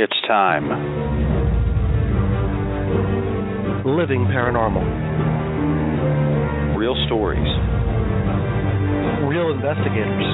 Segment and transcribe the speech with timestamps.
[0.00, 0.70] It's time.
[3.84, 4.86] Living paranormal.
[6.78, 7.50] Real stories.
[9.26, 10.30] Real investigators.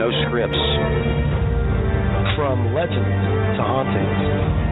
[0.00, 0.56] No scripts.
[2.40, 4.67] From legends to hauntings.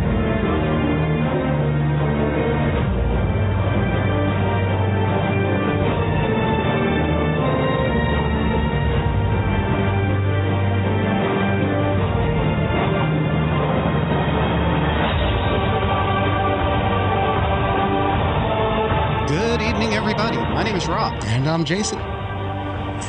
[20.76, 21.16] Name is Rob.
[21.26, 22.15] And I'm Jason.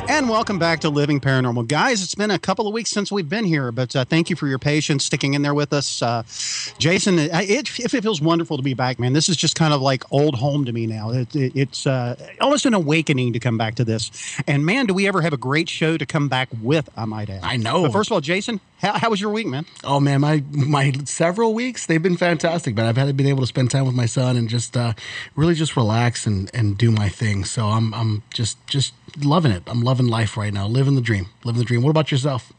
[0.10, 1.68] And welcome back to Living Paranormal.
[1.68, 4.38] Guys, it's been a couple of weeks since we've been here, but uh, thank you
[4.38, 6.02] for your patience sticking in there with us.
[6.02, 6.24] Uh,
[6.80, 9.12] Jason, it, it, it feels wonderful to be back, man.
[9.12, 11.12] This is just kind of like old home to me now.
[11.12, 14.10] It, it, it's uh, almost an awakening to come back to this.
[14.48, 17.30] And man, do we ever have a great show to come back with, I might
[17.30, 17.44] add.
[17.44, 17.84] I know.
[17.84, 19.66] But first of all, Jason, how, how was your week, man?
[19.84, 22.86] Oh man, my my several weeks they've been fantastic, man.
[22.86, 24.94] I've had been able to spend time with my son and just uh,
[25.36, 27.44] really just relax and, and do my thing.
[27.44, 29.64] So I'm I'm just just loving it.
[29.68, 31.84] I'm loving life right now, living the dream, living the dream.
[31.84, 32.52] What about yourself?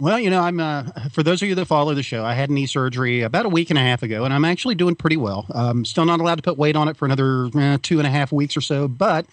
[0.00, 2.50] Well, you know, I'm uh, for those of you that follow the show, I had
[2.50, 5.46] knee surgery about a week and a half ago, and I'm actually doing pretty well.
[5.54, 8.10] Um, still not allowed to put weight on it for another uh, two and a
[8.10, 9.26] half weeks or so, but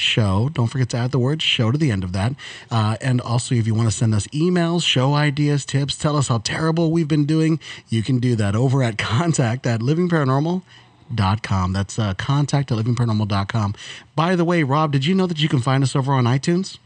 [0.00, 0.48] show.
[0.52, 2.34] Don't forget to add the word show to the end of that.
[2.70, 6.28] Uh, and also, if you want to send us emails, show ideas, tips, tell us
[6.28, 11.72] how terrible we've been doing, you can do that over at contact at livingparanormal.com.
[11.72, 13.74] That's uh, contact at livingparanormal.com.
[14.16, 16.78] By the way, Rob, did you know that you can find us over on iTunes?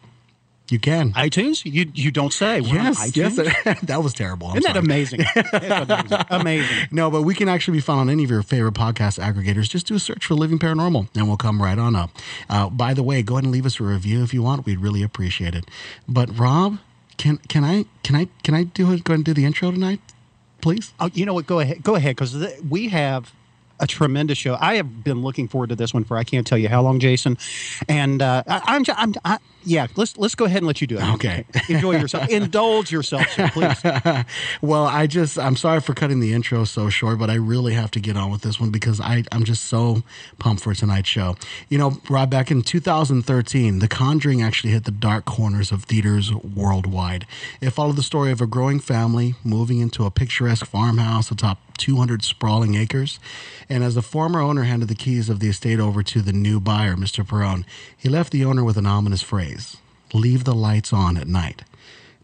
[0.71, 1.13] You can.
[1.13, 1.63] iTunes?
[1.65, 2.63] You you don't say.
[2.63, 3.37] We're yes, yes.
[3.83, 4.49] that was terrible.
[4.49, 5.21] I'm Isn't that amazing?
[5.53, 6.19] Amazing.
[6.31, 6.89] amazing.
[6.91, 9.69] No, but we can actually be found on any of your favorite podcast aggregators.
[9.69, 12.11] Just do a search for Living Paranormal and we'll come right on up.
[12.49, 14.65] Uh, by the way, go ahead and leave us a review if you want.
[14.65, 15.67] We'd really appreciate it.
[16.09, 16.79] But Rob,
[17.19, 18.85] can can I can I can I do?
[18.85, 20.01] Go ahead and do the intro tonight,
[20.63, 20.95] please.
[20.99, 21.47] Oh, you know what?
[21.47, 21.83] Go ahead.
[21.83, 23.33] Go ahead, because th- we have
[23.81, 24.57] a tremendous show.
[24.61, 27.01] I have been looking forward to this one for I can't tell you how long,
[27.01, 27.37] Jason.
[27.89, 29.87] And uh, I, I'm, j- I'm, I, yeah.
[29.97, 31.05] Let's let's go ahead and let you do it.
[31.15, 31.45] Okay.
[31.69, 32.29] Enjoy yourself.
[32.29, 33.82] Indulge yourself, sir, please.
[34.62, 37.91] well, I just I'm sorry for cutting the intro so short, but I really have
[37.93, 40.03] to get on with this one because I I'm just so
[40.38, 41.37] pumped for tonight's show.
[41.69, 46.32] You know, Rob, back in 2013, The Conjuring actually hit the dark corners of theaters
[46.32, 47.26] worldwide.
[47.61, 52.23] It followed the story of a growing family moving into a picturesque farmhouse atop 200
[52.23, 53.19] sprawling acres.
[53.69, 56.61] And as the former owner handed the keys of the estate over to the new
[56.61, 57.26] buyer, Mr.
[57.26, 57.65] Perron,
[57.97, 59.76] he left the owner with an ominous phrase
[60.12, 61.65] leave the lights on at night.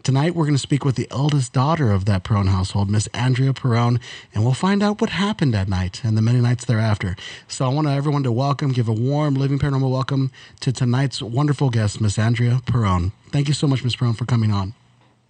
[0.02, 3.52] Tonight, we're going to speak with the eldest daughter of that Perron household, Miss Andrea
[3.52, 4.00] Perron,
[4.34, 7.16] and we'll find out what happened that night and the many nights thereafter.
[7.48, 10.30] So I want everyone to welcome, give a warm Living Paranormal welcome
[10.60, 13.12] to tonight's wonderful guest, Miss Andrea Perron.
[13.30, 14.72] Thank you so much, Miss Perron, for coming on.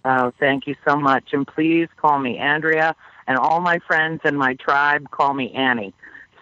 [0.05, 1.33] Oh, thank you so much.
[1.33, 2.95] And please call me Andrea,
[3.31, 5.93] and all my friends and my tribe call me Annie.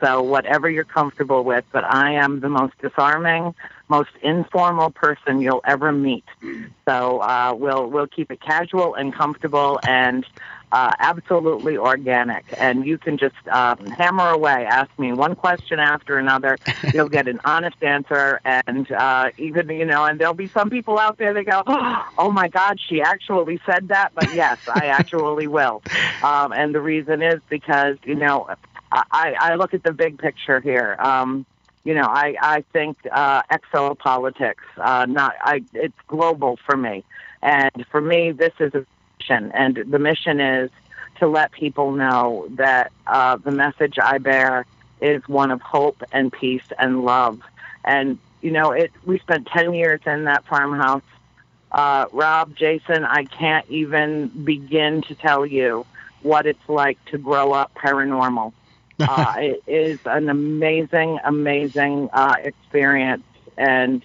[0.04, 3.54] So whatever you're comfortable with, but I am the most disarming,
[3.90, 6.24] most informal person you'll ever meet.
[6.88, 10.26] So uh, we'll we'll keep it casual and comfortable and
[10.72, 12.46] uh, absolutely organic.
[12.58, 16.58] And you can just um, hammer away, ask me one question after another.
[16.94, 21.00] You'll get an honest answer, and uh, even you know, and there'll be some people
[21.00, 21.64] out there that go,
[22.18, 25.82] "Oh my God, she actually said that." But yes, I actually will.
[26.22, 28.50] Um, and the reason is because you know
[28.92, 30.96] I, I look at the big picture here.
[31.00, 31.46] Um,
[31.84, 37.04] you know, I, I think uh, exopolitics, uh, not I, it's global for me,
[37.42, 38.86] and for me, this is a
[39.20, 40.70] mission, and the mission is
[41.20, 44.66] to let people know that uh, the message I bear
[45.02, 47.40] is one of hope and peace and love.
[47.84, 51.04] And you know, it we spent ten years in that farmhouse.
[51.72, 55.86] Uh, Rob, Jason, I can't even begin to tell you
[56.24, 58.54] what it's like to grow up paranormal
[59.08, 63.24] uh, it is an amazing, amazing uh, experience,
[63.58, 64.04] and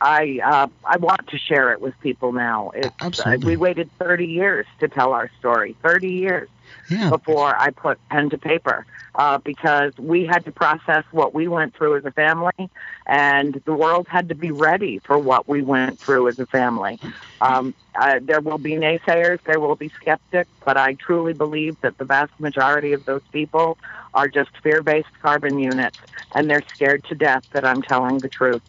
[0.00, 2.70] I uh, I want to share it with people now.
[2.74, 3.46] It's, uh, Absolutely.
[3.46, 5.76] we waited 30 years to tell our story.
[5.82, 6.48] 30 years
[6.90, 7.10] Yeah.
[7.10, 11.74] before I put pen to paper uh, because we had to process what we went
[11.76, 12.70] through as a family,
[13.06, 16.98] and the world had to be ready for what we went through as a family.
[17.40, 21.96] Um, uh, there will be naysayers, there will be skeptics, but I truly believe that
[21.98, 23.78] the vast majority of those people
[24.14, 25.96] are just fear based carbon units,
[26.34, 28.62] and they're scared to death that I'm telling the truth.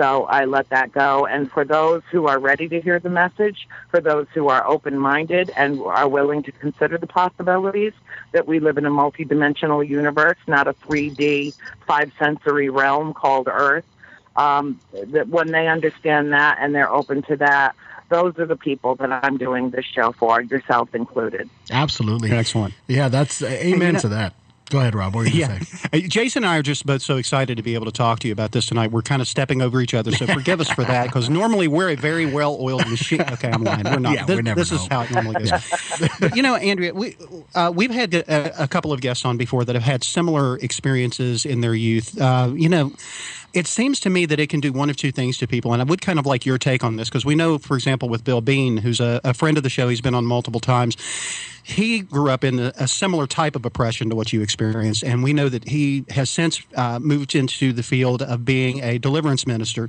[0.00, 1.26] So I let that go.
[1.26, 4.98] And for those who are ready to hear the message, for those who are open
[4.98, 7.92] minded and are willing to consider the possibilities
[8.32, 11.52] that we live in a multidimensional universe, not a 3D,
[11.86, 13.84] five sensory realm called Earth,
[14.36, 17.74] um, that when they understand that and they're open to that,
[18.08, 21.50] those are the people that I'm doing this show for, yourself included.
[21.70, 22.30] Absolutely.
[22.30, 22.72] Excellent.
[22.88, 24.32] Yeah, that's uh, amen know- to that.
[24.70, 25.14] Go ahead, Rob.
[25.14, 25.58] What were you Yeah.
[25.92, 26.00] say?
[26.08, 28.32] Jason and I are just both so excited to be able to talk to you
[28.32, 28.92] about this tonight.
[28.92, 31.90] We're kind of stepping over each other, so forgive us for that because normally we're
[31.90, 33.20] a very well oiled machine.
[33.32, 33.84] Okay, I'm lying.
[33.84, 34.14] We're not.
[34.14, 35.50] Yeah, this we never this is how it normally goes.
[36.20, 37.16] but you know, Andrea, we,
[37.54, 41.44] uh, we've had a, a couple of guests on before that have had similar experiences
[41.44, 42.18] in their youth.
[42.20, 42.92] Uh, you know,
[43.52, 45.82] it seems to me that it can do one of two things to people, and
[45.82, 48.24] I would kind of like your take on this because we know, for example, with
[48.24, 50.96] Bill Bean, who's a, a friend of the show, he's been on multiple times.
[51.62, 55.22] He grew up in a, a similar type of oppression to what you experienced, and
[55.22, 59.46] we know that he has since uh, moved into the field of being a deliverance
[59.46, 59.88] minister.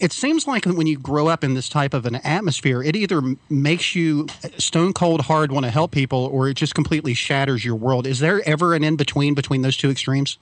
[0.00, 3.20] It seems like when you grow up in this type of an atmosphere, it either
[3.50, 4.26] makes you
[4.58, 8.06] stone cold hard want to help people, or it just completely shatters your world.
[8.06, 10.38] Is there ever an in between between those two extremes?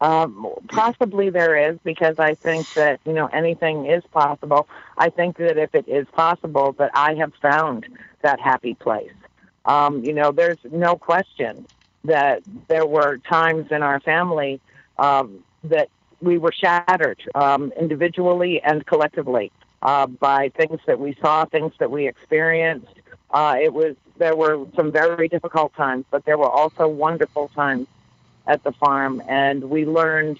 [0.00, 4.66] Um, possibly there is because I think that you know anything is possible.
[4.96, 7.86] I think that if it is possible, that I have found
[8.22, 9.12] that happy place.
[9.66, 11.66] Um, you know, there's no question
[12.04, 14.60] that there were times in our family
[14.98, 15.90] um, that
[16.22, 19.52] we were shattered um, individually and collectively
[19.82, 22.92] uh, by things that we saw, things that we experienced.
[23.30, 27.86] Uh, it was there were some very difficult times, but there were also wonderful times
[28.50, 30.38] at the farm, and we learned.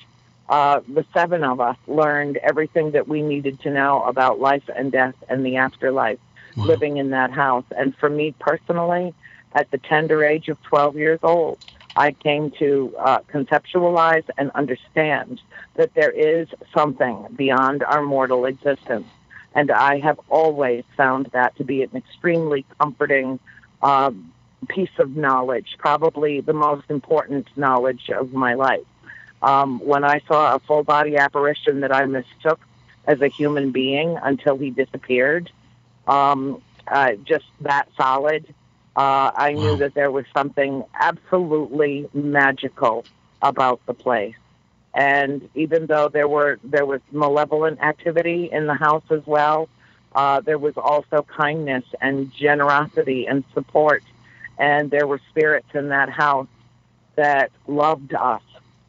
[0.49, 4.91] Uh, the seven of us learned everything that we needed to know about life and
[4.91, 6.19] death and the afterlife
[6.57, 6.67] Wow.
[6.67, 7.65] living in that house.
[7.77, 9.15] And for me personally,
[9.55, 11.59] at the tender age of 12 years old,
[11.97, 15.41] I came to uh, conceptualize and understand
[15.77, 19.07] that there is something beyond our mortal existence.
[19.55, 23.41] And I have always found that to be an extremely comforting
[23.83, 24.33] um,
[24.69, 28.85] piece of knowledge, probably the most important knowledge of my life.
[29.43, 32.61] Um, when I saw a full body apparition that I mistook
[33.07, 35.51] as a human being until he disappeared,
[36.07, 38.55] um, uh, just that solid,
[38.97, 43.07] uh, I knew that there was something absolutely magical
[43.41, 44.35] about the place.
[44.93, 49.69] And even though there were there was malevolent activity in the house as well,
[50.15, 54.03] uh, there was also kindness and generosity and support,
[54.61, 56.47] and there were spirits in that house
[57.17, 58.43] that loved us.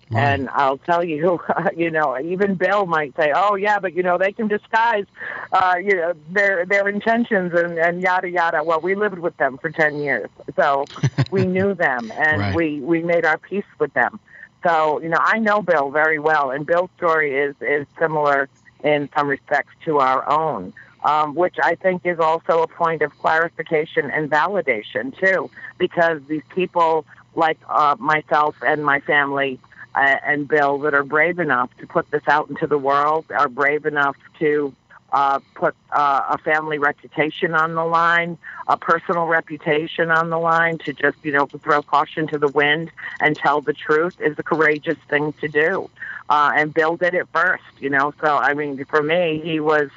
[0.10, 0.22] Wow.
[0.22, 1.40] And I'll tell you,
[1.78, 5.06] you know, even Bill might say, "Oh yeah, but you know they can disguise,
[5.54, 9.58] uh, you know, their their intentions and and yada yada." Well, we lived with them
[9.58, 10.90] for ten years, so
[11.32, 12.54] we knew them and Right.
[12.54, 14.20] we we made our peace with them.
[14.68, 18.50] So you know, I know Bill very well, and Bill's story is is similar
[18.84, 20.74] in some respects to our own.
[21.04, 26.44] Um, which I think is also a point of clarification and validation too, because these
[26.50, 27.06] people
[27.36, 29.60] like uh, myself and my family
[29.96, 33.50] uh, and Bill that are brave enough to put this out into the world are
[33.50, 34.74] brave enough to
[35.12, 40.78] uh, put uh, a family reputation on the line, a personal reputation on the line,
[40.78, 44.44] to just you know throw caution to the wind and tell the truth is a
[44.44, 45.90] courageous thing to do.
[46.30, 48.14] Uh, and Bill did it first, you know.
[48.22, 49.90] So I mean, for me, he was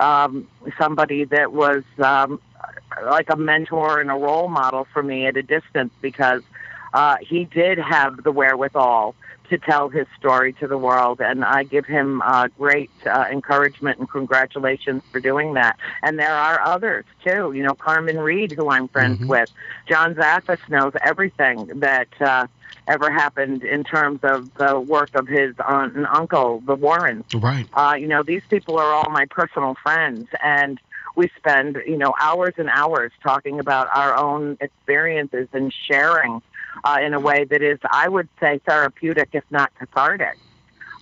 [0.00, 0.48] um,
[0.80, 2.40] somebody that was um,
[3.04, 6.42] like a mentor and a role model for me at a distance because
[6.94, 9.14] uh, he did have the wherewithal
[9.48, 11.20] to tell his story to the world.
[11.20, 15.76] And I give him uh, great uh, encouragement and congratulations for doing that.
[16.02, 17.52] And there are others too.
[17.52, 19.26] You know, Carmen Reed, who I'm friends Mhm.
[19.26, 19.48] with.
[19.88, 22.46] John Zaffis knows everything that uh,
[22.90, 27.24] ever happened in terms of the work of his aunt and uncle, the Warrens.
[27.32, 27.66] Right.
[27.72, 30.80] Uh, you know, these people are all my personal friends, and
[31.14, 36.42] we spend, you know, hours and hours talking about our own experiences and sharing
[36.82, 40.36] uh, in a way that is, I would say, therapeutic, if not cathartic.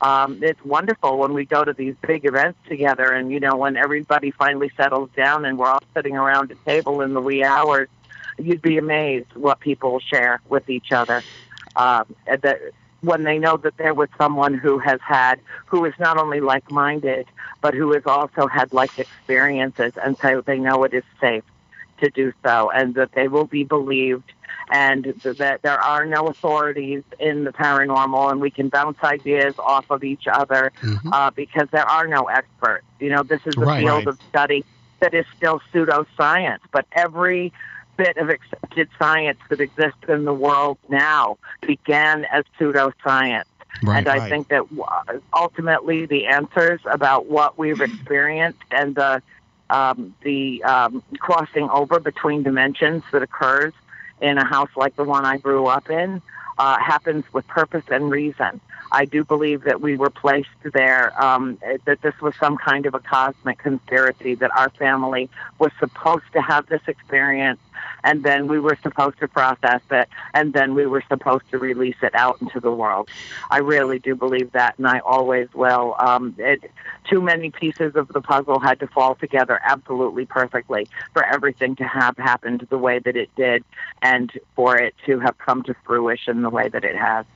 [0.00, 3.76] Um, it's wonderful when we go to these big events together, and you know, when
[3.76, 7.88] everybody finally settles down and we're all sitting around a table in the wee hours.
[8.40, 11.24] You'd be amazed what people share with each other.
[11.78, 12.58] Um, that
[13.00, 17.28] when they know that they're with someone who has had, who is not only like-minded,
[17.62, 21.44] but who has also had life experiences, and so they know it is safe
[22.02, 24.32] to do so, and that they will be believed,
[24.72, 29.86] and that there are no authorities in the paranormal, and we can bounce ideas off
[29.90, 31.12] of each other Mhm.
[31.12, 32.86] uh, because there are no experts.
[32.98, 33.84] You know, this is a Right.
[33.84, 34.08] field Right.
[34.08, 34.64] of study
[35.00, 37.52] that is still pseudoscience, but every
[37.98, 41.36] bit of accepted science that exists in the world now
[41.66, 43.44] began as pseudoscience.
[43.82, 43.98] Right.
[43.98, 44.30] and I right.
[44.30, 49.22] think that uh, ultimately the answers about what we've experienced and the
[49.68, 53.74] um, the um, crossing over between dimensions that occurs
[54.22, 56.22] in a house like the one I grew up in
[56.58, 58.60] uh, happens with purpose and reason.
[58.90, 62.94] I do believe that we were placed there, um, that this was some kind of
[62.94, 67.60] a cosmic conspiracy, that our family was supposed to have this experience,
[68.02, 71.96] and then we were supposed to process it, and then we were supposed to release
[72.02, 73.10] it out into the world.
[73.50, 75.94] I really do believe that, and I always will.
[75.98, 76.70] Um, it,
[77.10, 81.84] too many pieces of the puzzle had to fall together absolutely perfectly for everything to
[81.84, 83.64] have happened the way that it did,
[84.00, 87.26] and for it to have come to fruition the way that it has.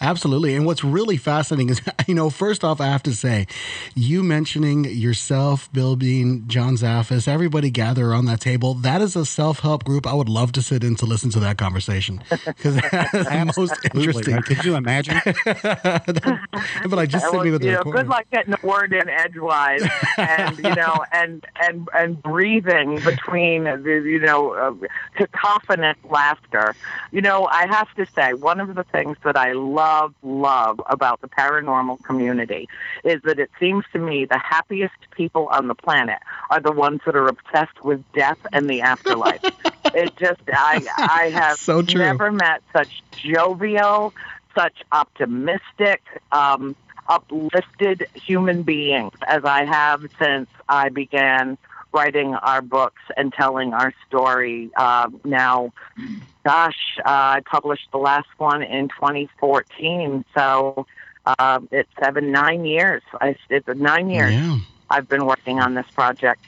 [0.00, 0.54] Absolutely.
[0.54, 3.46] And what's really fascinating is, you know, first off, I have to say,
[3.94, 8.74] you mentioning yourself, Bill Bean, John Zaffis, everybody gather around that table.
[8.74, 10.06] That is a self help group.
[10.06, 14.00] I would love to sit in to listen to that conversation because that's most Absolutely.
[14.00, 14.42] interesting.
[14.42, 15.20] Could you imagine?
[15.44, 19.82] but I just sent me with the know, good luck getting a word in edgewise,
[20.16, 24.86] and you know, and and and breathing between the you know uh,
[25.16, 26.74] cacophonous laughter.
[27.10, 31.20] You know, I have to say one of the things that I love love about
[31.20, 32.68] the paranormal community
[33.04, 36.18] is that it seems to me the happiest people on the planet
[36.50, 39.40] are the ones that are obsessed with death and the afterlife.
[39.94, 42.00] it just I I have So true.
[42.02, 44.12] never met such jovial,
[44.56, 46.02] such optimistic.
[46.30, 46.76] Um,
[47.08, 51.58] uplifted human beings as I have since I began
[51.92, 54.70] writing our books and telling our story.
[54.76, 55.72] Uh, now,
[56.44, 60.86] gosh, uh, I published the last one in 2014, so
[61.26, 63.02] uh, it's seven, nine years.
[63.20, 64.58] I, it's nine years Yeah.
[64.90, 66.44] I've been working on this project.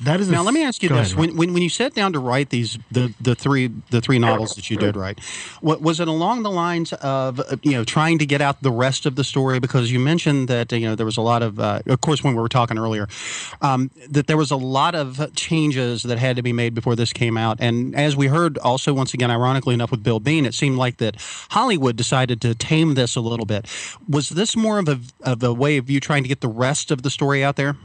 [0.00, 1.94] That is a- Now let me ask you this: ahead, when, when when you sat
[1.94, 5.20] down to write these the the three the three novels that you did write,
[5.60, 8.72] what was it along the lines of uh, you know trying to get out the
[8.72, 9.60] rest of the story?
[9.60, 12.34] Because you mentioned that you know there was a lot of uh, of course when
[12.34, 13.06] we were talking earlier
[13.60, 17.12] um, that there was a lot of changes that had to be made before this
[17.12, 20.54] came out, and as we heard also once again, ironically enough, with Bill Bean, it
[20.54, 21.14] seemed like that
[21.50, 23.66] Hollywood decided to tame this a little bit.
[24.08, 26.90] Was this more of a of a way of you trying to get the rest
[26.90, 27.76] of the story out there?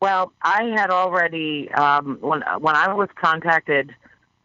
[0.00, 3.94] Well, I had already um, when when I was contacted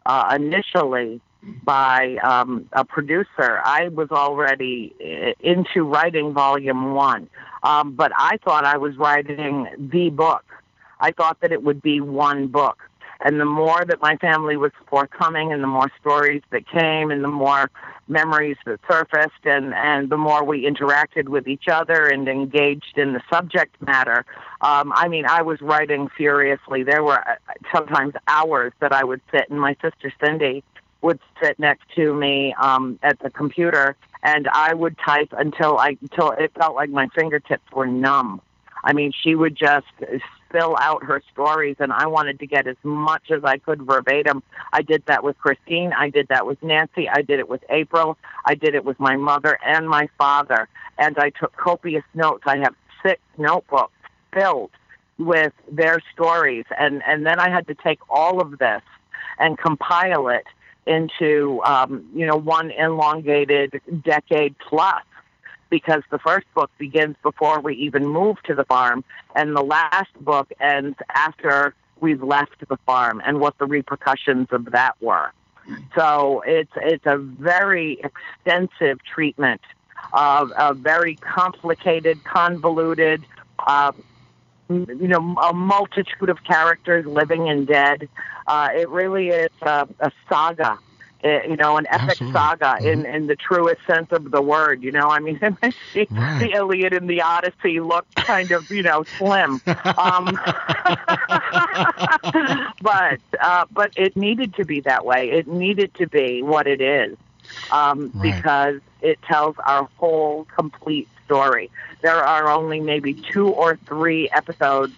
[0.06, 1.20] uh, initially
[1.64, 7.28] by um, a producer, I was already uh, into writing volume one,
[7.62, 10.44] um, but I thought I was writing the book.
[11.00, 12.78] I thought that it would be one book.
[13.24, 17.22] And the more that my family was forthcoming and the more stories that came and
[17.22, 17.70] the more
[18.12, 23.14] memories that surfaced and, and the more we interacted with each other and engaged in
[23.14, 24.24] the subject matter,
[24.60, 26.82] um, I mean, I was writing furiously.
[26.82, 27.36] There were uh,
[27.74, 30.62] sometimes hours that I would sit, and my sister Cindy
[31.00, 35.96] would sit next to me um, at the computer, and I would type until I
[36.00, 38.40] until it felt like my fingertips were numb.
[38.84, 39.86] I mean, she would just
[40.52, 44.42] spill out her stories, and I wanted to get as much as I could verbatim.
[44.72, 45.92] I did that with Christine.
[45.92, 47.08] I did that with Nancy.
[47.08, 48.18] I did it with April.
[48.44, 50.68] I did it with my mother and my father.
[50.98, 52.42] And I took copious notes.
[52.46, 53.94] I have six notebooks
[54.32, 54.70] filled
[55.18, 56.64] with their stories.
[56.78, 58.82] And, and then I had to take all of this
[59.38, 60.44] and compile it
[60.86, 65.02] into, um, you know, one elongated decade plus
[65.72, 69.02] because the first book begins before we even move to the farm,
[69.34, 74.66] and the last book ends after we've left the farm and what the repercussions of
[74.72, 75.32] that were.
[75.94, 79.62] So it's it's a very extensive treatment
[80.12, 83.24] of a very complicated, convoluted,
[83.66, 83.92] uh,
[84.68, 88.10] you know, a multitude of characters living and dead.
[88.46, 90.78] Uh, it really is a, a saga
[91.24, 92.32] uh, you know, an epic Absolutely.
[92.32, 92.86] saga mm-hmm.
[92.86, 94.82] in, in the truest sense of the word.
[94.82, 95.54] You know, I mean, the,
[96.10, 96.40] right.
[96.40, 99.60] the Iliad and the Odyssey look kind of, you know, slim.
[99.98, 100.36] Um,
[102.82, 105.30] but uh, but it needed to be that way.
[105.30, 107.16] It needed to be what it is
[107.70, 108.34] um, right.
[108.34, 111.70] because it tells our whole complete story.
[112.00, 114.92] There are only maybe two or three episodes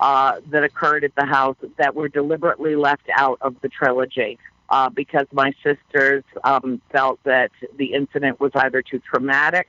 [0.00, 4.38] uh, that occurred at the house that were deliberately left out of the trilogy
[4.70, 9.68] uh, because my sisters um, felt that the incident was either too traumatic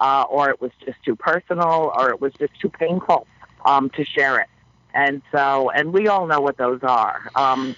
[0.00, 3.26] uh, or it was just too personal or it was just too painful
[3.64, 4.48] um, to share it.
[4.94, 7.30] And so, and we all know what those are.
[7.34, 7.76] Um,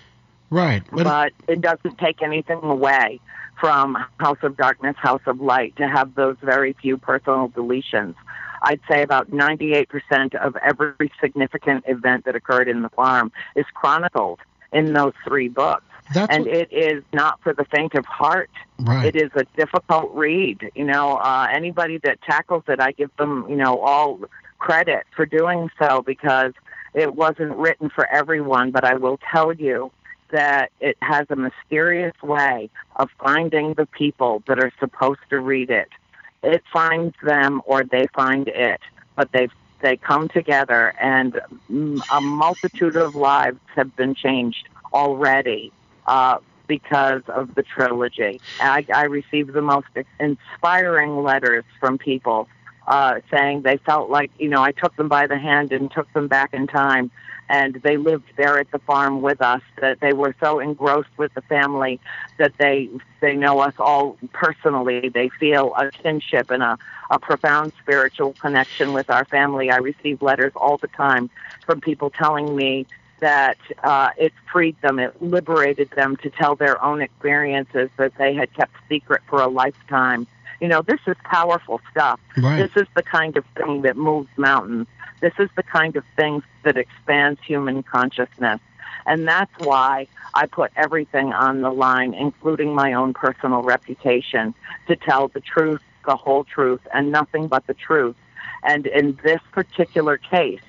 [0.50, 0.82] right.
[0.90, 3.20] But, but it doesn't take anything away
[3.60, 8.14] from House of Darkness, House of Light to have those very few personal deletions.
[8.62, 14.40] I'd say about 98% of every significant event that occurred in the farm is chronicled
[14.72, 15.84] in those three books.
[16.12, 16.54] That's and what...
[16.54, 18.50] it is not for the faint of heart.
[18.78, 19.14] Right.
[19.14, 20.70] It is a difficult read.
[20.74, 24.20] You know, uh, anybody that tackles it, I give them, you know, all
[24.58, 26.52] credit for doing so because
[26.94, 28.70] it wasn't written for everyone.
[28.70, 29.90] But I will tell you
[30.30, 35.70] that it has a mysterious way of finding the people that are supposed to read
[35.70, 35.88] it.
[36.42, 38.80] It finds them or they find it,
[39.16, 39.48] but they
[39.80, 41.40] they come together, and
[42.12, 45.72] a multitude of lives have been changed already
[46.08, 48.40] uh, because of the trilogy.
[48.58, 49.86] I, I received the most
[50.18, 52.49] inspiring letters from people
[52.86, 56.12] uh, saying they felt like, you know, I took them by the hand and took
[56.14, 57.10] them back in time.
[57.50, 59.62] And they lived there at the farm with us.
[59.80, 61.99] That they were so engrossed with the family
[62.38, 62.90] that they
[63.21, 65.08] they know us all personally.
[65.08, 66.76] They feel a kinship and a,
[67.10, 69.71] a profound spiritual connection with our family.
[69.71, 71.30] I receive letters all the time
[71.64, 72.86] from people telling me
[73.21, 78.35] that uh, it freed them, it liberated them to tell their own experiences that they
[78.35, 80.26] had kept secret for a lifetime.
[80.61, 82.21] You know, this is powerful stuff.
[82.37, 82.57] Right.
[82.57, 84.87] This is the kind of thing that moves mountains.
[85.21, 88.61] This is the kind of thing that expands human consciousness.
[89.07, 94.54] And that's why I put everything on the line, including my own personal reputation,
[94.87, 98.17] to tell the truth, the whole truth, and nothing but the truth.
[98.63, 100.61] And in this particular case,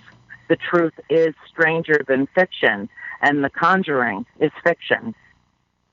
[0.50, 2.90] the truth is stranger than fiction,
[3.22, 5.16] and The Conjuring is fiction.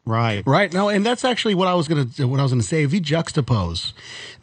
[0.07, 0.73] Right, right.
[0.73, 2.85] No, and that's actually what I was gonna what I was gonna say.
[2.85, 3.93] If you juxtapose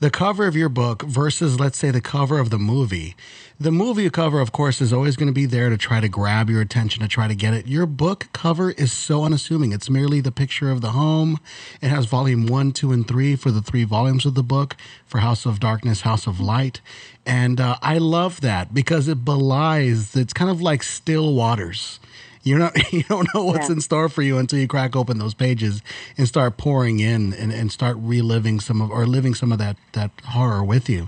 [0.02, 3.16] the cover of your book versus, let's say, the cover of the movie,
[3.58, 6.60] the movie cover, of course, is always to be there to try to grab your
[6.60, 7.66] attention, to try to get it.
[7.66, 9.72] Your book cover is so unassuming.
[9.72, 11.40] It's merely the picture of the home.
[11.82, 15.20] It has volume one, two, and three for the three volumes of the book for
[15.20, 16.82] House of Darkness, House of Light.
[17.26, 22.02] And uh, I love that because it belies, it's kind of like still waters
[22.44, 23.76] you're not you don't know what's yeah.
[23.76, 25.82] in store for you until you crack open those pages
[26.18, 29.78] and start pouring in and, and start reliving some of or living some of that
[29.94, 31.08] that horror with you.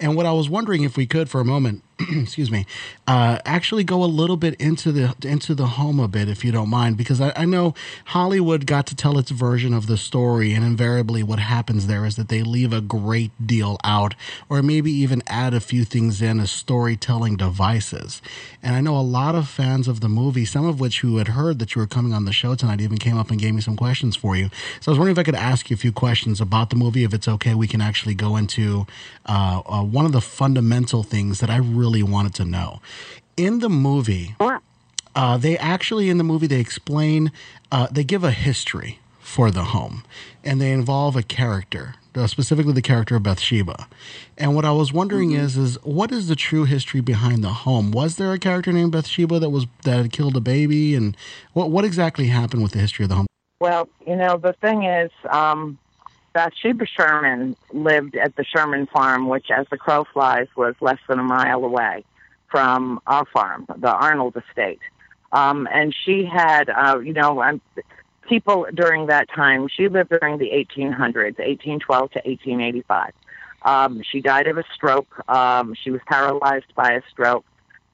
[0.00, 2.66] And what I was wondering if we could for a moment excuse me,
[3.06, 6.52] uh, actually go a little bit into the into the home a bit, if you
[6.52, 7.74] don't mind, because I, I, know
[8.06, 12.16] Hollywood got to tell its version of the story, and invariably, what happens there is
[12.16, 14.14] that they leave a great deal out,
[14.50, 18.20] or maybe even add a few things in as storytelling devices.
[18.62, 21.28] And I know a lot of fans of the movie, some of which who had
[21.28, 23.62] heard that you were coming on the show tonight, even came up and gave me
[23.62, 24.50] some questions for you.
[24.80, 27.04] So I was wondering if I could ask you a few questions about the movie.
[27.04, 28.86] If it's okay, we can actually go into
[29.24, 32.80] uh, uh, one of the fundamental things that I really really wanted to know.
[33.36, 34.34] In the movie,
[35.14, 37.30] uh, they actually, in the movie, they explain,
[37.70, 40.04] uh, they give a history for the home
[40.42, 41.94] and they involve a character.
[42.14, 43.86] Uh, specifically, the character of Bathsheba,
[44.38, 45.44] and what I was wondering mm-hmm.
[45.44, 47.90] is, is what is the true history behind the home?
[47.90, 51.14] Was there a character named Bathsheba that was that had killed a baby, and
[51.52, 53.26] what what exactly happened with the history of the home?
[53.60, 55.76] Well, you know, the thing is, um,
[56.36, 61.18] Bathsheba Sherman lived at the Sherman farm, which, as the crow flies, was less than
[61.18, 62.04] a mile away.
[62.48, 64.78] from our farm, the Arnold estate.
[65.32, 67.60] Um, and she had, uh, you know, um,
[68.28, 73.12] people during that time, she lived during the 1800s, 1812 to 1885.
[73.62, 75.28] Um, she died of a stroke.
[75.28, 77.44] Um, she was paralyzed by a stroke.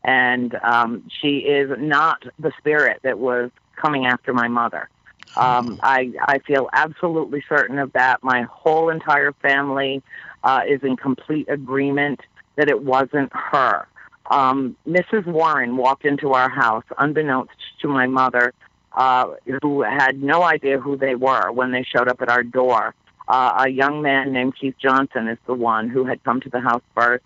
[0.04, 4.90] And um, she is not the spirit that was coming after my mother.
[5.36, 8.22] Um, I, I feel absolutely certain of that.
[8.22, 10.02] My whole entire family
[10.44, 12.20] uh, is in complete agreement
[12.56, 13.86] that it wasn't her.
[14.30, 15.26] Um, Mrs.
[15.26, 18.52] Warren walked into our house, unbeknownst to my mother,
[18.92, 19.28] uh,
[19.62, 22.94] who had no idea who they were when they showed up at our door.
[23.28, 26.60] Uh, a young man named Keith Johnson is the one who had come to the
[26.60, 27.24] house first,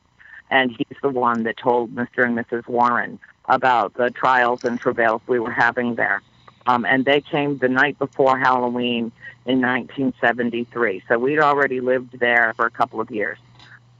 [0.50, 2.24] and he's the one that told Mr.
[2.24, 2.66] and Mrs.
[2.68, 6.22] Warren about the trials and travails we were having there.
[6.66, 9.12] Um, and they came the night before Halloween
[9.46, 11.02] in 1973.
[11.08, 13.38] So we'd already lived there for a couple of years.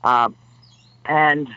[0.02, 0.30] Uh,
[1.06, 1.48] and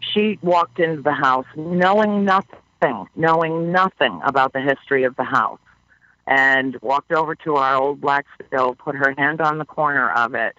[0.00, 5.60] she walked into the house knowing nothing, knowing nothing about the history of the house,
[6.26, 10.34] and walked over to our old black stove, put her hand on the corner of
[10.34, 10.56] it,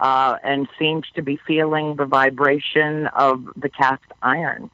[0.00, 4.70] uh, and seemed to be feeling the vibration of the cast iron.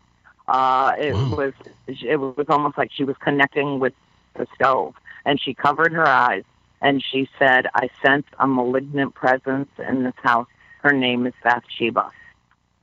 [0.49, 1.37] Uh, it Wow.
[1.37, 1.53] was
[1.87, 3.95] it was almost like she was connecting with
[4.35, 6.45] the stove, and she covered her eyes
[6.81, 10.49] and she said, "I sense a malignant presence in this house.
[10.83, 12.11] Her name is Bathsheba."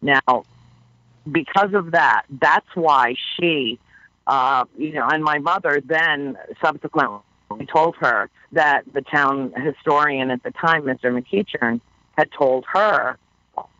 [0.02, 0.46] Now,
[1.30, 3.78] because of that, that's why she,
[4.26, 7.20] uh, you know, and my mother then subsequently
[7.72, 11.12] told her that the town historian at the time, Mr.
[11.12, 11.82] McEachern,
[12.18, 13.18] had told her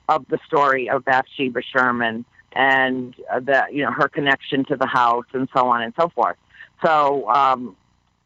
[0.10, 4.88] of the story of Bathsheba Sherman and uh, that you know her connection to the
[4.88, 6.38] house and so on and so forth.
[6.84, 7.76] So, um,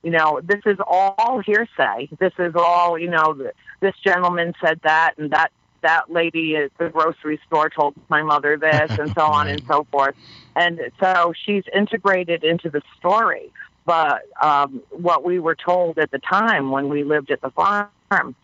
[0.03, 2.09] you know, this is all hearsay.
[2.19, 3.33] This is all you know.
[3.33, 8.21] th- This gentleman said that, and that that lady at the grocery store told my
[8.21, 10.15] mother this, and so on and so forth.
[10.55, 13.51] And so she's integrated into the story.
[13.85, 17.89] But um, what we were told at the time when we lived at the farm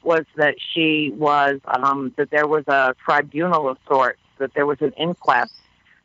[0.04, 4.82] was that she was um, that there was a tribunal of sorts, that there was
[4.82, 5.52] an inquest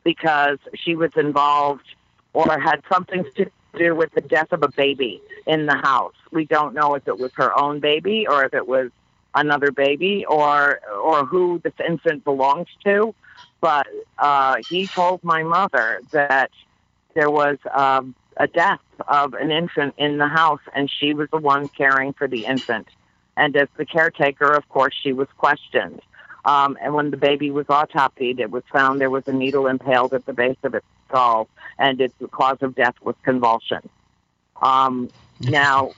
[0.05, 1.87] because she was involved
[2.33, 6.15] or had something to do with the death of a baby in the house.
[6.31, 8.91] We don't know if it was her own baby or if it was
[9.35, 13.15] another baby or or who this infant belonged to.
[13.61, 13.87] But
[14.19, 16.51] uh, he told my mother that
[17.15, 21.39] there was um, a death of an infant in the house, and she was the
[21.39, 22.89] one caring for the infant.
[23.37, 26.01] And as the caretaker, of course, she was questioned.
[26.45, 30.13] Um, and when the baby was autopsied, it was found there was a needle impaled
[30.13, 33.89] at the base of its skull, and its cause of death was convulsion.
[34.61, 35.93] Um, now,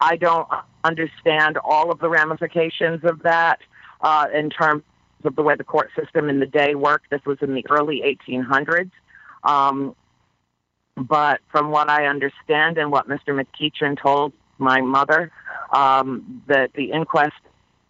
[0.00, 0.48] I don't
[0.84, 3.60] understand all of the ramifications of that
[4.00, 4.82] uh, in terms
[5.24, 7.10] of the way the court system in the day worked.
[7.10, 8.90] This was in the early 1800s.
[9.42, 9.94] Um,
[10.96, 13.28] but from what I understand and what Mr.
[13.28, 15.30] McEachern told my mother,
[15.72, 17.32] um, that the inquest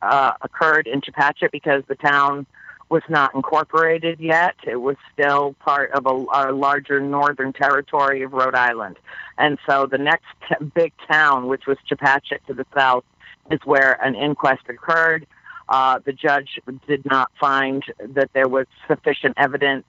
[0.03, 2.47] uh, occurred in Chepachet because the town
[2.89, 4.55] was not incorporated yet.
[4.67, 8.97] It was still part of a, a larger northern territory of Rhode Island.
[9.37, 13.05] And so the next t- big town, which was Chepachet to the south,
[13.51, 15.27] is where an inquest occurred.
[15.69, 19.85] Uh, the judge did not find that there was sufficient evidence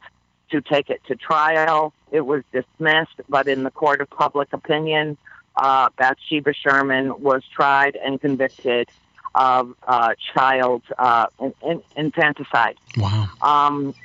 [0.52, 1.94] to take it to trial.
[2.12, 5.18] It was dismissed, but in the court of public opinion,
[5.56, 8.90] uh, Bathsheba Sherman was tried and convicted
[9.36, 12.78] of uh, child uh, in, in, infanticide.
[12.98, 13.30] Wow.
[13.42, 13.96] Um,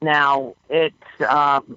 [0.00, 0.94] now it's
[1.28, 1.76] um,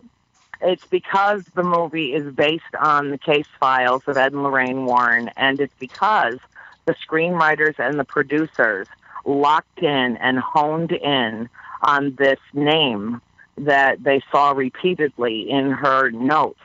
[0.61, 5.29] it's because the movie is based on the case files of Ed and Lorraine Warren,
[5.35, 6.39] and it's because
[6.85, 8.87] the screenwriters and the producers
[9.25, 11.49] locked in and honed in
[11.81, 13.21] on this name
[13.57, 16.59] that they saw repeatedly in her notes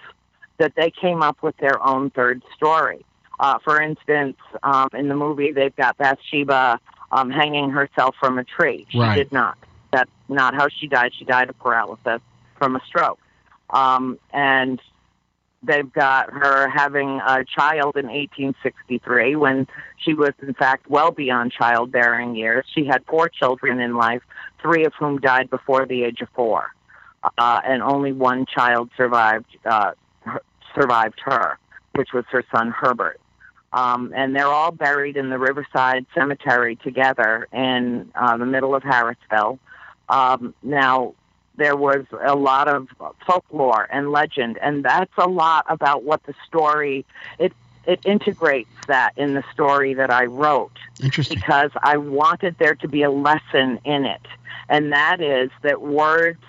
[0.59, 3.05] that they came up with their own third story.
[3.39, 6.81] Uh, for instance, um, in the movie, they've got Bathsheba
[7.13, 8.87] um, hanging herself from a tree.
[8.91, 9.17] She Right.
[9.17, 9.59] did not.
[9.93, 11.13] That's not how she died.
[11.19, 12.21] She died of paralysis
[12.59, 13.19] from a stroke.
[13.71, 14.81] Um, and
[15.63, 19.67] they've got her having a child in 1863 when
[19.99, 22.65] she was, in fact, well beyond childbearing years.
[22.75, 24.23] She had four children in life,
[24.63, 26.71] three of whom died before the age of four,
[27.39, 30.43] uh, and only one child survived uh, her,
[30.75, 31.59] survived her,
[31.95, 33.21] which was her son Herbert.
[33.73, 38.83] Um, and they're all buried in the Riverside Cemetery together in uh, the middle of
[38.83, 39.59] Harrisville.
[40.09, 41.15] Um, now,
[41.57, 42.89] there was a lot of
[43.27, 47.05] folklore and legend, and that's a lot about what the story
[47.39, 47.53] it
[47.87, 51.39] it integrates that in the story that I wrote Interesting.
[51.39, 54.27] because I wanted there to be a lesson in it,
[54.69, 56.43] and that is that words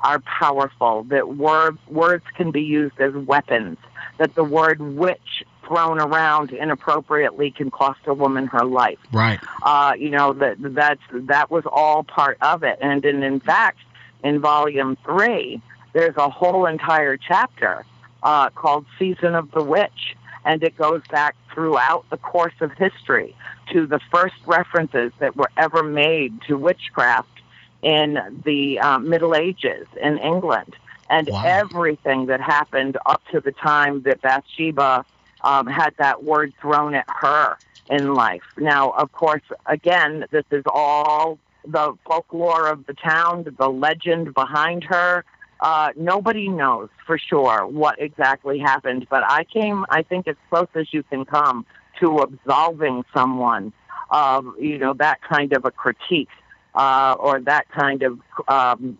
[0.00, 3.78] are powerful, that words words can be used as weapons,
[4.18, 8.98] that the word witch thrown around inappropriately can cost a woman her life.
[9.12, 9.40] Right.
[9.62, 13.78] Uh, you know that that's that was all part of it, and in, in fact,
[14.22, 15.60] in volume three,
[15.92, 17.84] there's a whole entire chapter
[18.22, 23.34] uh, called "Season of the Witch," and it goes back throughout the course of history
[23.72, 27.28] to the first references that were ever made to witchcraft
[27.82, 30.74] in the um, Middle Ages in England,
[31.10, 31.42] and Wow.
[31.44, 35.04] everything that happened up to the time that Bathsheba
[35.44, 37.56] um, had that word thrown at her
[37.88, 38.42] in life.
[38.56, 44.84] Now, of course, again, this is all the folklore of the town, the legend behind
[44.84, 45.24] her.
[45.60, 50.68] Uh, nobody knows for sure what exactly happened, but I came, I think, as close
[50.74, 51.64] as you can come
[52.00, 53.72] to absolving someone
[54.10, 56.28] of, you know, that kind of a critique
[56.74, 58.98] uh, or that kind of um,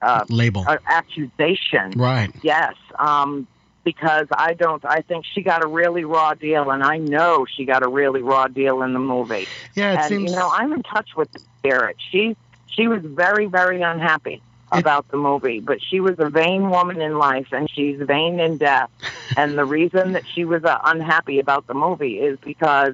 [0.00, 0.64] uh, Label.
[0.86, 1.92] accusation.
[1.96, 2.30] right.
[2.42, 3.46] Yes, um,
[3.88, 4.84] because I don't.
[4.84, 8.20] I think she got a really raw deal, and I know she got a really
[8.20, 9.46] raw deal in the movie.
[9.74, 10.24] Yeah, it and seems.
[10.30, 11.96] you know, I'm in touch with Spirit.
[12.10, 16.68] She she was very very unhappy It- about the movie, but she was a vain
[16.68, 18.90] woman in life, and she's vain in death.
[19.38, 22.92] and the reason that she was uh, unhappy about the movie is because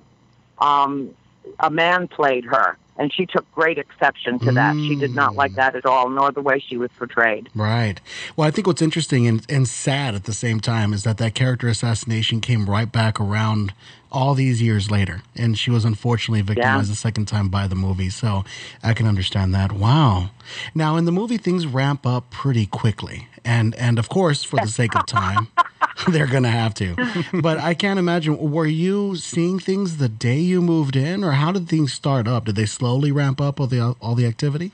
[0.61, 1.11] um,
[1.59, 2.79] a man played her.
[2.97, 4.77] And she took great exception to that.
[4.77, 5.37] She did not Mm.
[5.37, 7.49] like that at all, nor the way she was portrayed.
[7.55, 8.01] Right.
[8.37, 11.35] Well, I think what's interesting and, and sad at the same time is that that
[11.35, 13.73] character assassination came right back around
[14.15, 15.23] all these years later.
[15.35, 18.11] And she was unfortunately victimized the second time by the movie.
[18.11, 18.45] So
[18.83, 19.73] I can understand that.
[19.73, 20.31] Wow.
[20.75, 23.29] Now, in the movie, things ramp up pretty quickly.
[23.45, 25.49] And, and of course, for the sake of time,
[26.09, 26.97] they're going to have to.
[27.33, 28.53] But I can't imagine.
[28.53, 32.47] Were you seeing things the day you moved in, or how did things start up?
[32.47, 34.73] Did they slowly ramp up all the, all the activity?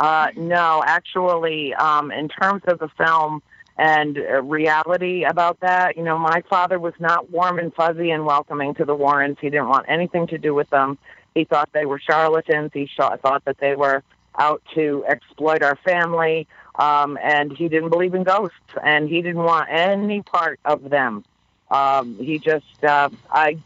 [0.00, 3.42] Uh, no, actually, um, in terms of the film
[3.80, 8.74] and reality about that, you know, my father was not warm and fuzzy and welcoming
[8.74, 9.38] to the Warrens.
[9.40, 10.98] He didn't want anything to do with them.
[11.34, 12.72] He thought they were charlatans.
[12.74, 14.02] He sh- thought that they were
[14.38, 19.42] out to exploit our family, um, and he didn't believe in ghosts, and he didn't
[19.42, 21.24] want any part of them.
[21.70, 23.56] Um, he just, uh, I,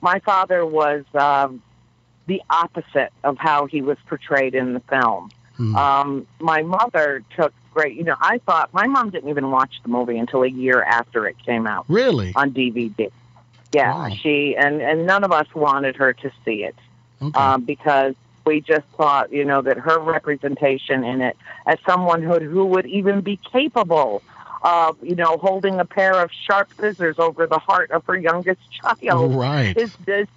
[0.00, 1.60] my father was um,
[2.26, 5.30] the opposite of how he was portrayed in the film.
[5.56, 5.74] Hmm.
[5.76, 7.96] Um, my mother took great.
[7.96, 11.26] You know, I thought my mom didn't even watch the movie until a year after
[11.26, 12.32] it came out Really?
[12.34, 13.10] on DVD.
[13.72, 14.14] Yeah, Wow.
[14.22, 16.76] she and and none of us wanted her to see it
[17.20, 17.38] Okay.
[17.38, 18.14] um, because
[18.44, 22.86] we just thought, you know, that her representation in it as someone who who would
[22.86, 24.22] even be capable
[24.62, 28.60] of, you know, holding a pair of sharp scissors over the heart of her youngest
[28.70, 29.76] child right.
[29.76, 30.28] is is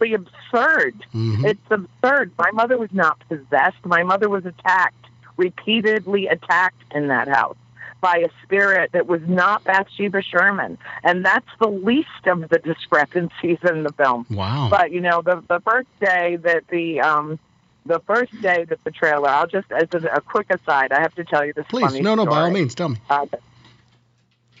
[0.00, 0.94] absolutely absurd.
[1.14, 1.44] Mhm.
[1.44, 2.32] It's absurd.
[2.38, 3.84] My mother was not possessed.
[3.84, 7.56] My mother was attacked, repeatedly attacked in that house
[8.00, 10.76] by a spirit that was not Bathsheba Sherman.
[11.02, 14.26] And that's the least of the discrepancies in the film.
[14.30, 14.68] Wow.
[14.70, 17.00] But, you know, the, the first day that the.
[17.00, 17.38] Um,
[17.86, 21.14] the first day that the trailer, I'll just, as a, a quick aside, I have
[21.16, 22.96] to tell you this Please, funny no, no, by all means, tell me.
[23.10, 23.26] Uh,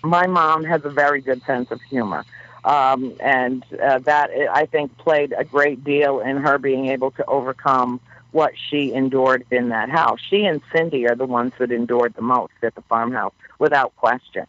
[0.02, 2.26] my mom has a very good sense of humor.
[2.64, 7.24] Um, and uh, that, I think, played a great deal in her being able to
[7.26, 8.00] overcome
[8.32, 10.18] what she endured in that house.
[10.28, 14.46] She and Cindy are the ones that endured the most at the farmhouse, without question.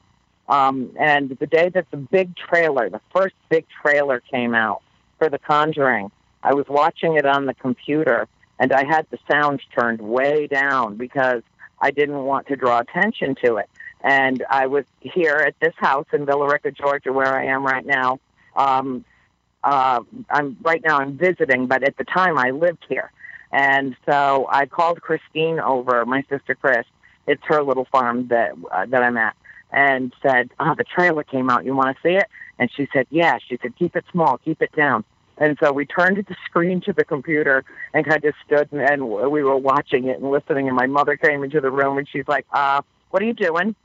[0.48, 4.82] Um, and the day that the big trailer, the first big trailer came out
[5.18, 6.12] for The Conjuring,
[6.44, 8.28] I was watching it on the computer
[8.60, 11.42] and I had the sound turned way down because
[11.82, 13.70] I didn't want to draw attention to it.
[14.06, 17.84] And I was here at this house in Villa Rica, Georgia, where I am right
[17.84, 18.20] now.
[18.56, 19.04] Um,
[19.64, 21.00] uh, I'm right now.
[21.00, 23.12] I'm visiting, but at the time I lived here,
[23.52, 26.86] and so I called Christine over, my sister Chris.
[27.26, 29.36] It's her little farm that uh, that I'm at,
[29.72, 31.66] and said, "Oh, the trailer came out.
[31.66, 32.28] You want to see it?"
[32.60, 34.38] And she said, "Yeah." She said, "Keep it small.
[34.38, 35.04] Keep it down."
[35.40, 39.10] And so we turned the screen to the computer and kind of stood and, and
[39.10, 40.68] we were watching it and listening.
[40.68, 43.76] And my mother came into the room and she's like, uh, what are you doing?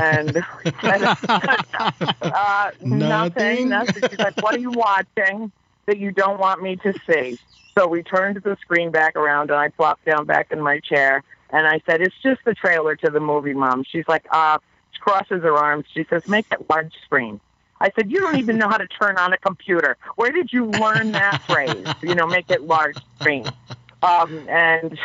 [0.00, 0.44] And
[0.80, 1.02] said,
[2.22, 2.98] uh, Nothing.
[2.98, 3.68] nothing.
[3.68, 4.02] Nothing.
[4.10, 5.52] She's like, what are you watching
[5.86, 7.38] that you don't want me to see?
[7.78, 11.22] So we turned the screen back around and I plopped down back in my chair
[11.50, 13.84] and I said, it's just the trailer to the movie, Mom.
[13.90, 14.58] She's like, uh,
[14.92, 15.86] she crosses her arms.
[15.94, 17.40] She says, make it large screen.
[17.80, 19.96] I said, you don't even know how to turn on a computer.
[20.16, 21.86] Where did you learn that phrase?
[22.02, 23.54] You know, make it large screen.
[24.02, 24.98] Um, and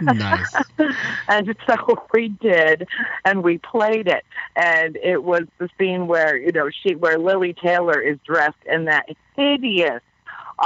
[0.00, 0.46] Nice.
[1.28, 2.86] and so we did,
[3.24, 4.24] and we played it,
[4.56, 8.84] and it was the scene where you know she where Lili Taylor is dressed in
[8.86, 9.06] that
[9.36, 10.02] hideous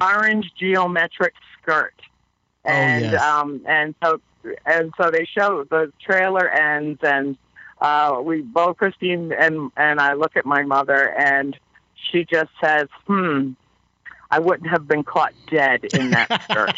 [0.00, 1.94] orange geometric skirt,
[2.64, 3.20] Oh, and yes.
[3.22, 4.20] um and so
[4.66, 7.36] and so they show the trailer ends, and
[7.80, 11.56] uh, we both Christine and and I look at my mother, and
[12.10, 13.52] she just says, "Hmm."
[14.30, 16.70] I wouldn't have been caught dead in that skirt.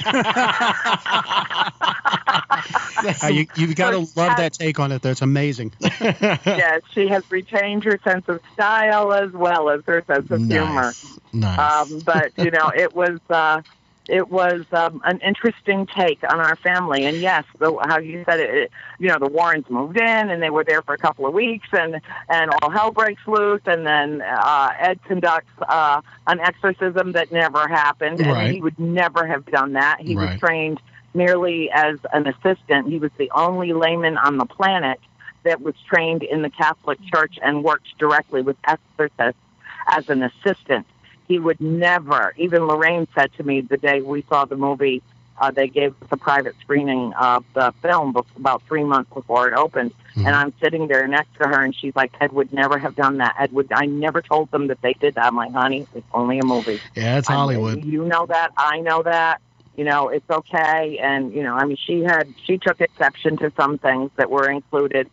[3.22, 5.10] Uh, you, you've got to love that take on it, though.
[5.10, 5.72] It's amazing.
[5.80, 10.94] yes, she has retained her sense of style as well as her sense of humor.
[10.94, 11.18] nice.
[11.32, 11.58] Nice.
[11.58, 13.62] Um, but you know, it was uh,
[14.08, 17.04] it was um, an interesting take on our family.
[17.04, 20.42] And yes, the, how you said it, it, you know, the Warrens moved in and
[20.42, 23.62] they were there for a couple of weeks, and and all hell breaks loose.
[23.66, 29.26] And then uh, Ed conducts uh, an exorcism that never happened, and he would never
[29.26, 30.00] have done that.
[30.00, 30.30] He Right.
[30.30, 30.80] was trained
[31.14, 32.88] merely as an assistant.
[32.88, 35.00] He was the only layman on the planet
[35.42, 39.40] that was trained in the Catholic Church and worked directly with exorcists
[39.88, 40.86] as an assistant.
[41.30, 45.00] He would never, even Lorraine said to me the day we saw the movie,
[45.40, 49.54] uh, they gave us a private screening of the film about three months before it
[49.54, 49.92] opened.
[50.16, 50.26] Mhm.
[50.26, 53.18] And I'm sitting there next to her, and she's like, Ed would never have done
[53.18, 53.36] that.
[53.38, 55.26] Ed would, I never told them that they did that.
[55.26, 56.80] I'm like, honey, it's only a movie.
[56.96, 57.84] yeah, it's I mean, Hollywood.
[57.84, 58.50] you know that.
[58.56, 59.40] I know that.
[59.76, 60.98] You know, it's okay.
[61.00, 64.50] And, you know, I mean, she had, she took exception to some things that were
[64.50, 65.08] included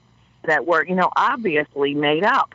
[0.48, 2.54] that were, you know, obviously made up.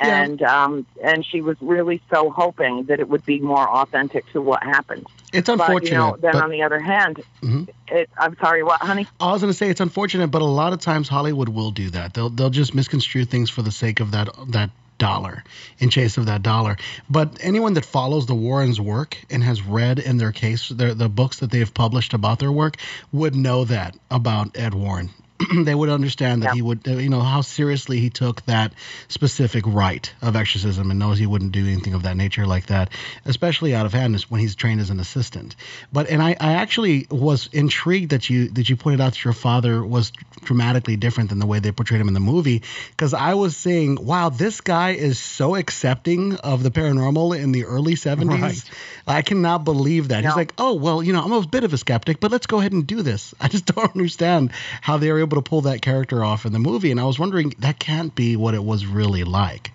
[0.00, 0.22] Yeah.
[0.22, 4.40] And, um, and she was really so hoping that it would be more authentic to
[4.40, 5.06] what happened.
[5.32, 5.90] It's But, unfortunate.
[5.90, 7.68] you know, then but- on the other hand, Mhm.
[7.88, 9.06] it, I'm sorry, what, honey?
[9.20, 11.90] I was going to say it's unfortunate, but a lot of times Hollywood will do
[11.90, 12.14] that.
[12.14, 15.42] They'll they'll just misconstrue things for the sake of that that dollar,
[15.78, 16.76] in chase of that dollar.
[17.08, 21.08] But anyone that follows the Warrens' work and has read in their case their, the
[21.08, 22.76] books that they have published about their work
[23.12, 25.08] would know that about Ed Warren.
[25.64, 26.54] they would understand that Yeah.
[26.54, 28.72] he would, you know, how seriously he took that
[29.08, 32.90] specific rite of exorcism and knows he wouldn't do anything of that nature like that,
[33.24, 35.56] especially out of hand when he's trained as an assistant.
[35.92, 39.32] But and I, I actually was intrigued that you that you pointed out that your
[39.32, 40.12] father was
[40.44, 44.04] dramatically different than the way they portrayed him in the movie because I was saying,
[44.04, 48.40] wow, this guy is so accepting of the paranormal in the early 70s.
[48.40, 48.70] Right.
[49.06, 50.24] I cannot believe that.
[50.24, 52.58] He's like, oh, well, you know, I'm a bit of a skeptic, but let's go
[52.58, 53.34] ahead and do this.
[53.40, 56.58] I just don't understand how they were able to pull that character off in the
[56.58, 56.90] movie.
[56.90, 59.72] And I was wondering, that can't be what it was really like.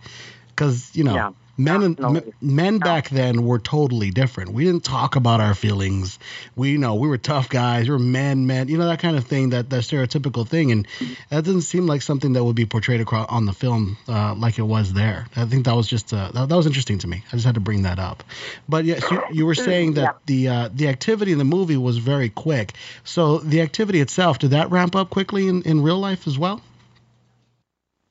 [0.49, 1.31] Because, you know, Yeah.
[1.57, 2.19] Men and No, no.
[2.19, 4.51] m- men back then were totally different.
[4.51, 6.19] We didn't talk about our feelings.
[6.55, 7.85] We you know we were tough guys.
[7.87, 8.67] We were men, men.
[8.67, 9.51] You know that kind of thing.
[9.51, 10.87] That that stereotypical thing, and
[11.29, 14.57] that doesn't seem like something that would be portrayed across on the film uh, like
[14.59, 15.27] it was there.
[15.35, 17.23] I think that was just uh, that, that was interesting to me.
[17.27, 18.23] I just had to bring that up.
[18.67, 20.11] But yes, you, you were saying that Yeah.
[20.25, 22.73] the uh, the activity in the movie was very quick.
[23.03, 26.61] So the activity itself did that ramp up quickly in, in real life as well?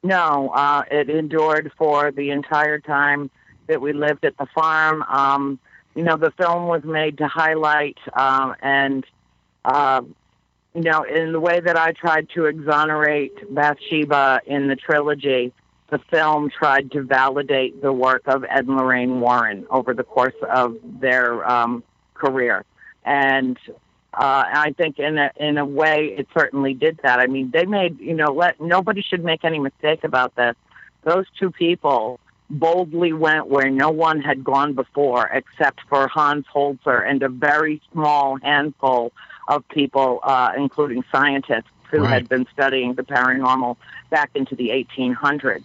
[0.05, 3.31] No, uh, it endured for the entire time
[3.69, 5.03] that we lived at the farm.
[5.03, 5.59] Um,
[5.95, 9.07] you know, the film was made to highlight um, and,
[9.65, 10.03] uh,
[10.75, 15.55] you know, in the way that I tried to exonerate Bathsheba in the trilogy,
[15.89, 20.35] the film tried to validate the work of Ed and Lorraine Warren over the course
[20.51, 22.67] of their um, career.
[23.07, 23.57] And
[24.17, 27.21] uh, I think in a in a way it certainly did that.
[27.21, 30.57] I mean, they made you know let nobody should make any mistake about this.
[31.03, 37.09] Those two people boldly went where no one had gone before, except for Hans Holzer
[37.09, 39.13] and a very small handful
[39.49, 42.15] of people, uh, including scientists who Right.
[42.15, 43.77] had been studying the paranormal
[44.11, 45.65] back into the 1800s.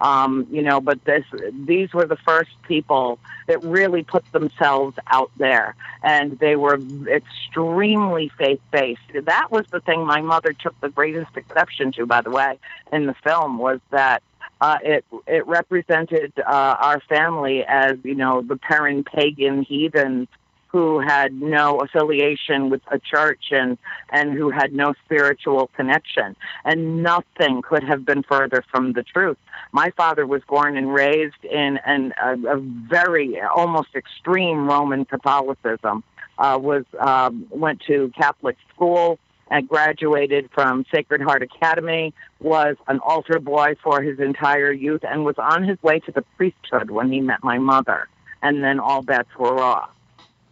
[0.00, 1.24] Um, you know, but this
[1.66, 8.30] these were the first people that really put themselves out there, and they were extremely
[8.38, 9.00] faith based.
[9.24, 12.58] That was the thing my mother took the greatest exception to, by the way,
[12.92, 14.22] in the film was that
[14.60, 20.28] uh, it it represented uh, our family as you know the parent pagan heathens
[20.68, 23.78] who had no affiliation with a church and
[24.10, 29.38] and who had no spiritual connection and nothing could have been further from the truth
[29.72, 36.02] my father was born and raised in an, a, a very almost extreme roman catholicism
[36.38, 39.18] uh, was um, went to catholic school
[39.50, 45.24] and graduated from Sacred Heart Academy, was an altar boy for his entire youth, and
[45.24, 48.08] was on his way to the priesthood when he met my mother.
[48.42, 49.90] And then all bets were off.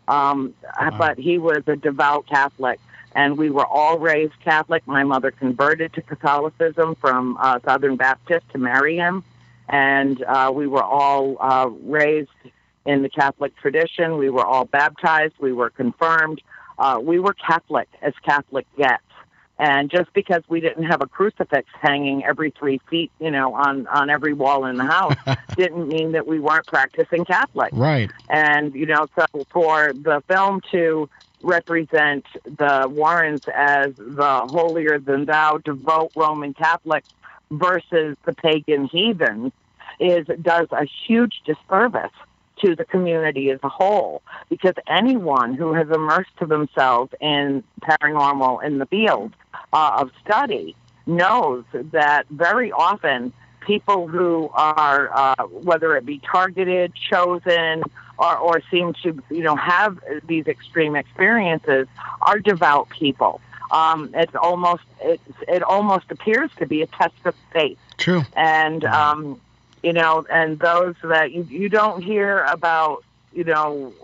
[0.08, 0.54] Um,
[0.98, 2.78] But he was a devout Catholic,
[3.14, 4.86] and we were all raised Catholic.
[4.86, 9.24] My mother converted to Catholicism from uh, Southern Baptist to marry him,
[9.68, 12.30] and uh, we were all uh, raised
[12.84, 14.16] in the Catholic tradition.
[14.18, 15.34] We were all baptized.
[15.40, 16.40] We were confirmed.
[16.78, 19.02] Uh, we were Catholic as Catholic gets.
[19.58, 23.86] And just because we didn't have a crucifix hanging every three feet, you know, on,
[23.86, 25.16] on every wall in the house,
[25.56, 27.70] didn't mean that we weren't practicing Catholic.
[27.72, 28.10] Right.
[28.28, 31.08] And, you know, so for the film to
[31.42, 37.08] represent the Warrens as the holier than thou devout Roman Catholics
[37.50, 39.52] versus the pagan heathens
[39.98, 42.12] is does a huge disservice
[42.62, 48.78] to the community as a whole because anyone who has immersed themselves in paranormal in
[48.78, 49.32] the field
[49.72, 50.74] uh, of study
[51.06, 57.82] knows that very often people who are uh, whether it be targeted chosen
[58.18, 61.86] or, or seem to you know have these extreme experiences
[62.22, 63.40] are devout people.
[63.70, 67.78] Um, it's almost it, it almost appears to be a test of faith.
[67.98, 68.22] True.
[68.36, 69.40] and um,
[69.86, 73.94] you know, and those that you you don't hear about, you know,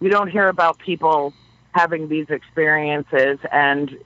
[0.00, 1.34] you don't hear about people
[1.72, 3.98] having these experiences and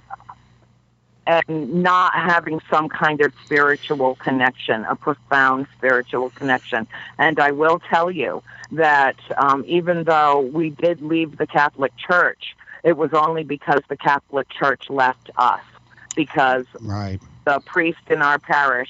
[1.26, 1.45] and
[1.82, 6.89] not having some kind of spiritual connection, a profound spiritual connection.
[7.18, 12.57] And I will tell you that um, even though we did leave the Catholic Church,
[12.82, 15.61] it was only because the Catholic Church left us
[16.14, 17.20] because Right.
[17.45, 18.89] the priest in our parish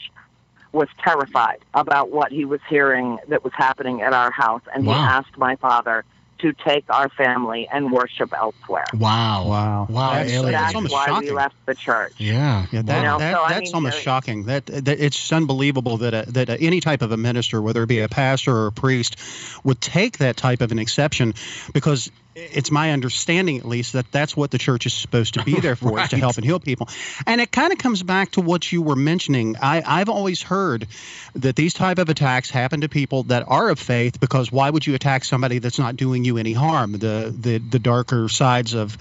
[0.78, 4.90] was terrified about what he was hearing that was happening at our house, and he
[4.90, 6.04] asked my father
[6.38, 8.84] to take our family and worship elsewhere.
[8.94, 9.48] Wow.
[9.48, 9.86] Wow.
[9.90, 10.10] Wow.
[10.12, 10.52] That's- aliens.
[10.52, 12.12] That's almost why we left the church.
[12.18, 12.64] yeah.
[12.70, 14.44] Yeah, that, You know, that, so I that's mean, almost shocking.
[14.44, 17.88] That, that it's unbelievable that a, that a, any type of a minister, whether it
[17.88, 19.16] be a pastor or a priest,
[19.64, 21.34] would take that type of an exception,
[21.72, 22.08] because
[22.39, 25.76] it's my understanding, at least, that that's what the church is supposed to be there
[25.76, 26.89] for, is to help and heal people.
[27.26, 29.57] And it kind of comes back to what you were mentioning.
[29.61, 30.86] I, I've always heard
[31.34, 34.86] that these type of attacks happen to people that are of faith, because why would
[34.86, 36.93] you attack somebody that's not doing you any harm?
[36.93, 38.95] The the the darker sides of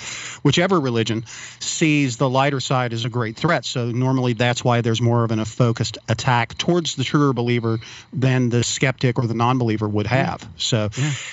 [0.43, 1.25] whichever religion
[1.59, 3.65] sees the lighter side as a great threat.
[3.65, 7.79] So normally that's why there's more of an, a focused attack towards the truer believer
[8.13, 10.47] than the skeptic or the non-believer would have.
[10.57, 10.89] So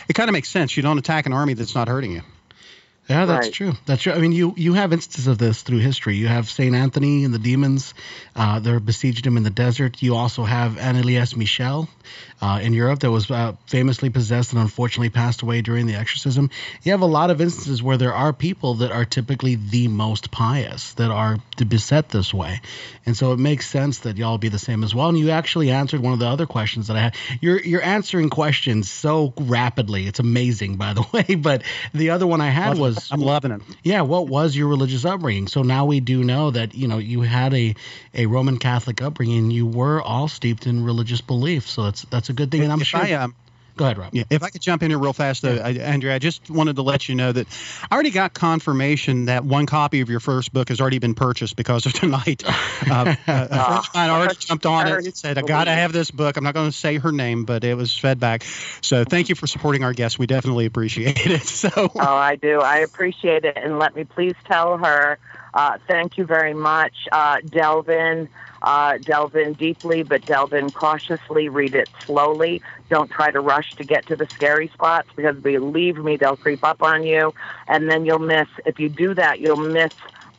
[0.09, 0.77] it kind of makes sense.
[0.77, 2.34] You don't attack an army that's not hurting you.
[3.09, 3.53] Yeah, that's Right.
[3.53, 3.73] true.
[3.85, 4.13] That's true.
[4.15, 6.17] I mean, you you have instances of this through history.
[6.17, 7.93] You have Saint Anthony and the demons;
[8.35, 10.01] uh, they besieged him in the desert.
[10.03, 11.87] You also have Anneliese Michel
[12.41, 16.49] uh, in Europe that was uh, famously possessed and unfortunately passed away during the exorcism.
[16.83, 20.31] You have a lot of instances where there are people that are typically the most
[20.31, 21.37] pious that are
[21.69, 22.63] beset this way,
[23.05, 25.11] and so it makes sense that y'all be the same as well.
[25.11, 27.17] And you actually answered one of the other questions that I had.
[27.43, 30.07] You're you're answering questions so rapidly.
[30.07, 31.35] It's amazing, by the way.
[31.35, 33.63] But the other one I had was I'm loving it.
[33.83, 35.49] yeah, what was your religious upbringing?
[35.49, 37.75] So now we do know that you know you had a,
[38.15, 39.51] a Roman Catholic upbringing.
[39.51, 42.63] You were all steeped in religious belief, so that's that's a good thing.
[42.63, 43.01] And I'm if sure.
[43.01, 43.35] I, um,
[43.77, 44.15] go ahead, Rob.
[44.15, 46.77] Yeah, if I could jump in here real fast, though, I, Andrea, I just wanted
[46.77, 47.47] to let you know that
[47.91, 51.57] I already got confirmation that one copy of your first book has already been purchased
[51.57, 52.43] because of tonight.
[52.85, 55.71] Uh, a a friend of mine already jumped on it and said, I got to
[55.71, 56.37] have this book.
[56.37, 58.45] I'm not going to say her name, but it was fed back.
[58.83, 60.19] So thank you for supporting our guests.
[60.19, 61.43] We definitely appreciate it.
[61.55, 62.61] So, Oh, I do.
[62.61, 63.57] I appreciate it.
[63.57, 65.19] And let me please tell her
[65.55, 66.93] uh, thank you very much.
[67.11, 68.29] Uh, delve in,
[68.61, 71.49] uh, delve in deeply, but delve in cautiously.
[71.49, 72.61] Read it slowly.
[72.95, 76.63] Don't try to rush to get to the scary spots because believe me, they'll creep
[76.63, 77.35] up on you.
[77.67, 79.91] And then you'll miss, if you do that, you'll miss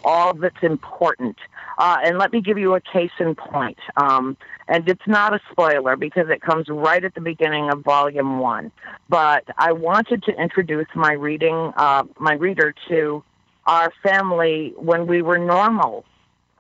[0.06, 1.36] all that's important.
[1.78, 3.78] Uh, and let me give you a case in point.
[3.98, 4.38] Um,
[4.70, 8.72] and it's not a spoiler because it comes right at the beginning of volume one.
[9.10, 13.22] But I wanted to introduce my reading, uh, my reader to
[13.66, 16.06] our family when we were normal.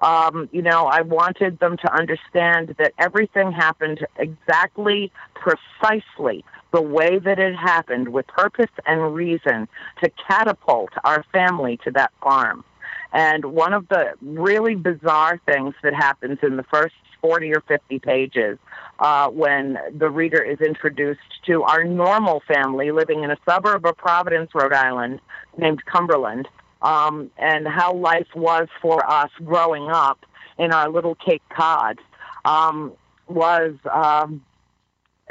[0.01, 6.43] Um, you know, I wanted them to understand that everything happened exactly, precisely
[6.73, 9.67] the way that it happened with purpose and reason
[10.03, 12.65] to catapult our family to that farm.
[13.13, 17.99] And one of the really bizarre things that happens in the first 40 or 50
[17.99, 18.59] pages
[18.99, 23.95] uh, when the reader is introduced to our normal family living in a suburb of
[23.95, 25.21] Providence, Rhode Island,
[25.57, 26.49] named Cumberland,
[26.86, 30.19] um, and how life was for us growing up
[30.59, 31.99] in our little Cape Cod
[32.45, 32.93] um,
[33.27, 34.45] was um,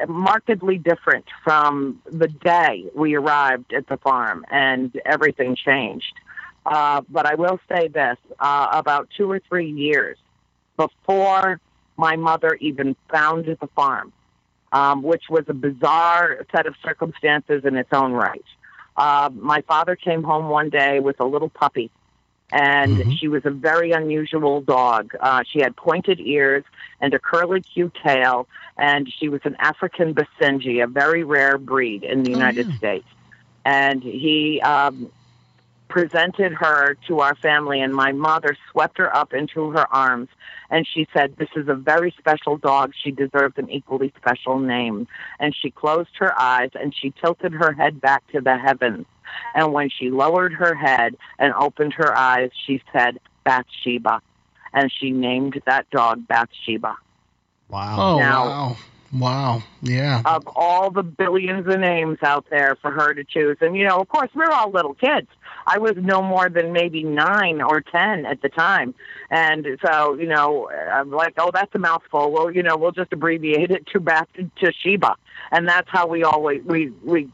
[0.09, 6.13] markedly different from the day we arrived at the farm, and everything changed.
[6.67, 10.19] Uh, but I will say this uh, about two or three years
[10.77, 11.61] before
[11.97, 14.13] my mother even founded the farm,
[14.73, 18.45] um, which was a bizarre set of circumstances in its own right.
[18.97, 21.91] Uh, my father came home one day with a little puppy,
[22.53, 23.19] and Mhm.
[23.19, 25.15] she was a very unusual dog.
[25.19, 26.65] Uh, she had pointed ears
[27.01, 32.05] and a curly Q tail, and she was an African Basenji, a very rare breed
[32.05, 32.77] in the Oh, United yeah.
[32.77, 33.07] States.
[33.65, 35.11] And he um,
[35.89, 40.29] presented her to our family, and my mother swept her up into her arms,
[40.71, 42.93] and she said, "This is a very special dog.
[42.95, 45.07] She deserves an equally special name."
[45.39, 49.07] And she closed her eyes and she tilted her head back to the heavens.
[49.55, 54.21] And when she lowered her head and opened her eyes, she said, "Bathsheba,"
[54.73, 56.97] and she named that dog Bathsheba.
[57.69, 57.97] Wow.
[57.99, 58.77] Oh Now- wow,
[59.15, 60.23] wow, yeah.
[60.25, 63.57] of all the billions of names out there for her to choose.
[63.61, 65.29] And, you know, of course, we're all little kids.
[65.67, 68.95] I was no more than maybe nine or 10 at the time.
[69.31, 72.31] And so, you know, I'm like, oh, that's a mouthful.
[72.31, 75.17] Well, you know, we'll just abbreviate it to back to Sheba.
[75.51, 77.29] And that's how we always, we, we,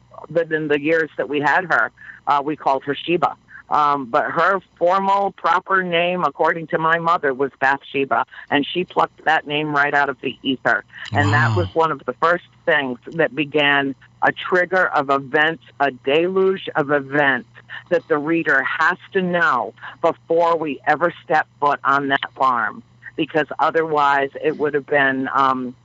[0.51, 1.91] in the years that we had her,
[2.27, 3.37] uh, we called her Sheba.
[3.71, 9.25] Um, but her formal, proper name, according to my mother, was Bathsheba, and she plucked
[9.25, 10.85] that name right out of the ether.
[11.13, 15.93] And that was one of the first things that began a trigger of events, a
[15.93, 17.49] deluge of events
[17.91, 22.83] that the reader has to know before we ever step foot on that farm,
[23.17, 25.29] because otherwise it would have been.
[25.33, 25.77] Um,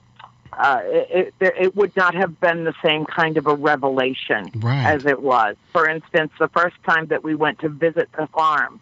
[0.57, 4.85] uh, it, it, it would not have been the same kind of a revelation Right.
[4.85, 5.55] as it was.
[5.71, 8.79] For instance, the first time that we went to visit the farm,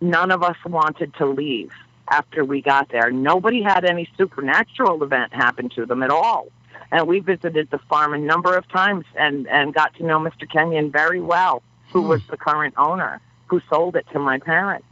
[0.00, 1.72] none of us wanted to leave
[2.10, 3.10] after we got there.
[3.10, 6.48] Nobody had any supernatural event happen to them at all.
[6.92, 10.48] And we visited the farm a number of times and, and got to know Mr.
[10.48, 11.62] Kenyon very well,
[11.92, 14.86] who was the current owner, who sold it to my parents.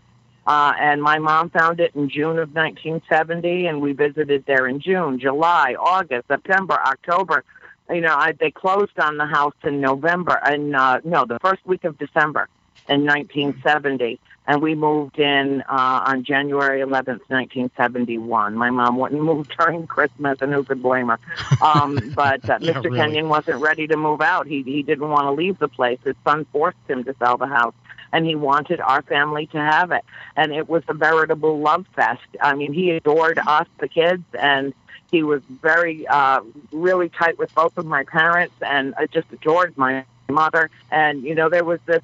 [0.47, 4.79] Uh, and my mom found it in June of 1970, and we visited there in
[4.79, 7.45] June, July, August, September, October.
[7.89, 11.65] You know, I, they closed on the house in November, and uh, no, the first
[11.67, 12.49] week of December
[12.89, 18.55] in 1970, and we moved in uh, on January 11th, 1971.
[18.55, 21.19] My mom wouldn't move during Christmas, and who could blame her?
[21.63, 22.85] Um, but uh, Yeah, Mr.
[22.85, 22.99] really.
[22.99, 24.47] Kenyon wasn't ready to move out.
[24.47, 25.99] He he didn't want to leave the place.
[26.05, 27.75] His son forced him to sell the house,
[28.13, 30.05] and he wanted our family to have it.
[30.37, 32.23] And it was a veritable love fest.
[32.41, 34.75] I mean, he adored us, the kids, and
[35.11, 36.41] he was very, uh,
[36.73, 40.71] really tight with both of my parents, and uh, just adored my mother.
[40.91, 42.03] And you know, there was this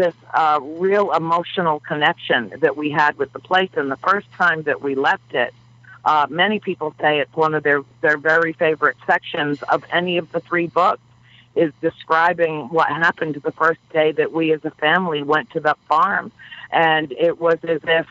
[0.00, 3.68] this uh, real emotional connection that we had with the place.
[3.76, 5.52] And the first time that we left it,
[6.06, 10.32] uh, many people say it's one of their their very favorite sections of any of
[10.32, 11.02] the three books
[11.54, 15.76] is describing what happened the first day that we as a family went to the
[15.86, 16.32] farm.
[16.70, 18.06] And it was as if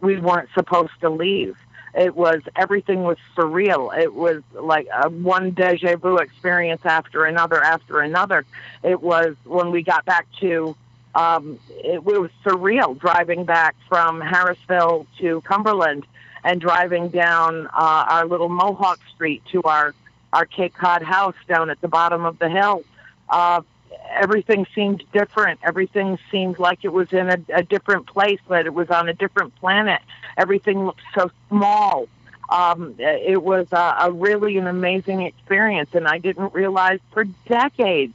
[0.00, 1.56] we weren't supposed to leave.
[1.94, 3.94] It was everything was surreal.
[3.96, 8.46] It was like a one deja vu experience after another after another.
[8.82, 10.74] It was when we got back to
[11.16, 16.06] um, it, was surreal driving back from Harrisville to Cumberland
[16.44, 19.94] and driving down uh, our little Mohawk Street to our
[20.32, 22.84] our Cape Cod house down at the bottom of the hill.
[23.30, 23.62] Uh,
[24.10, 25.58] everything seemed different.
[25.62, 29.14] Everything seemed like it was in a, a different place, but it was on a
[29.14, 30.02] different planet.
[30.36, 32.08] Everything looked so small.
[32.50, 38.12] Um, it was a, a really an amazing experience, and I didn't realize for decades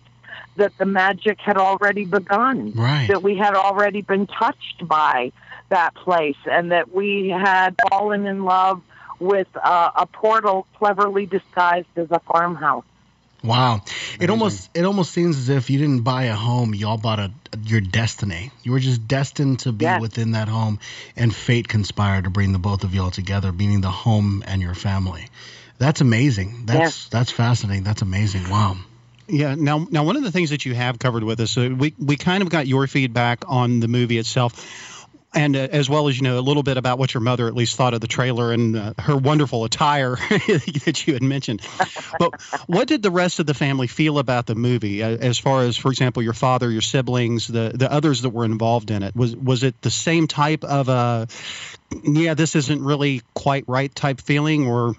[0.56, 3.08] that the magic had already begun Right.
[3.08, 5.32] that we had already been touched by
[5.70, 8.82] that place and that we had fallen in love
[9.20, 12.84] with uh, a portal cleverly disguised as a farmhouse.
[13.44, 13.82] Wow.
[14.20, 17.32] It almost it almost seems as if you didn't buy a home, y'all bought a
[17.64, 18.52] your destiny.
[18.64, 20.00] You were just destined to be Yes.
[20.00, 20.78] within that home
[21.16, 24.76] and fate conspired to bring the both of y'all together, meaning the home and your
[24.76, 25.26] family.
[25.80, 26.66] That's amazing.
[26.68, 27.08] That's Yes.
[27.10, 27.84] that's fascinating.
[27.84, 28.48] That's amazing.
[28.50, 28.78] Wow.
[29.32, 29.56] Yeah.
[29.56, 32.18] Now, now, one of the things that you have covered with us, uh, we we
[32.18, 34.68] kind of got your feedback on the movie itself,
[35.34, 37.56] and uh, as well as you know a little bit about what your mother at
[37.56, 41.62] least thought of the trailer and uh, her wonderful attire that you had mentioned.
[42.20, 45.64] But what did the rest of the family feel about the movie, uh, as far
[45.64, 49.16] as, for example, your father, your siblings, the the others that were involved in it?
[49.16, 51.28] Was was it the same type of a,
[52.04, 54.96] yeah, this isn't really quite right type feeling, or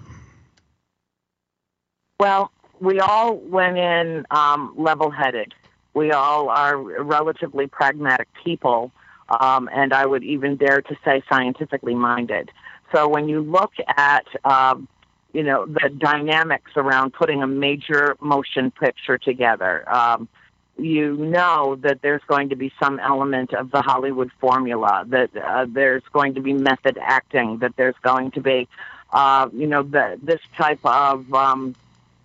[2.18, 2.50] Well,
[2.82, 5.54] we all went in um, level headed.
[5.94, 8.90] We all are relatively pragmatic people,
[9.28, 12.50] um, and I would even dare to say scientifically minded.
[12.92, 14.88] So when you look at um,
[15.32, 20.28] you know the dynamics around putting a major motion picture together, um,
[20.76, 25.04] you know that there's going to be some element of the Hollywood formula.
[25.06, 27.58] That uh, there's going to be method acting.
[27.58, 28.66] That there's going to be,
[29.12, 31.76] uh, you know, the, this type of um,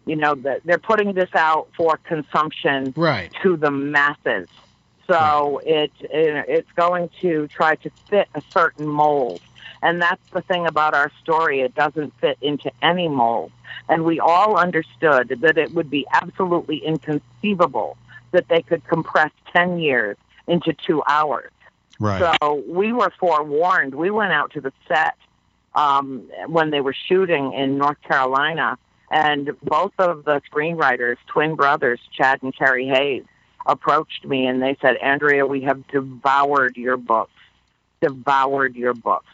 [0.07, 3.31] you know, that they're putting this out for consumption Right.
[3.43, 4.47] to the masses.
[5.09, 9.41] So it, it it's going to try to fit a certain mold.
[9.81, 11.61] And that's the thing about our story.
[11.61, 13.51] It doesn't fit into any mold.
[13.87, 17.95] And we all understood that it would be absolutely inconceivable
[18.31, 21.51] that they could compress 10 years into two hours.
[21.99, 22.35] Right.
[22.41, 23.95] So we were forewarned.
[23.95, 25.15] We went out to the set
[25.73, 28.77] um, when they were shooting in North Carolina,
[29.09, 33.23] and both of the screenwriters, twin brothers, Chad and Carey Hayes,
[33.65, 37.31] approached me and they said, Andrea, we have devoured your books,
[38.01, 39.27] devoured your books.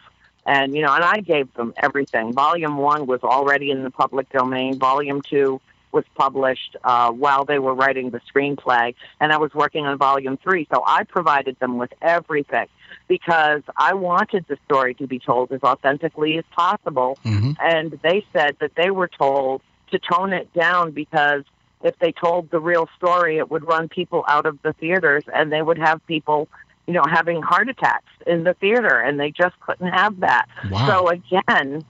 [0.45, 2.33] And, you know, and I gave them everything.
[2.33, 4.77] Volume one was already in the public domain.
[4.77, 5.61] Volume two
[5.93, 10.37] was published uh, while they were writing the screenplay, and I was working on volume
[10.37, 10.67] three.
[10.73, 12.67] So I provided them with everything
[13.07, 17.17] because I wanted the story to be told as authentically as possible.
[17.23, 17.55] Mhm.
[17.61, 21.43] And they said that they were told to tone it down because
[21.83, 25.51] if they told the real story, it would run people out of the theaters and
[25.51, 26.47] they would have people,
[26.87, 30.47] you know, having heart attacks in the theater, and they just couldn't have that.
[30.71, 30.87] Wow.
[30.87, 31.83] So again,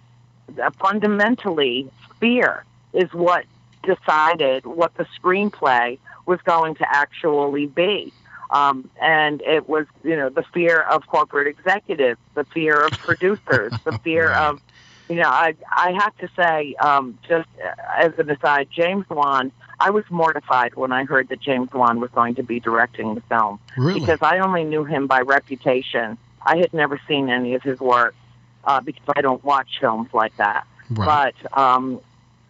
[0.80, 1.90] fundamentally,
[2.20, 3.46] fear is what
[3.84, 8.14] decided what the screenplay was going to actually be.
[8.50, 13.74] Um, and it was, you know, the fear of corporate executives, the fear of producers,
[13.84, 14.50] the fear Right.
[14.50, 14.62] of,
[15.10, 17.50] you know, I I have to say, um, just
[17.98, 19.52] as an aside, James Wan.
[19.80, 23.22] I was mortified when I heard that James Wan was going to be directing the
[23.22, 24.00] film really?
[24.00, 26.18] because I only knew him by reputation.
[26.46, 28.16] I had never seen any of his work
[28.64, 30.66] uh, because I don't watch films like that.
[30.92, 31.34] right.
[31.44, 32.00] But um,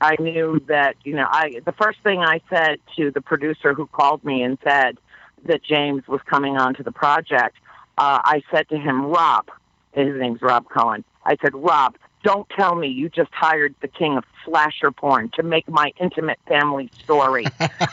[0.04, 3.88] I knew that you know I the first thing I said to the producer who
[3.88, 4.98] called me and said
[5.46, 7.56] that James was coming onto the project.
[7.98, 9.50] Uh, I said to him, Rob,
[9.94, 11.06] his name's Rob Cowan.
[11.26, 15.44] I said, Rob, don't tell me you just hired the king of slasher porn to
[15.44, 17.46] make my intimate family story.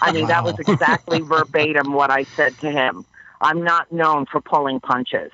[0.02, 3.04] I mean, that was exactly verbatim what I said to him.
[3.40, 5.30] I'm not known for pulling punches.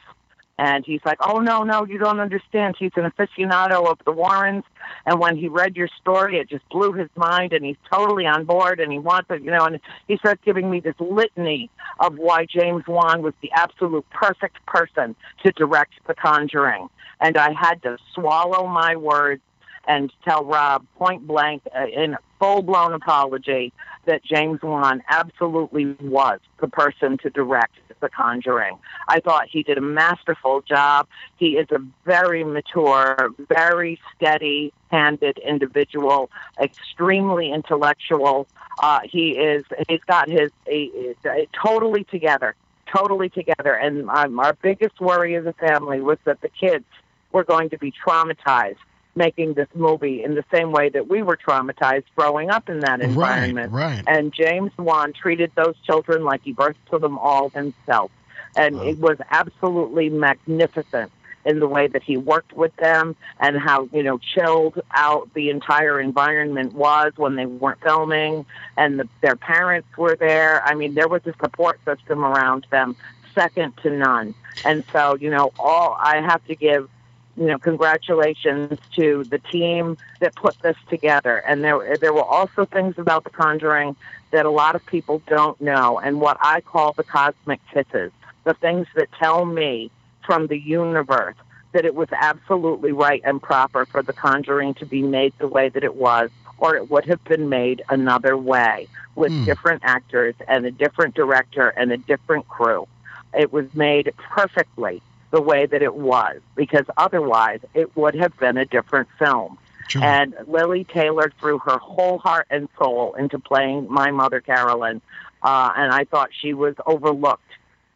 [0.59, 2.77] And he's like, oh, no, no, you don't understand.
[2.79, 4.65] He's an aficionado of the Warrens.
[5.05, 8.45] And when he read your story, it just blew his mind, and he's totally on
[8.47, 9.67] board, and he wants it, you know.
[9.67, 11.69] And he starts giving me this litany
[12.01, 16.89] of why James Wan was the absolute perfect person to direct The Conjuring.
[17.21, 19.43] And I had to swallow my words
[19.87, 23.73] and tell Rob point blank uh, in full blown apology
[24.07, 28.79] that James Wan absolutely was the person to direct The Conjuring.
[29.09, 31.09] I thought he did a masterful job.
[31.37, 36.31] He is a very mature, very steady handed individual,
[36.61, 38.47] extremely intellectual.
[38.83, 42.55] Uh, he is, he's got his, he, he- totally together,
[42.95, 43.75] totally together.
[43.75, 46.85] And um, our biggest worry as a family was that the kids
[47.33, 48.77] were going to be traumatized
[49.17, 53.01] making this movie in the same way that we were traumatized growing up in that
[53.01, 53.73] environment.
[53.73, 54.03] Right.
[54.07, 58.11] And James Wan treated those children like he birthed them all himself.
[58.55, 58.83] And Wow.
[58.85, 61.13] it was absolutely magnificent
[61.45, 65.49] in the way that he worked with them and how, you know, chilled out the
[65.51, 68.45] entire environment was when they weren't filming
[68.77, 70.63] and the, their parents were there.
[70.65, 72.97] I mean, there was a support system around them
[73.35, 74.35] second to none.
[74.65, 76.89] And so, you know, all I have to give
[77.37, 81.39] you know, congratulations to the team that put this together.
[81.47, 83.97] And there, there were also things about The Conjuring
[84.33, 88.13] that a lot of people don't know, and what I call the cosmic kisses,
[88.45, 89.91] the things that tell me
[90.27, 91.37] from the universe
[91.73, 95.69] that it was absolutely right and proper for The Conjuring to be made the way
[95.69, 99.45] that it was, or it would have been made another way with Hmm.
[99.45, 102.87] different actors and a different director and a different crew.
[103.35, 108.57] It was made perfectly the way that it was because otherwise it would have been
[108.57, 109.59] a different film.
[109.89, 110.03] Sure.
[110.03, 115.01] And Lili Taylor threw her whole heart and soul into playing my mother Carolyn,
[115.43, 117.43] uh, and I thought she was overlooked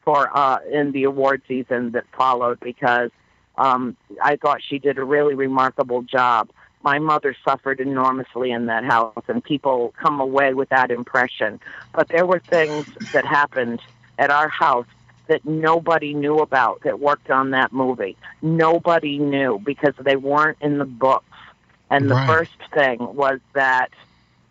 [0.05, 3.11] for uh, in the award season that followed because
[3.59, 6.51] um, I thought she did a really remarkable job.
[6.83, 11.61] My mother suffered enormously in that house, and people come away with that impression.
[11.93, 13.83] But there were things that happened
[14.18, 14.87] at our house
[15.31, 18.18] that nobody knew about that worked on that movie.
[18.43, 21.24] Nobody knew because they weren't in the books.
[21.91, 22.26] And the Right.
[22.26, 23.91] first thing was that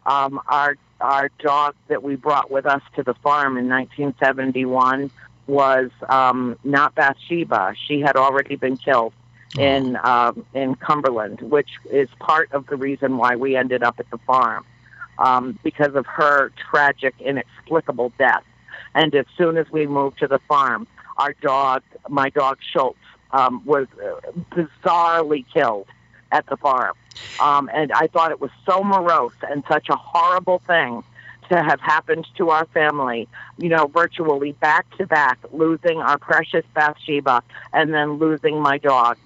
[0.06, 5.12] um, our our dog that we brought with us to the farm in 1971
[5.48, 7.74] was um, not Bathsheba.
[7.88, 9.14] She had already been killed
[9.58, 14.10] in um, in Cumberland, which is part of the reason why we ended up at
[14.12, 14.66] the farm
[15.18, 18.44] um, because of her tragic, inexplicable death.
[18.96, 20.88] And as soon as we moved to the farm,
[21.18, 23.00] our dog, my dog Schultz,
[23.32, 25.88] um, was uh, bizarrely killed
[26.32, 26.96] at the farm.
[27.40, 31.04] Um, and I thought it was so morose and such a horrible thing
[31.50, 33.28] to have happened to our family,
[33.58, 39.18] you know, virtually back to back, losing our precious Bathsheba and then losing my dog.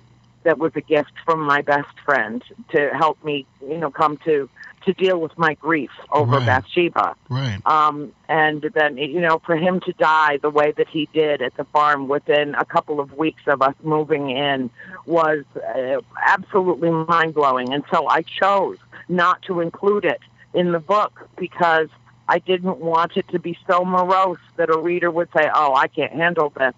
[0.44, 4.50] That was a gift from my best friend to help me, you know, come to
[4.86, 6.46] to deal with my grief over Right.
[6.46, 7.16] Bathsheba.
[7.30, 7.60] Right.
[7.66, 11.56] Um, and then, you know, for him to die the way that he did at
[11.56, 14.70] the farm within a couple of weeks of us moving in
[15.06, 17.74] was uh, absolutely mind blowing.
[17.74, 18.78] And so I chose
[19.10, 20.22] not to include it
[20.54, 21.90] in the book because
[22.28, 25.88] I didn't want it to be so morose that a reader would say, oh, I
[25.88, 26.74] can't handle this.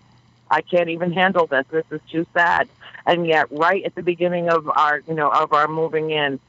[0.49, 1.66] I can't even handle this.
[1.72, 2.68] This is too sad.
[3.06, 6.39] And yet, right at the beginning of our, you know, of our moving in,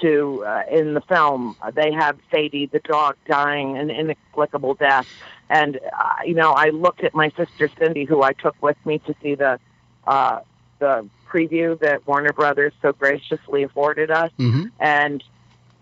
[0.00, 1.56] to uh, in the film.
[1.74, 5.06] They have Sadie the dog dying an inexplicable death.
[5.48, 8.98] And uh, you know I looked at my sister Cindy who I took with me
[9.00, 9.58] to see the
[10.06, 10.40] uh,
[10.78, 14.30] the preview that Warner Brothers so graciously afforded us.
[14.36, 15.22] Hmm and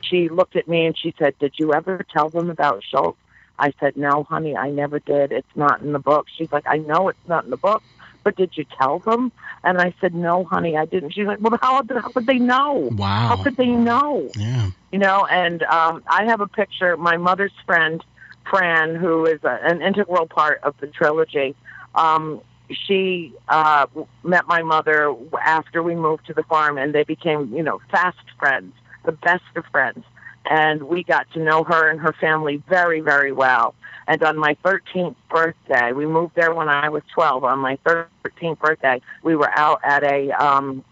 [0.01, 3.19] she looked at me and she said did you ever tell them about Schultz?
[3.59, 5.33] I said no honey I never did.
[5.33, 6.27] It's not in the book.
[6.37, 7.83] She's like I know it's not in the book
[8.25, 9.31] but did you tell them?
[9.63, 11.13] And I said no honey I didn't.
[11.13, 12.89] She's like well how, how could they know?
[12.93, 13.29] Wow.
[13.29, 14.31] how could they know?
[14.35, 14.71] Yeah.
[14.91, 18.03] you know and um i have a picture my mother's friend
[18.51, 21.55] fran who is a, an integral part of the trilogy.
[21.95, 23.87] Um she uh
[24.23, 25.15] met my mother
[25.45, 28.73] after we moved to the farm and they became you know fast friends
[29.05, 30.05] the best of friends
[30.51, 33.75] and we got to know her and her family very very well
[34.07, 38.59] and on my 13th birthday we moved there when i was 12 on my 13th
[38.59, 40.85] birthday we were out at a um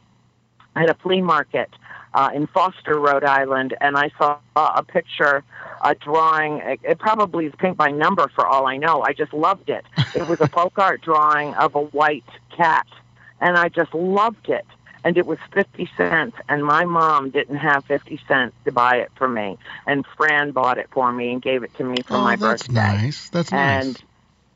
[0.74, 1.68] at a flea market
[2.14, 5.42] uh, in Foster, Rhode Island, and I saw a picture,
[5.82, 6.59] a drawing.
[6.59, 9.03] It, it probably is paint by number for all I know.
[9.03, 9.84] I just loved it.
[10.14, 12.24] It was a folk art drawing of a white
[12.55, 12.86] cat,
[13.40, 14.66] and I just loved it.
[15.05, 19.11] And it was 50 cents, and my mom didn't have 50 cents to buy it
[19.16, 19.59] for me.
[19.86, 22.68] And Fran bought it for me and gave it to me for oh, my that's
[22.68, 23.28] birthday nice.
[23.30, 23.84] That's nice.
[23.84, 24.03] and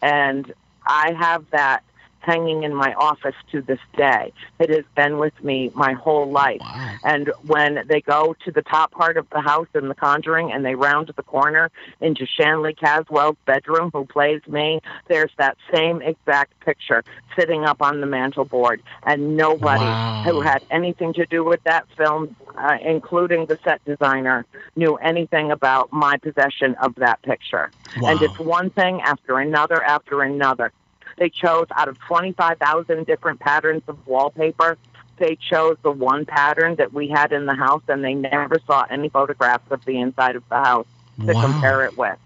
[0.03, 0.55] and
[0.87, 1.83] I have that
[2.27, 4.33] hanging in my office to this day.
[4.59, 6.61] It has been with me my whole life.
[6.61, 6.99] wow.
[7.05, 10.65] And when they go to the top part of the house in The Conjuring and
[10.65, 11.71] they round the corner
[12.01, 17.05] into Shanley Caswell's bedroom, who plays me, there's that same exact picture
[17.39, 18.83] sitting up on the mantel board.
[19.05, 20.23] And nobody Wow.
[20.25, 25.53] who had anything to do with that film, uh, including the set designer, knew anything
[25.53, 27.71] about my possession of that picture.
[28.01, 28.11] Wow.
[28.11, 30.73] And it's one thing after another after another.
[31.17, 34.79] They chose out of 25,000 different patterns of wallpaper.
[35.19, 38.85] They chose the one pattern that we had in the house, and they never saw
[38.91, 40.87] any photographs of the inside of the house
[41.27, 41.41] to Wow.
[41.41, 42.19] compare it with.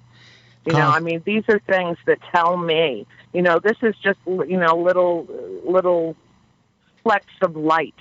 [0.65, 4.19] You know, I mean, these are things that tell me, you know, this is just,
[4.27, 5.27] you know, little,
[5.65, 6.17] little
[7.03, 7.95] flecks of light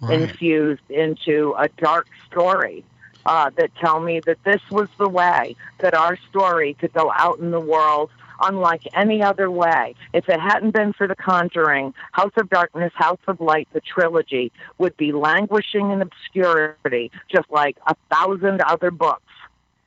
[0.00, 0.18] Right.
[0.30, 2.84] infused into a dark story
[3.26, 7.38] uh, that tell me that this was the way that our story could go out
[7.38, 8.10] in the world
[8.40, 9.94] unlike any other way.
[10.12, 14.52] If it hadn't been for The Conjuring, House of Darkness, House of Light, the trilogy
[14.78, 19.22] would be languishing in obscurity, just like a thousand other books.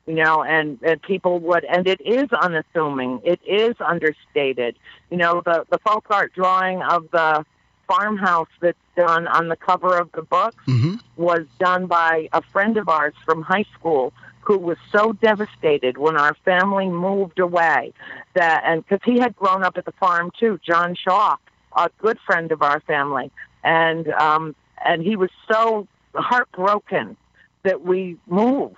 [0.06, 3.20] You know, and, and people would, and it is unassuming.
[3.22, 4.76] It is understated.
[5.10, 7.44] You know, the, the folk art drawing of the
[7.86, 12.78] farmhouse that's done on the cover of the book hmm was done by a friend
[12.78, 14.10] of ours from high school
[14.50, 17.92] who was so devastated when our family moved away
[18.34, 21.36] that and because he had grown up at the farm too john shaw
[21.76, 23.30] a good friend of our family.
[23.62, 27.16] And um and he was so heartbroken
[27.62, 28.76] that we moved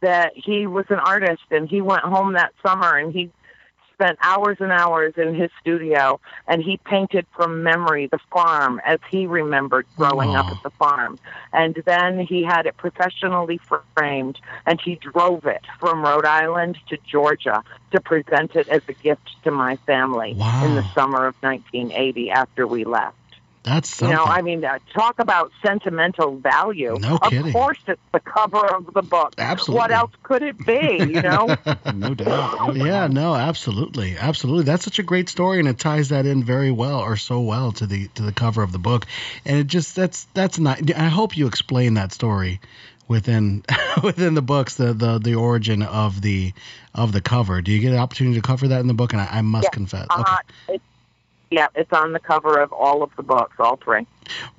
[0.00, 3.30] that he was an artist and he went home that summer and he
[3.94, 8.98] spent hours and hours in his studio and he painted from memory the farm as
[9.10, 11.18] he remembered growing up at the farm.
[11.52, 13.60] And then he had it professionally
[13.96, 18.92] framed and he drove it from Rhode Island to Georgia to present it as a
[18.92, 23.16] gift to my family in the summer of 1980 after we left.
[23.64, 24.16] That's You something.
[24.16, 26.98] know, I mean, uh, talk about sentimental value.
[27.00, 27.50] No of kidding.
[27.52, 29.32] course, it's the cover of the book.
[29.38, 29.78] Absolutely.
[29.80, 31.12] What else could it be?
[31.12, 31.56] You know?
[31.94, 32.76] no doubt.
[32.76, 34.64] yeah, no, absolutely, absolutely.
[34.64, 37.72] That's such a great story, and it ties that in very well, or so well,
[37.72, 39.06] to the to the cover of the book.
[39.46, 40.94] And it just that's that's not.
[40.94, 42.60] I hope you explain that story
[43.08, 43.64] within
[44.02, 46.52] within the books, the the the origin of the
[46.94, 47.62] of the cover.
[47.62, 49.14] Do you get an opportunity to cover that in the book?
[49.14, 49.70] And I, I must Yeah.
[49.70, 50.36] confess, Uh,
[50.68, 50.80] okay,
[51.54, 54.06] yeah, it's on the cover of all of the books, all three.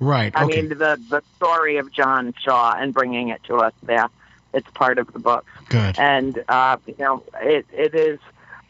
[0.00, 3.74] right, I okay, mean, the the story of John Shaw and bringing it to us.
[3.82, 4.08] there.
[4.54, 8.18] it's part of the book, good, and uh, you know, it it is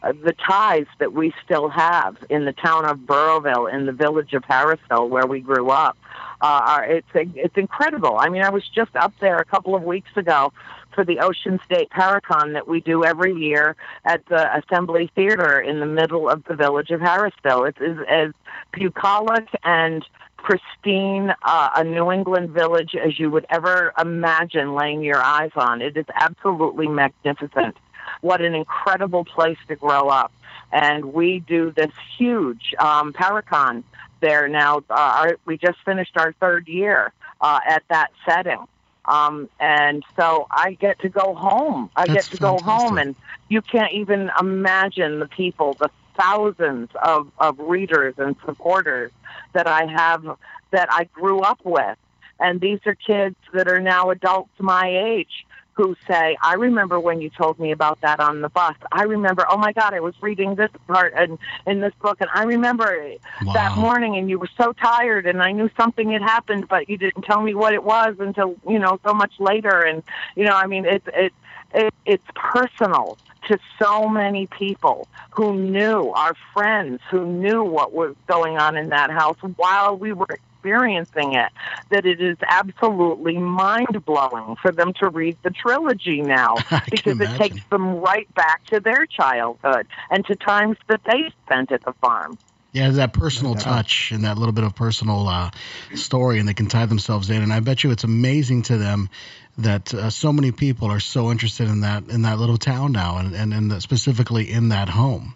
[0.03, 4.33] uh, the ties that we still have in the town of Burrillville, in the village
[4.33, 5.97] of Harrisville, where we grew up.
[6.41, 8.19] Uh, are it's it's incredible.
[8.19, 10.53] I mean, I was just up there a couple of weeks ago
[10.97, 15.79] for the Ocean State Paracon that we do every year at the Assembly Theater in
[15.79, 17.69] the middle of the village of Harrisville.
[17.69, 18.33] It's as, as
[18.73, 20.05] bucolic and
[20.39, 25.83] pristine uh, a New England village as you would ever imagine laying your eyes on.
[25.83, 27.77] It is absolutely magnificent.
[28.23, 30.33] What an incredible place to grow up.
[30.73, 33.85] And we do this huge um, Paracon
[34.21, 34.79] there now.
[34.89, 38.67] Uh, our, we just finished our third year uh, at that setting.
[39.07, 41.91] Um, and so I get to go home.
[41.97, 43.15] I That's get to go home, and
[43.49, 49.13] you can't even imagine the people, the thousands of, of readers and supporters
[49.53, 50.25] that I have
[50.73, 51.97] that I grew up with.
[52.41, 55.47] And these are kids that are now adults my age
[55.77, 58.75] who say, I remember when you told me about that on the bus.
[58.91, 62.31] I remember, oh my God, I was reading this part and in this book, and
[62.33, 63.13] I remember
[63.53, 66.97] that morning, and you were so tired, and I knew something had happened, but you
[66.97, 69.83] didn't tell me what it was until, you know, so much later.
[69.83, 70.03] And,
[70.35, 71.33] you know, I mean, it, it,
[71.75, 73.19] it, it's personal
[73.49, 78.89] to so many people who knew, our friends who knew what was going on in
[78.89, 81.53] that house while we were experiencing it,
[81.91, 86.57] that it is absolutely mind blowing for them to read the trilogy now
[86.91, 91.73] because it takes them right back to their childhood and to times that they spent
[91.73, 92.39] at the farm.
[92.73, 95.51] Yeah, that personal touch and that little bit of personal uh,
[95.95, 97.41] story, and they can tie themselves in.
[97.41, 99.09] And I bet you it's amazing to them
[99.57, 103.17] that uh, so many people are so interested in that in that little town now,
[103.17, 105.35] and and, and specifically in that home.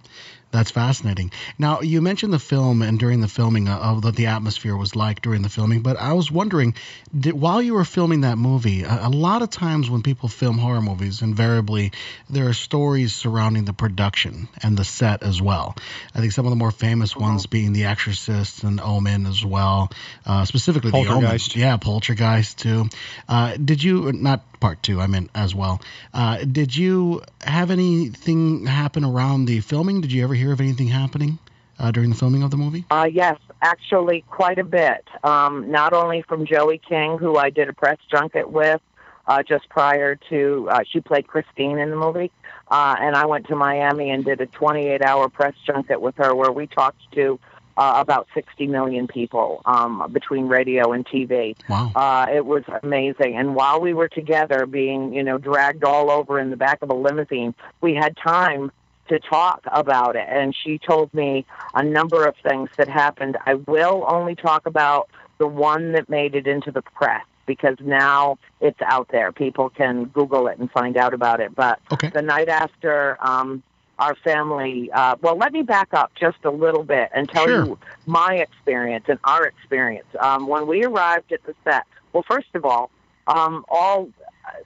[0.53, 1.31] That's fascinating.
[1.59, 4.97] Now, you mentioned the film and during the filming uh, of what the atmosphere was
[4.97, 6.75] like during the filming, but I was wondering,
[7.17, 10.59] did, while you were filming that movie, a, a lot of times when people film
[10.59, 11.93] horror movies, invariably
[12.29, 15.77] there are stories surrounding the production and the set as well.
[16.15, 19.93] I think some of the more famous ones being The Exorcist and Omen as well,
[20.27, 21.39] uh, specifically the Omen.
[21.55, 22.89] Yeah, Poltergeist too.
[23.29, 25.01] Uh, did you not part two?
[25.01, 25.81] I meant as well.
[26.15, 30.01] Uh, did you have anything happen around the filming?
[30.01, 31.39] Did you ever hear of anything happening
[31.79, 32.85] uh, during the filming of the movie?
[32.91, 35.07] Uh, yes, actually, quite a bit.
[35.25, 38.81] Um, not only from Joey King, who I did a press junket with
[39.27, 42.31] uh, just prior to, uh, she played Christine in the movie.
[42.69, 46.35] Uh, and I went to Miami and did a 28 hour press junket with her
[46.35, 47.39] where we talked to
[47.81, 51.57] uh, about 60 million people um, between radio and TV.
[51.69, 51.91] Wow.
[51.97, 53.37] Uh, it was amazing.
[53.39, 56.91] And while we were together, being you know dragged all over in the back of
[56.91, 58.71] a limousine, we had time
[59.09, 60.27] to talk about it.
[60.29, 63.39] And she told me a number of things that happened.
[63.47, 65.09] I will only talk about
[65.39, 69.33] the one that made it into the press because now it's out there.
[69.33, 71.55] People can Google it and find out about it.
[71.57, 72.11] But Okay.
[72.11, 73.63] the night after um,
[74.01, 77.65] our family, uh, well, let me back up just a little bit and tell Sure.
[77.67, 80.09] you my experience and our experience.
[80.19, 82.91] Um, when we arrived at the set, well, first of all,
[83.27, 84.09] um, all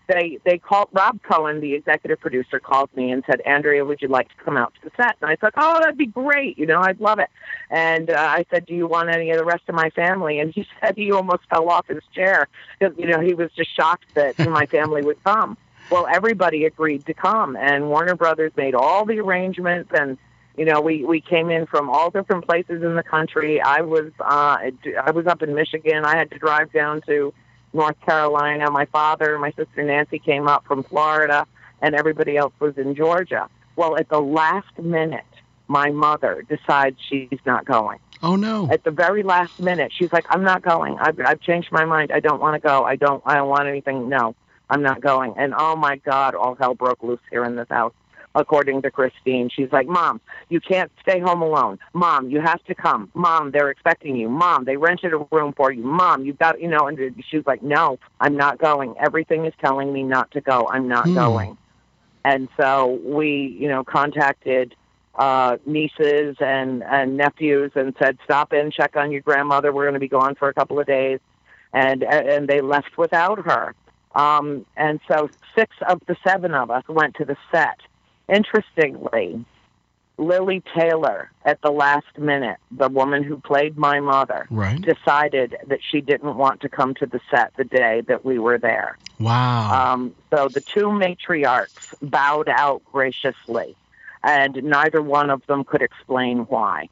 [0.07, 4.09] they they called Rob Cowan, the executive producer, called me and said, "Andrea, would you
[4.09, 6.57] like to come out to the set?" And I said, "Oh, that'd be great.
[6.57, 7.29] You know, I'd love it."
[7.71, 10.55] And uh, I said, "Do you want any of the rest of my family?" And
[10.55, 14.07] he said he almost fell off his chair because you know he was just shocked
[14.15, 15.57] that my family would come.
[15.91, 20.19] Well, everybody agreed to come, and Warner Brothers made all the arrangements and
[20.57, 23.61] you know, we we came in from all different places in the country.
[23.61, 24.59] I was uh,
[25.03, 26.05] I was up in Michigan.
[26.05, 27.35] I had to drive down to
[27.73, 28.71] North Carolina.
[28.71, 31.47] My father, my sister Nancy came up from Florida,
[31.83, 33.49] and everybody else was in Georgia.
[33.75, 35.25] Well, at the last minute,
[35.67, 37.99] my mother decides she's not going.
[38.23, 38.69] Oh no.
[38.71, 40.97] At the very last minute, she's like, "I'm not going.
[41.01, 42.13] I've, I've changed my mind.
[42.13, 42.85] I don't want to go.
[42.85, 43.23] I don't.
[43.27, 44.09] I don't want anything.
[44.09, 44.37] No,
[44.75, 47.95] I'm not going." And oh my God, all hell broke loose here in this house.
[48.37, 51.79] According to Christine, she's like, "Mom, you can't stay home alone.
[51.93, 53.09] Mom, you have to come.
[53.15, 54.29] Mom, they're expecting you.
[54.29, 55.85] Mom, they rented a room for you.
[55.85, 56.99] Mom, you've got, you know." And
[57.29, 58.95] she was like, "No, I'm not going.
[58.99, 60.69] Everything is telling me not to go.
[60.69, 61.15] I'm not Hmm.
[61.15, 61.59] going."
[62.25, 64.75] And so we, you know, contacted
[65.17, 69.73] uh, nieces and, and nephews and said, "Stop in, check on your grandmother.
[69.73, 71.21] We're going to be gone for a couple of days,"
[71.73, 73.75] and and they left without her.
[74.15, 77.81] Um, and so six of the seven of us went to the set.
[78.29, 79.45] Interestingly,
[80.17, 84.81] Lili Taylor, at the last minute, the woman who played my mother, Right.
[84.81, 88.59] decided that she didn't want to come to the set the day that we were
[88.59, 88.97] there.
[89.19, 89.93] Wow.
[89.93, 93.75] Um, so the two matriarchs bowed out graciously,
[94.23, 96.89] and neither one of them could explain why.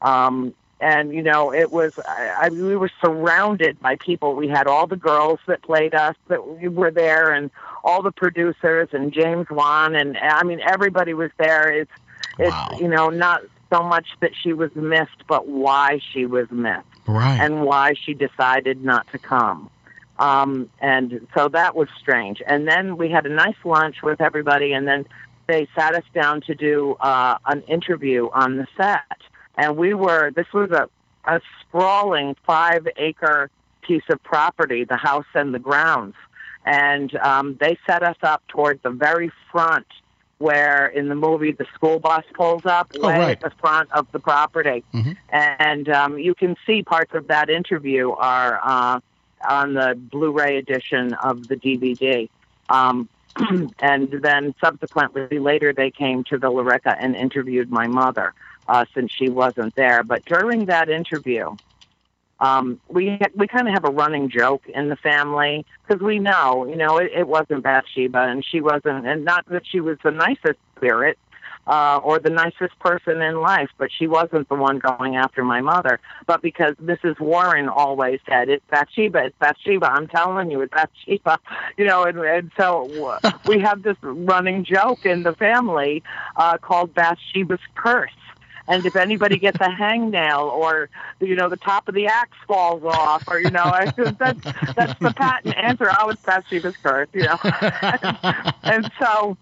[0.00, 4.34] Um, and you know, it was I, I, we were surrounded by people.
[4.34, 7.50] We had all the girls that played us that we were there, and
[7.84, 11.70] all the producers and James Wan, and I mean everybody was there.
[11.70, 11.92] It's
[12.38, 12.78] it's Wow.
[12.78, 17.40] you know not so much that she was missed, but why she was missed right.
[17.40, 19.70] and why she decided not to come.
[20.18, 22.42] Um, and so that was strange.
[22.46, 25.06] And then we had a nice lunch with everybody, and then
[25.46, 29.20] they sat us down to do uh, an interview on the set.
[29.56, 30.88] And we were, this was a
[31.26, 33.50] a sprawling five acre
[33.82, 36.14] piece of property, the house and the grounds.
[36.64, 39.86] And um, they set us up toward the very front
[40.38, 43.30] where in the movie the school bus pulls up Oh, way right.
[43.32, 44.82] at the front of the property.
[44.94, 45.16] Mhm.
[45.28, 49.00] And um, you can see parts of that interview are uh,
[49.48, 52.30] on the Blu ray edition of the DVD.
[52.70, 53.10] Um,
[53.80, 58.32] and then subsequently later they came to the Lorica and interviewed my mother
[58.70, 60.04] uh, since she wasn't there.
[60.04, 61.56] But during that interview,
[62.38, 66.66] um, we we kind of have a running joke in the family because we know,
[66.66, 70.12] you know, it, it wasn't Bathsheba, and she wasn't, and not that she was the
[70.12, 71.18] nicest spirit
[71.66, 75.60] uh, or the nicest person in life, but she wasn't the one going after my
[75.60, 76.00] mother.
[76.26, 77.20] But because Mrs.
[77.20, 81.38] Warren always said, "It's Bathsheba, it's Bathsheba," I'm telling you, it's Bathsheba,
[81.76, 86.02] you know, and, and so we have this running joke in the family
[86.36, 88.10] uh, called Bathsheba's curse.
[88.68, 90.90] And if anybody gets a hangnail or,
[91.20, 94.42] you know, the top of the axe falls off or, you know, I, that's,
[94.74, 95.88] that's the patent answer.
[95.88, 97.38] I Oh, it's Bathsheba's curse, you know.
[98.62, 99.36] and so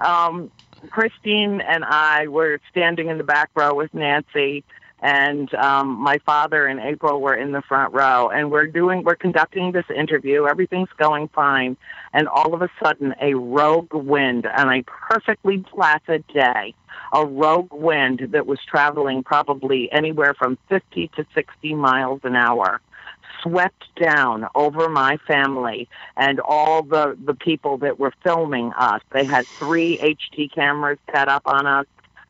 [0.00, 0.50] um,
[0.90, 4.62] Christine and I were standing in the back row with Nancy,
[5.04, 9.14] and um, my father and April were in the front row, and we're doing we're
[9.14, 10.46] conducting this interview.
[10.46, 11.76] Everything's going fine,
[12.14, 16.74] and all of a sudden, a rogue wind on a perfectly placid day,
[17.12, 22.80] a rogue wind that was traveling probably anywhere from 50 to 60 miles an hour
[23.42, 25.86] swept down over my family
[26.16, 29.02] and all the the people that were filming us.
[29.12, 31.86] They had three HD cameras set up on us.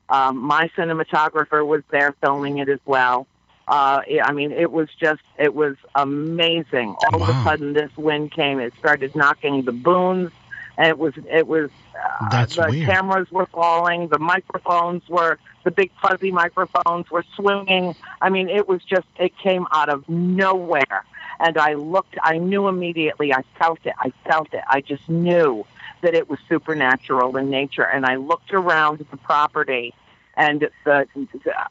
[0.08, 3.26] Um, my cinematographer was there filming it as well.
[3.66, 6.94] Uh, I mean, it was just, it was amazing.
[7.12, 8.60] All of a sudden, this wind came.
[8.60, 10.32] It started knocking the booms,
[10.76, 11.70] and it was, it was.
[11.94, 12.86] Uh, That's the weird.
[12.86, 14.08] cameras were falling.
[14.08, 17.94] The microphones were, the big fuzzy microphones were swinging.
[18.20, 21.04] I mean, it was just, it came out of nowhere.
[21.40, 23.32] And I looked, I knew immediately.
[23.32, 23.94] I felt it.
[23.98, 24.62] I felt it.
[24.68, 25.64] I just knew
[26.04, 27.82] that it was supernatural in nature.
[27.82, 29.92] And I looked around the property,
[30.36, 31.06] and the,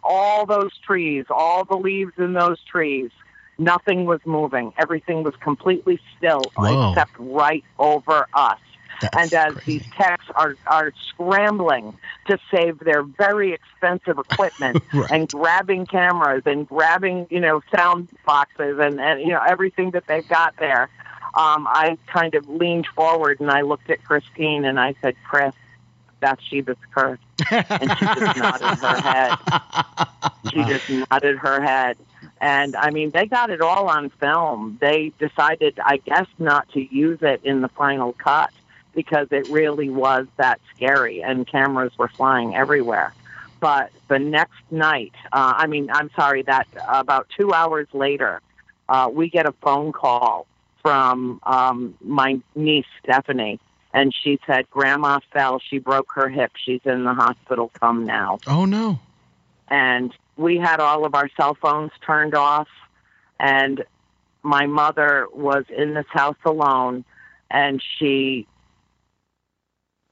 [0.03, 3.11] all those trees, all the leaves in those trees,
[3.57, 4.73] nothing was moving.
[4.77, 6.91] Everything was completely still, Whoa.
[6.91, 8.59] except right over us.
[9.01, 9.79] That's and as crazy.
[9.79, 15.11] these techs are, are scrambling to save their very expensive equipment Right.
[15.11, 20.05] and grabbing cameras and grabbing, you know, sound boxes and, and you know, everything that
[20.07, 20.89] they've got there,
[21.35, 25.55] um, I kind of leaned forward and I looked at Christine and I said, Chris,
[26.19, 27.19] Bathsheba's curse.
[27.49, 29.37] And she just nodded her head.
[30.51, 31.97] She just nodded her head.
[32.39, 34.77] And I mean, they got it all on film.
[34.79, 38.51] They decided, I guess, not to use it in the final cut
[38.93, 43.13] because it really was that scary and cameras were flying everywhere.
[43.59, 48.41] But the next night, uh, I mean, I'm sorry, that about two hours later,
[48.87, 50.47] uh, we get a phone call
[50.83, 53.59] from um, my niece, Stephanie.
[53.93, 55.59] And she said, Grandma fell.
[55.59, 56.51] She broke her hip.
[56.63, 57.71] She's in the hospital.
[57.79, 58.99] Come now oh no.
[59.67, 62.67] and we had all of our cell phones turned off
[63.39, 63.83] and
[64.41, 67.05] my mother was in this house alone
[67.49, 68.47] and she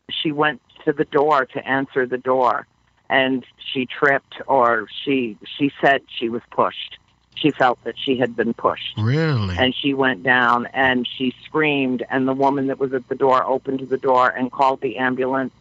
[0.09, 2.67] she went to the door to answer the door
[3.09, 6.97] and she tripped or she she said she was pushed
[7.42, 9.58] she felt that she had been pushed Really?
[9.58, 13.44] and she went down and she screamed and the woman that was at the door
[13.46, 15.54] opened the door and called the ambulance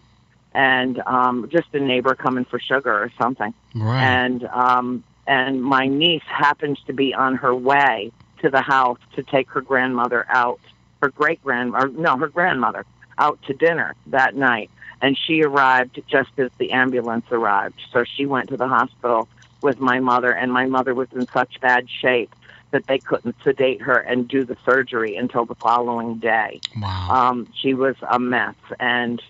[0.53, 4.03] and um just a neighbor coming for sugar or something right.
[4.03, 8.11] and um and my niece happened to be on her way
[8.43, 10.61] to the house to take her grandmother out
[11.03, 12.85] her great grand or no her grandmother
[13.19, 14.71] out to dinner that night
[15.03, 19.29] and she arrived just as the ambulance arrived so she went to the hospital
[19.63, 22.35] with my mother and my mother was in such bad shape
[22.71, 27.09] that they couldn't sedate her and do the surgery until the following day wow.
[27.11, 29.21] um, she was a mess, and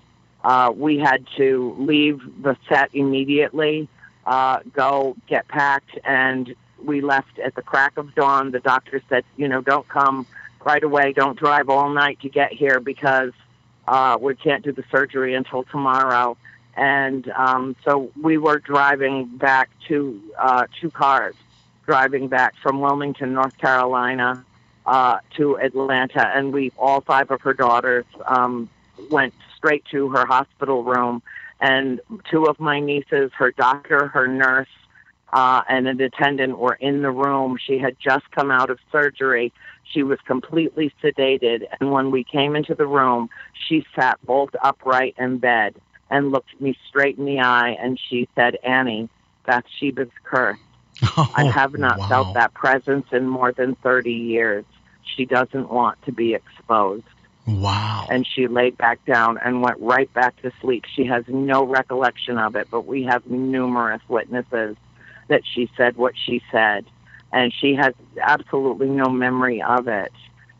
[0.44, 3.88] uh, we had to leave the set immediately,
[4.26, 8.50] uh, go get packed, and we left at the crack of dawn.
[8.50, 10.26] The doctor said, you know, don't come
[10.64, 13.32] right away, don't drive all night to get here because
[13.86, 16.36] uh, we can't do the surgery until tomorrow.
[16.80, 21.34] And um, so we were driving back to uh, two cars,
[21.84, 24.46] driving back from Wilmington, North Carolina,
[24.86, 28.70] uh, to Atlanta, and we all five of her daughters um,
[29.10, 31.22] went straight to her hospital room,
[31.60, 32.00] and
[32.30, 34.66] two of my nieces, her doctor, her nurse,
[35.34, 37.58] uh, and an attendant were in the room.
[37.62, 39.52] She had just come out of surgery.
[39.84, 43.28] She was completely sedated, and when we came into the room,
[43.68, 45.74] she sat bolt upright in bed
[46.10, 49.08] and looked me straight in the eye, and she said, "Annie,
[49.46, 50.58] Bathsheba's curse."
[51.16, 52.08] Oh, I have not wow.
[52.08, 54.64] felt that presence in more than 30 years.
[55.16, 57.04] She doesn't want to be exposed.
[57.46, 58.06] Wow.
[58.10, 60.84] And she laid back down and went right back to sleep.
[60.94, 64.76] She has no recollection of it, but we have numerous witnesses
[65.28, 66.84] that she said what she said.
[67.32, 70.12] And she has absolutely no memory of it.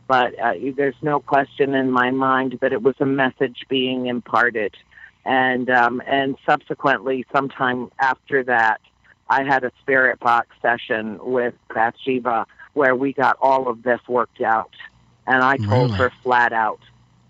[0.07, 4.74] But uh, there's no question in my mind that it was a message being imparted.
[5.24, 8.80] And um, and subsequently, sometime after that,
[9.28, 14.40] I had a spirit box session with Bathsheba where we got all of this worked
[14.40, 14.72] out.
[15.26, 15.98] And I told Really?
[15.98, 16.80] her flat out,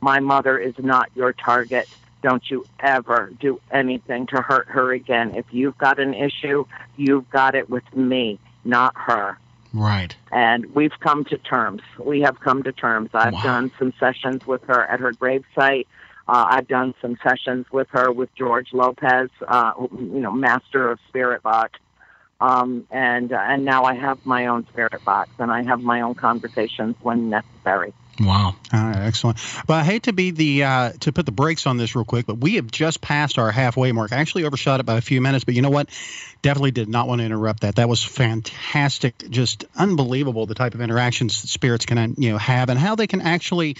[0.00, 1.88] my mother is not your target.
[2.22, 5.34] Don't you ever do anything to hurt her again.
[5.34, 6.64] If you've got an issue,
[6.96, 9.38] you've got it with me, not her.
[9.72, 10.14] Right.
[10.32, 11.82] And we've come to terms.
[11.98, 13.10] We have come to terms.
[13.14, 13.42] I've Wow.
[13.42, 15.86] done some sessions with her at her gravesite.
[16.28, 20.98] Uh, I've done some sessions with her with George Lopez, uh, you know, master of
[21.08, 21.78] Spirit Box.
[22.40, 26.00] Um, and uh, and now I have my own spirit box, and I have my
[26.00, 27.92] own conversations when necessary.
[28.18, 28.54] Wow.
[28.72, 29.38] All right, excellent.
[29.66, 32.26] But I hate to be the uh, to put the brakes on this real quick,
[32.26, 34.12] but we have just passed our halfway mark.
[34.12, 35.88] I actually overshot it by a few minutes, but you know what?
[36.42, 37.76] Definitely did not want to interrupt that.
[37.76, 42.68] That was fantastic, just unbelievable the type of interactions that spirits can you know have
[42.68, 43.76] and how they can actually,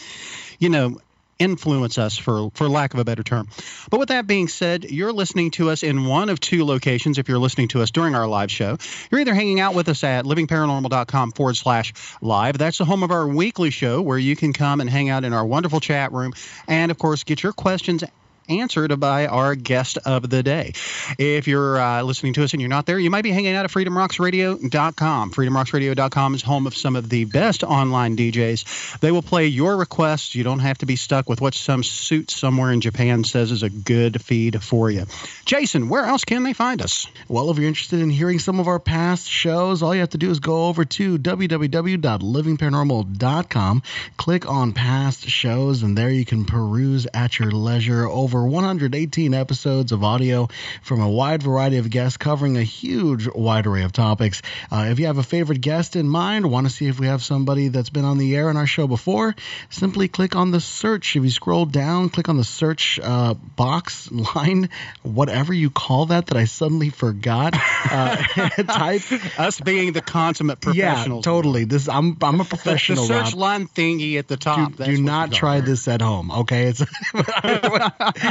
[0.59, 0.99] you know,
[1.41, 3.49] influence us for for lack of a better term.
[3.91, 7.29] But with that being said, you're listening to us in one of two locations if
[7.29, 8.77] you're listening to us during our live show.
[9.11, 12.59] You're either hanging out with us at livingparanormal.com forward slash live.
[12.59, 15.33] That's the home of our weekly show where you can come and hang out in
[15.33, 16.35] our wonderful chat room
[16.69, 18.05] and of course get your questions
[18.51, 20.73] answered by our guest of the day.
[21.19, 23.65] If you're uh, listening to us and you're not there, you might be hanging out
[23.65, 25.33] at freedomrocksradio.com.
[25.33, 28.99] Freedomrocksradio.com is home of some of the best online DJs.
[29.01, 30.35] They will play your requests.
[30.35, 33.63] You don't have to be stuck with what some suit somewhere in Japan says is
[33.63, 35.07] a good feed for you.
[35.45, 37.07] Jason, where else can they find us?
[37.29, 40.19] Well, if you're interested in hearing some of our past shows, all you have to
[40.19, 43.83] do is go over to www.livingparanormal.com,
[44.17, 49.93] click on past shows, and there you can peruse at your leisure over 118 episodes
[49.93, 50.49] of audio
[50.83, 54.43] from a wide variety of guests covering a huge wide array of topics.
[54.71, 57.23] Uh, if you have a favorite guest in mind, want to see if we have
[57.23, 59.35] somebody that's been on the air in our show before,
[59.71, 61.17] simply click on the search.
[61.17, 64.69] If you scroll down, click on the search uh, box line,
[65.03, 67.55] whatever you call that, that I suddenly forgot.
[67.91, 68.17] Uh,
[68.63, 69.03] type.
[69.39, 71.27] Us being the consummate professionals.
[71.27, 71.65] Yeah, totally.
[71.65, 73.05] This I'm I'm a The, the professional.
[73.05, 73.35] search Rob.
[73.35, 74.77] line thingy at the top.
[74.77, 76.67] Do, do not try this at home, okay?
[76.69, 76.81] It's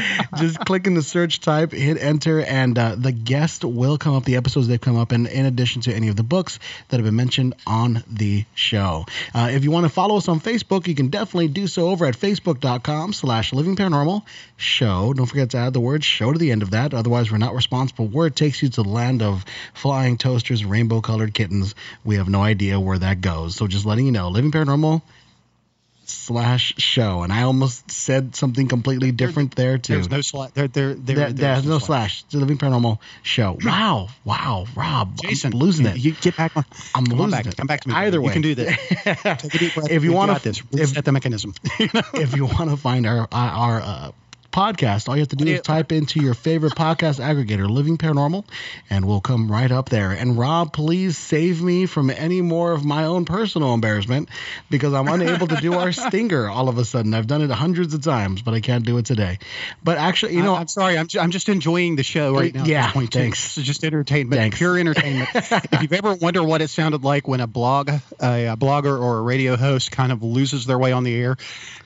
[0.36, 4.26] just click in the search type, hit enter, and uh, the guest will come up.
[4.26, 7.06] The episodes they've come up in, in addition to any of the books that have
[7.06, 9.06] been mentioned on the show.
[9.34, 12.06] Uh, if you want to follow us on Facebook, you can definitely do so over
[12.06, 14.24] at facebook.com/slash Living Paranormal
[14.58, 15.14] Show.
[15.14, 16.94] Don't forget to add the word "show" to the end of that.
[16.94, 18.08] Otherwise, we're not responsible.
[18.08, 22.42] Where it takes you to the land of flying toasters, rainbow-colored kittens, we have no
[22.42, 23.56] idea where that goes.
[23.56, 25.02] So just letting you know, Living Paranormal
[26.10, 29.94] slash show, and I almost said something completely different there too.
[29.94, 30.52] There's no slash.
[30.52, 32.24] There, there, there, There- there's no slash.
[32.24, 33.58] It's the Living Paranormal show.
[33.64, 35.98] Wow, wow, Rob, Jason, I'm losing it.
[35.98, 36.66] You get back on.
[36.96, 37.46] I'm come losing back.
[37.46, 37.58] it.
[37.58, 37.96] Come back to me.
[37.96, 38.76] Either way, you can do this.
[39.04, 39.90] Take a deep breath.
[39.92, 41.54] If you We wanna- got this, if- the mechanism.
[41.80, 44.12] You if you want to find our our, our uh,
[44.52, 48.46] podcast, all you have to do is type into your favorite podcast aggregator, Living Paranormal,
[48.90, 50.12] and we'll come right up there.
[50.12, 54.30] And Rob, please save me from any more of my own personal embarrassment
[54.70, 57.14] because I'm unable to do our stinger all of a sudden.
[57.14, 59.40] I've done it hundreds of times, but I can't do it today.
[59.84, 60.98] But actually, you know, I, am sorry.
[60.98, 62.64] I'm, ju- I'm just enjoying the show right now.
[62.66, 63.20] Yeah, this point, too.
[63.20, 63.58] thanks.
[63.58, 64.58] It's just entertainment, Thanks.
[64.58, 65.30] pure entertainment.
[65.34, 68.00] if you've ever wondered what it sounded like when a blog, a,
[68.48, 71.38] a blogger or a radio host kind of loses their way on the air,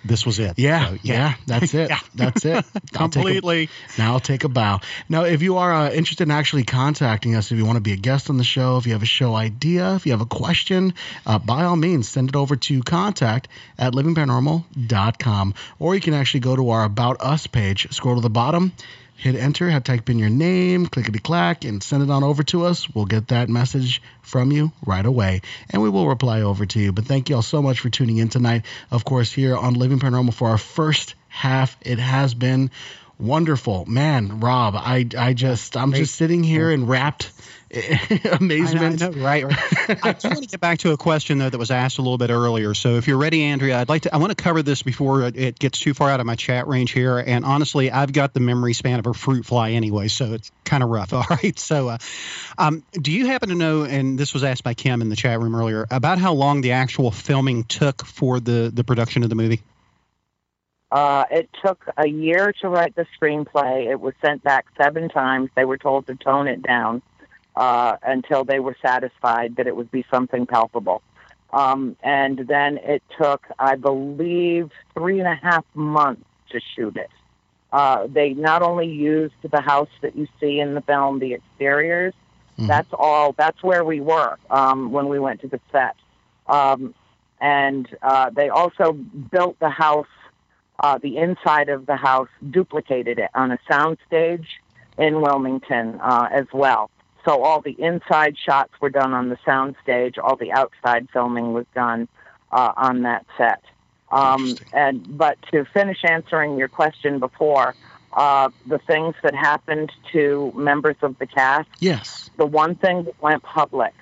[0.05, 0.57] this was it.
[0.57, 1.89] yeah, So, yeah, that's it.
[1.89, 1.99] Yeah.
[2.15, 2.52] That's it.
[2.95, 3.69] I'll a- Completely.
[3.97, 4.79] Now I'll take a bow.
[5.09, 7.93] Now, if you are uh, interested in actually contacting us, if you want to be
[7.93, 10.25] a guest on the show, if you have a show idea, if you have a
[10.25, 10.93] question,
[11.25, 13.47] uh, by all means, send it over to contact
[13.77, 15.53] at livingparanormal.com.
[15.79, 18.71] Or you can actually go to our About Us page, scroll to the bottom,
[19.15, 22.65] hit enter, have type in your name, clickety clack, and send it on over to
[22.65, 22.89] us.
[22.93, 26.91] We'll get that message from you right away, and we will reply over to you.
[26.91, 28.65] But thank you all so much for tuning in tonight.
[28.91, 32.69] Of course, here on Living Paranormal for our first half, it has been
[33.19, 34.39] wonderful, man.
[34.39, 37.31] Rob, I, I just, I'm just sitting here in rapt
[38.39, 39.01] amazement.
[39.01, 40.05] I know, right, right.
[40.05, 42.17] I do want to get back to a question though that was asked a little
[42.17, 42.73] bit earlier.
[42.73, 44.13] So if you're ready, Andrea, I'd like to.
[44.13, 46.67] I want to cover this before it- it gets too far out of my chat
[46.67, 47.17] range here.
[47.17, 50.83] And honestly, I've got the memory span of a fruit fly anyway, so it's kind
[50.83, 51.13] of rough.
[51.13, 51.57] All right.
[51.57, 51.97] So, uh,
[52.57, 53.83] um, do you happen to know?
[53.83, 56.73] And this was asked by Kim in the chat room earlier about how long the
[56.73, 59.61] actual filming took for the the production of the movie.
[60.93, 63.87] Uh, it took a year to write the screenplay.
[63.93, 65.49] It was sent back seven times.
[65.55, 67.01] They were told to tone it down.
[67.55, 70.99] uh, until they were satisfied that it would be something palpable.
[71.51, 77.11] Um, and then it took, I believe, three and a half months to shoot it.
[77.71, 82.15] Uh, they not only used the house that you see in the film, the exteriors.
[82.57, 82.67] Mhm.
[82.67, 83.33] That's all.
[83.33, 85.95] That's where we were um, when we went to the set.
[86.47, 86.95] Um,
[87.39, 88.93] and uh, they also
[89.31, 90.07] built the house,
[90.83, 94.45] uh, the inside of the house, duplicated it on a soundstage
[94.97, 96.91] in Wilmington uh, as well.
[97.25, 100.17] So all the inside shots were done on the soundstage.
[100.21, 102.09] All the outside filming was done
[102.51, 103.63] uh, on that set.
[104.11, 107.73] Um, and but to finish answering your question before,
[108.11, 112.29] uh, the things that happened to members of the cast Yes.
[112.37, 113.93] the one thing that went public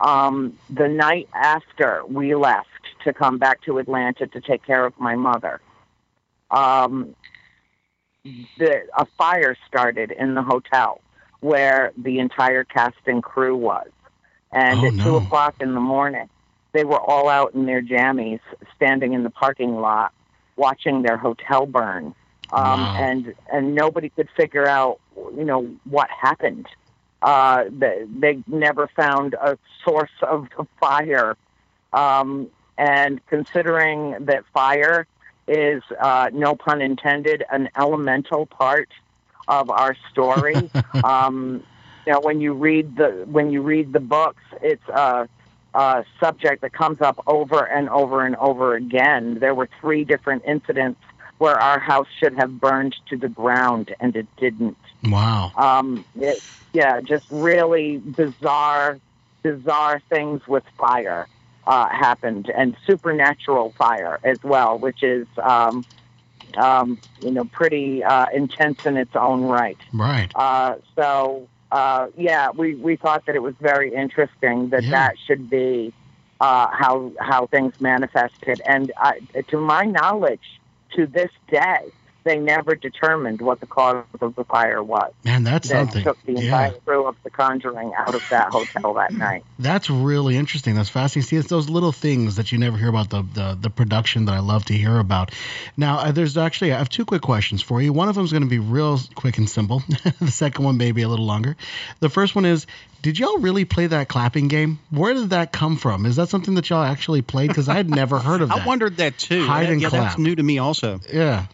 [0.00, 2.68] um, the night after we left
[3.04, 5.60] to come back to Atlanta to take care of my mother.
[6.50, 7.14] Um,
[8.58, 11.00] the, a fire started in the hotel
[11.40, 13.88] where the entire cast and crew was.
[14.52, 15.04] And Oh, at no.
[15.04, 16.28] two o'clock in the morning,
[16.72, 18.40] they were all out in their jammies,
[18.76, 20.12] standing in the parking lot,
[20.56, 22.14] watching their hotel burn.
[22.52, 22.94] Um, Wow.
[22.94, 26.66] And and nobody could figure out, you know, what happened.
[27.22, 31.36] Uh, they, they never found a source of the fire.
[31.92, 35.06] Um, and considering that fire
[35.50, 38.88] is, uh, no pun intended, an elemental part
[39.48, 40.70] of our story,
[41.04, 41.62] um,
[42.06, 45.28] you know, when you read the when you read the books, it's a,
[45.74, 49.38] a subject that comes up over and over and over again.
[49.38, 51.00] There were three different incidents
[51.38, 54.78] where our house should have burned to the ground, and it didn't.
[55.04, 55.52] Wow.
[55.56, 58.98] Um, it, yeah, just really bizarre,
[59.42, 61.26] bizarre things with fire
[61.66, 65.84] uh, happened, and supernatural fire as well, which is, um,
[66.56, 69.78] um, you know, pretty uh, intense in its own right.
[69.92, 70.30] Right.
[70.34, 74.90] Uh, so, uh, yeah, we, we thought that it was very interesting that Yeah.
[74.90, 75.92] that should be
[76.40, 78.62] uh, how how things manifested.
[78.66, 80.40] And I, to my knowledge,
[80.96, 81.92] to this day,
[82.24, 85.12] they never determined what the cause of the fire was.
[85.24, 86.04] Man, that's That something.
[86.04, 86.40] took the Yeah.
[86.42, 89.44] entire crew of The Conjuring out of that hotel that night.
[89.58, 90.74] That's really interesting.
[90.74, 91.28] That's fascinating.
[91.28, 94.32] See, it's those little things that you never hear about the the, the production that
[94.34, 95.32] I love to hear about.
[95.76, 97.92] Now, uh, there's actually I have two quick questions for you.
[97.92, 99.82] One of them is going to be real quick and simple.
[100.20, 101.56] the second one may be a little longer.
[102.00, 102.66] The first one is,
[103.02, 104.78] did y'all really play that clapping game?
[104.90, 106.04] Where did that come from?
[106.06, 107.48] Is that something that y'all actually played?
[107.48, 108.58] Because I had never heard of that.
[108.62, 109.46] I wondered that too.
[109.46, 110.02] Hide That- and yeah, clap.
[110.02, 111.00] that's new to me also.
[111.12, 111.46] Yeah.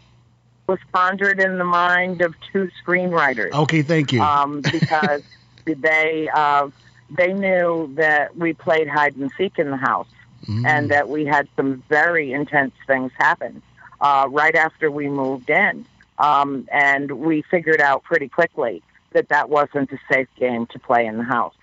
[0.66, 3.52] Was pondered in the mind of two screenwriters.
[3.52, 3.82] Okay.
[3.82, 4.20] Thank you.
[4.22, 5.22] um, because
[5.64, 6.68] they uh,
[7.16, 10.08] they knew that we played hide and seek in the house,
[10.46, 10.64] Mm.
[10.66, 13.62] and that we had some very intense things happen
[14.00, 15.84] uh, right after we moved in,
[16.18, 18.80] um, and we figured out pretty quickly
[19.12, 21.54] that that wasn't a safe game to play in the house.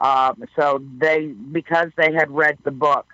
[0.00, 3.06] Um, so they, because they had read the book,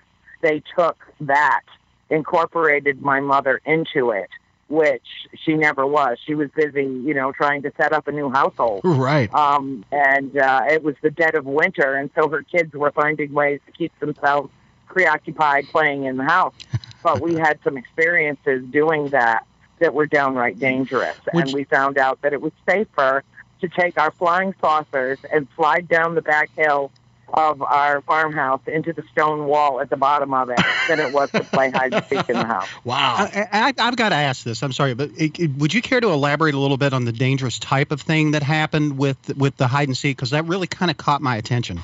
[0.42, 1.62] they took that,
[2.10, 4.30] incorporated my mother into it,
[4.68, 6.18] which she never was.
[6.24, 8.82] She was busy, you know, trying to set up a new household.
[8.84, 9.32] right.
[9.34, 13.32] Um, and uh, it was the dead of winter, and so her kids were finding
[13.32, 14.50] ways to keep themselves
[14.86, 16.54] preoccupied playing in the house.
[17.02, 19.46] But we had some experiences doing that
[19.78, 23.22] that were downright dangerous, Which- and we found out that it was safer
[23.60, 26.90] to take our flying saucers and slide down the back hill
[27.36, 30.58] of our farmhouse into the stone wall at the bottom of it
[30.88, 32.68] than it was to play hide and seek in the house.
[32.84, 33.14] Wow.
[33.18, 34.62] I, I, I've got to ask this.
[34.62, 37.12] I'm sorry, but it, it- would you care to elaborate a little bit on the
[37.12, 40.16] dangerous type of thing that happened with with the hide and seek?
[40.16, 41.80] Because that really kind of caught my attention.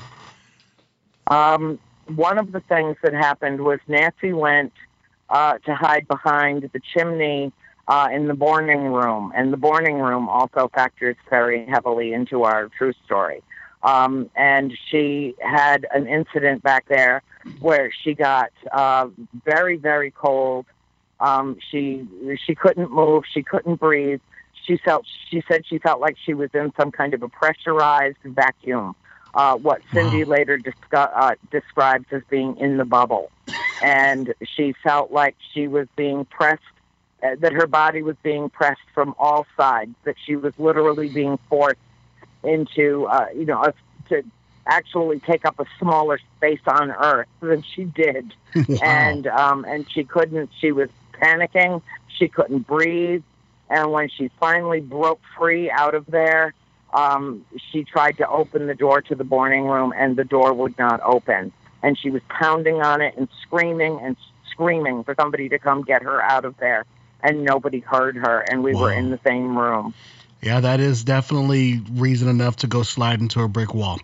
[1.27, 4.73] Um, one of the things that happened was Nancy went
[5.29, 7.51] uh, to hide behind the chimney
[7.87, 12.69] uh, in the boarding room, and the boarding room also factors very heavily into our
[12.77, 13.41] true story.
[13.83, 17.23] Um, and she had an incident back there
[17.59, 19.07] where she got uh,
[19.43, 20.65] very, very cold.
[21.19, 22.07] Um, she
[22.45, 23.23] she couldn't move.
[23.31, 24.21] She couldn't breathe.
[24.65, 25.05] She felt.
[25.29, 28.95] She said she felt like she was in some kind of a pressurized vacuum
[29.33, 33.31] uh, what Cindy later discu- uh, describes as being in the bubble.
[33.81, 36.61] And she felt like she was being pressed,
[37.23, 41.39] uh, that her body was being pressed from all sides, that she was literally being
[41.49, 41.79] forced
[42.43, 43.73] into, uh, you know, a,
[44.09, 44.23] to
[44.67, 48.33] actually take up a smaller space on Earth than she did.
[48.67, 48.79] wow.
[48.81, 50.49] And um, and she couldn't.
[50.59, 51.81] She was panicking.
[52.17, 53.23] She couldn't breathe.
[53.69, 56.53] And when she finally broke free out of there,
[56.93, 60.77] um, she tried to open the door to the boarding room, and the door would
[60.77, 61.53] not open.
[61.81, 64.17] And she was pounding on it and screaming and
[64.51, 66.85] screaming for somebody to come get her out of there.
[67.23, 69.93] And nobody heard her, and we were in the same room.
[70.41, 73.99] Yeah, that is definitely reason enough to go slide into a brick wall.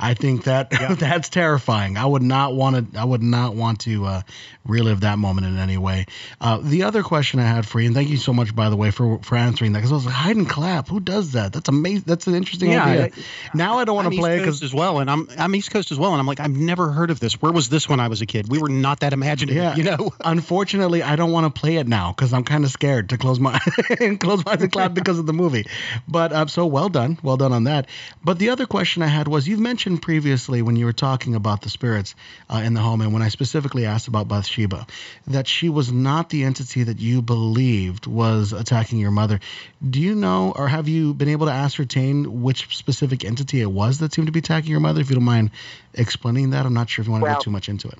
[0.00, 0.94] I think that yeah.
[0.98, 1.96] that's terrifying.
[1.96, 2.98] I would not want to.
[2.98, 4.22] I would not want to uh,
[4.64, 6.06] relive that moment in any way.
[6.40, 8.76] Uh, the other question I had for you, and thank you so much, by the
[8.76, 10.88] way, for for answering that, because I was like, hide and clap.
[10.88, 11.52] Who does that?
[11.52, 12.04] That's amazing.
[12.06, 13.04] That's an interesting yeah, idea.
[13.06, 13.10] I,
[13.54, 15.98] now I don't want to play because as well, and I'm I'm East Coast as
[15.98, 17.40] well, and I'm like I've never heard of this.
[17.42, 18.48] Where was this when I was a kid?
[18.48, 19.62] We were not that imaginative.
[19.62, 19.74] Yeah.
[19.74, 20.12] You know.
[20.24, 23.40] Unfortunately, I don't want to play it now because I'm kind of scared to close
[23.40, 23.58] my
[23.98, 25.66] and close my eyes and clap because of the movie.
[26.06, 27.88] But uh, so well done, well done on that.
[28.22, 31.34] But the other question I had was you've mentioned mentioned previously when you were talking
[31.34, 32.14] about the spirits
[32.50, 34.86] uh, in the home, and when I specifically asked about Bathsheba,
[35.28, 39.40] that she was not the entity that you believed was attacking your mother.
[39.88, 44.00] Do you know, or have you been able to ascertain which specific entity it was
[44.00, 45.00] that seemed to be attacking your mother?
[45.00, 45.52] If you don't mind
[45.94, 47.98] explaining that, I'm not sure if you want to well, go too much into it.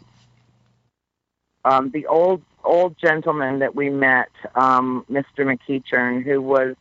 [1.65, 5.41] Um, the old old gentleman that we met, um, Mr.
[5.41, 6.77] McEachern, who was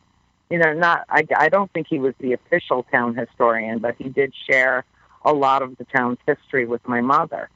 [0.50, 4.08] you know, not I, I don't think he was the official town historian, but he
[4.08, 4.84] did share
[5.24, 7.50] a lot of the town's history with my mother.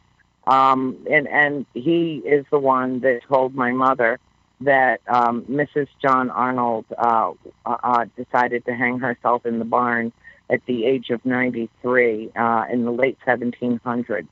[0.46, 4.18] Um, and, and he is the one that told my mother
[4.64, 5.88] that um, Mrs.
[6.00, 7.32] John Arnold uh,
[7.66, 10.12] uh, uh, decided to hang herself in the barn
[10.50, 14.26] at the age of 93 uh, in the late 1700s,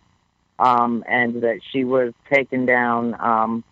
[0.58, 3.64] um, and that she was taken down um,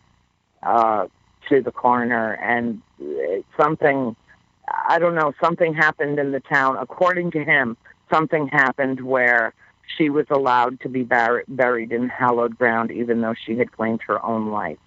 [0.62, 1.06] uh,
[1.48, 2.80] to the coroner, and
[3.56, 4.16] something,
[4.88, 6.76] I don't know, something happened in the town.
[6.76, 7.76] According to him,
[8.10, 9.54] something happened where
[9.96, 14.00] she was allowed to be bar- buried in hallowed ground, even though she had claimed
[14.06, 14.78] her own life.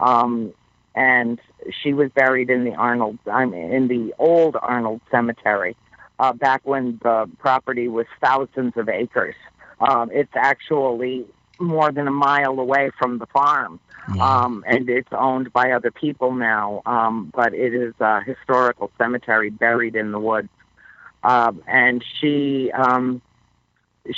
[0.00, 0.52] Um,
[0.94, 1.40] and
[1.82, 5.76] she was buried in the Arnold, I mean, in the old Arnold Cemetery,
[6.18, 9.34] uh, back when the property was thousands of acres.
[9.80, 11.26] Um, it's actually
[11.58, 13.80] more than a mile away from the farm,
[14.20, 16.82] um, and it's owned by other people now.
[16.86, 20.48] Um, but it is a historical cemetery buried in the woods.
[21.22, 23.22] Uh, and she um,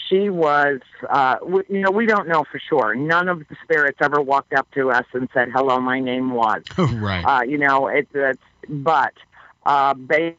[0.09, 2.95] she was, uh, we, you know, we don't know for sure.
[2.95, 6.63] None of the spirits ever walked up to us and said, "Hello, my name was."
[6.79, 7.25] right.
[7.25, 9.13] Uh, you know, it's, it's but
[9.67, 10.37] uh, they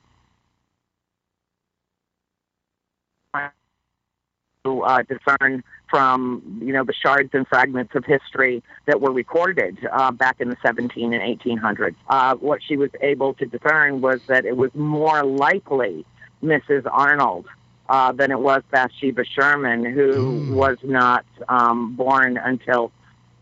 [4.64, 9.78] to uh, discern from you know the shards and fragments of history that were recorded
[9.92, 11.96] uh, back in the 17 and 1800s.
[12.10, 16.04] Uh, what she was able to discern was that it was more likely
[16.46, 16.88] Mrs.
[16.90, 17.48] Arnold
[17.90, 20.54] uh, than it was Bathsheba Sherman, who mm.
[20.54, 22.92] was not um, born until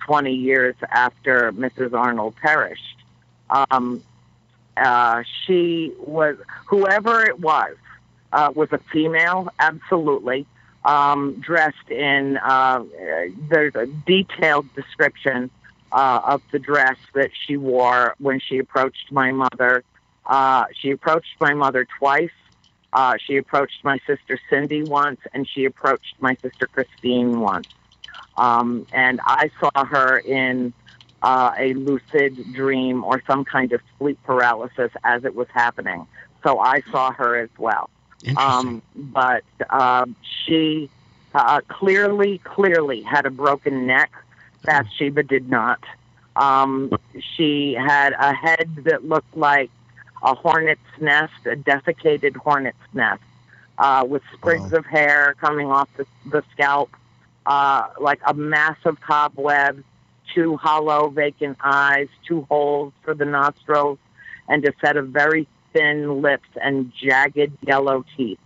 [0.05, 1.93] 20 years after Mrs.
[1.93, 2.97] Arnold perished.
[3.49, 4.03] Um,
[4.75, 7.75] uh, she was, whoever it was,
[8.31, 10.45] uh, was a female, absolutely,
[10.84, 12.84] um, dressed in, uh,
[13.49, 15.49] there's a detailed description
[15.91, 19.84] uh, of the dress that she wore when she approached my mother.
[20.25, 22.31] Uh, she approached my mother twice
[22.94, 27.68] uh, she approached my sister Cindy once, and she approached my sister Christine once.
[28.38, 30.74] Um, and I saw her in
[31.22, 36.06] uh, a lucid dream or some kind of sleep paralysis as it was happening.
[36.44, 37.90] So I saw her as well.
[38.38, 40.06] Um, but uh,
[40.45, 40.90] she
[41.34, 44.11] uh, clearly, clearly had a broken neck.
[44.64, 45.84] Bathsheba did not.
[46.36, 46.91] Um,
[47.36, 49.70] she had a head that looked like
[50.24, 53.22] a hornet's nest, a desiccated hornet's nest,
[53.78, 54.80] uh, with sprigs wow.
[54.80, 56.90] of hair coming off the, the scalp,
[57.45, 59.84] uh, like a massive cobweb,
[60.34, 64.00] two hollow vacant eyes, two holes for the nostrils,
[64.48, 68.40] and a set of very thin lips and jagged yellow teeth.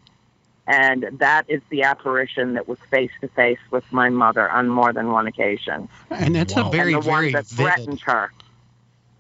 [0.66, 4.92] And that is the apparition that was face to face with my mother on more
[4.92, 5.88] than one occasion.
[6.10, 6.68] And that's wow.
[6.68, 7.74] a very, and the very one that vivid.
[7.74, 8.34] threatened her.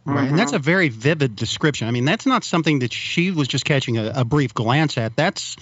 [0.07, 0.29] Right, mm-hmm.
[0.29, 1.89] and that's a very vivid description.
[1.89, 5.17] I mean, that's not something that she was just catching a, a brief glance at.
[5.17, 5.57] That's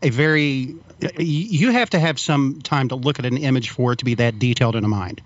[0.00, 0.76] a very
[1.18, 4.14] you have to have some time to look at an image for it to be
[4.14, 5.20] that detailed in a mind.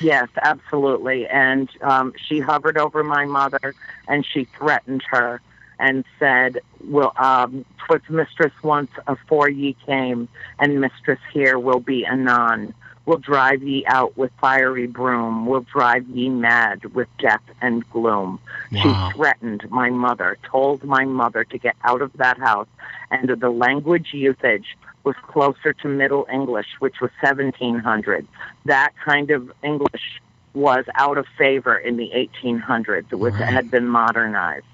[0.00, 1.26] Yes, absolutely.
[1.26, 3.74] And um, she hovered over my mother
[4.06, 5.40] and she threatened her
[5.78, 10.28] and said, "Well, um, twas mistress once afore ye came,
[10.58, 16.08] and mistress here will be anon." Will drive ye out with fiery broom, will drive
[16.08, 18.38] ye mad with death and gloom.
[18.70, 19.10] Wow.
[19.10, 22.68] She threatened my mother, told my mother to get out of that house,
[23.10, 28.26] and the language usage was closer to Middle English, which was 1700.
[28.66, 30.20] That kind of English
[30.54, 33.52] was out of favor in the 1800s, which right.
[33.52, 34.66] had been modernized.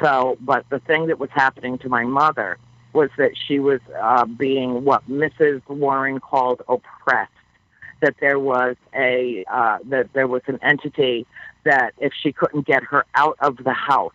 [0.00, 2.58] So, but the thing that was happening to my mother
[2.92, 5.62] was that she was uh, being what Mrs.
[5.68, 7.32] Warren called oppressed
[8.00, 11.26] that there was a uh, that there was an entity
[11.64, 14.12] that if she couldn't get her out of the house,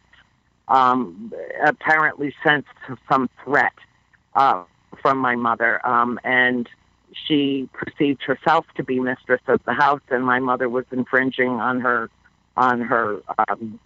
[0.67, 1.33] um,
[1.65, 2.67] apparently sensed
[3.11, 3.73] some threat
[4.35, 4.63] uh,
[5.01, 6.69] from my mother, um, and
[7.27, 11.81] she perceived herself to be mistress of the house, and my mother was infringing on
[11.81, 12.09] her
[12.55, 13.79] on her um,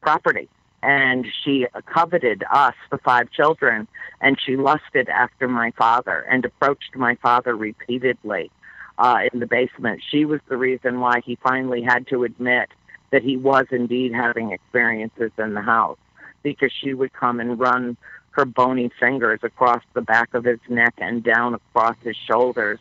[0.00, 0.48] property.
[0.82, 3.88] And she coveted us, the five children,
[4.20, 8.50] and she lusted after my father and approached my father repeatedly
[8.98, 10.02] uh, in the basement.
[10.08, 12.68] She was the reason why he finally had to admit
[13.10, 15.98] that he was indeed having experiences in the house
[16.42, 17.96] because she would come and run
[18.30, 22.78] her bony fingers across the back of his neck and down across his shoulders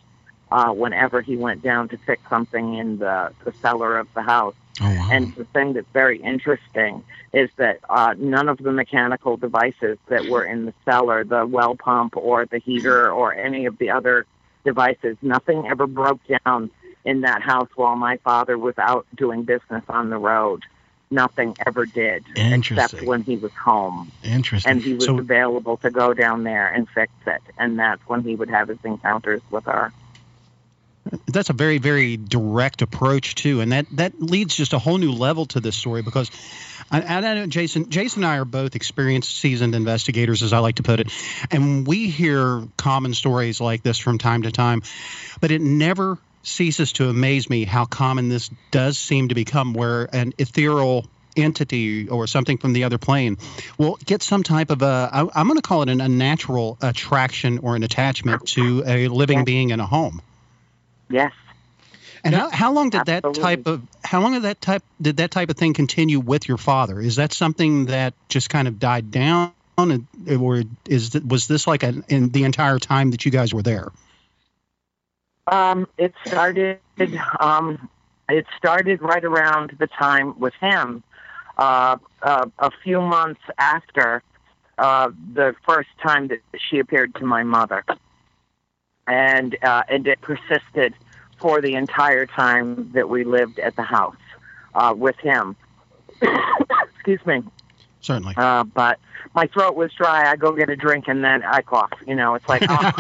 [0.52, 4.56] uh, whenever he went down to fix something in the, the cellar of the house.
[4.82, 5.10] Oh, wow.
[5.12, 10.26] And the thing that's very interesting is that uh, none of the mechanical devices that
[10.26, 14.26] were in the cellar, the well pump or the heater or any of the other
[14.66, 16.70] devices, nothing ever broke down
[17.06, 20.64] in that house while my father was out doing business on the road.
[21.12, 24.72] Nothing ever did, except when he was home Interesting.
[24.72, 27.42] and he was So- available to go down there and fix it.
[27.60, 29.94] And that's when he would have his encounters with her.
[31.28, 33.62] That's a very very direct approach too.
[33.62, 36.32] And that that leads just a whole new level to this story because
[36.92, 40.76] I, I know Jason Jason and I are both experienced seasoned investigators as I like
[40.76, 41.12] to put it.
[41.52, 44.82] And we hear common stories like this from time to time
[45.42, 50.04] but it never ceases to amaze me how common this does seem to become where
[50.16, 51.06] an ethereal
[51.36, 53.38] entity or something from the other plane
[53.78, 57.60] will get some type of a I, I'm going to call it an unnatural attraction
[57.60, 60.22] or an attachment to a living being in a home
[61.10, 61.32] Yes.
[62.24, 65.32] and how, how long did that type of how long did that type did that
[65.32, 67.00] type of thing continue with your father?
[67.00, 72.04] Is that something that just kind of died down, or is was this like a,
[72.08, 73.90] in the entire time that you guys were there?
[75.48, 76.80] Um, it started.
[77.40, 77.90] Um,
[78.28, 81.04] it started right around the time with him.
[81.58, 84.22] Uh, uh, a few months after
[84.78, 87.84] uh, the first time that she appeared to my mother,
[89.08, 90.94] and uh, and it persisted
[91.40, 94.16] for the entire time that we lived at the house
[94.74, 95.56] uh, with him.
[96.96, 97.44] Excuse me.
[98.06, 98.36] Certainly.
[98.38, 99.00] Uh, but
[99.34, 100.30] my throat was dry.
[100.32, 101.90] I go get a drink and then I cough.
[102.06, 102.92] You know, it's like, oh.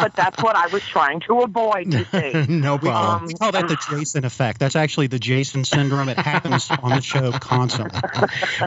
[0.00, 1.94] but that's what I was trying to avoid.
[1.94, 2.46] You see.
[2.48, 3.26] no We, problem.
[3.28, 4.58] we call that the Jason effect.
[4.58, 6.08] That's actually the Jason syndrome.
[6.08, 8.00] It happens on the show constantly.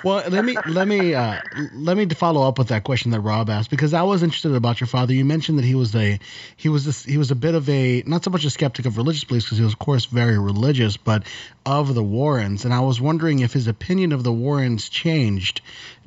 [0.06, 1.42] well, let me let me uh,
[1.74, 4.80] let me follow up with that question that Rob asked because I was interested about
[4.80, 5.14] your father.
[5.14, 6.20] You mentioned that he was a
[6.56, 8.96] he was this, he was a bit of a not so much a skeptic of
[8.96, 11.24] religious beliefs because he was of course very religious, but
[11.66, 12.64] of the Warrens.
[12.64, 15.33] And I was wondering if his opinion of the Warrens changed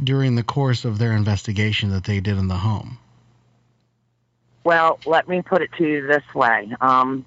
[0.02, 2.98] during the course of their investigation that they did in the home.
[4.64, 6.72] Well, let me put it to you this way.
[6.80, 7.24] Um,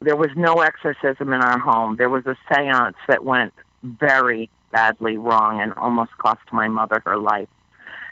[0.00, 1.96] there was no exorcism in our home.
[1.96, 7.16] There was a seance that went very badly wrong and almost cost my mother her
[7.16, 7.48] life.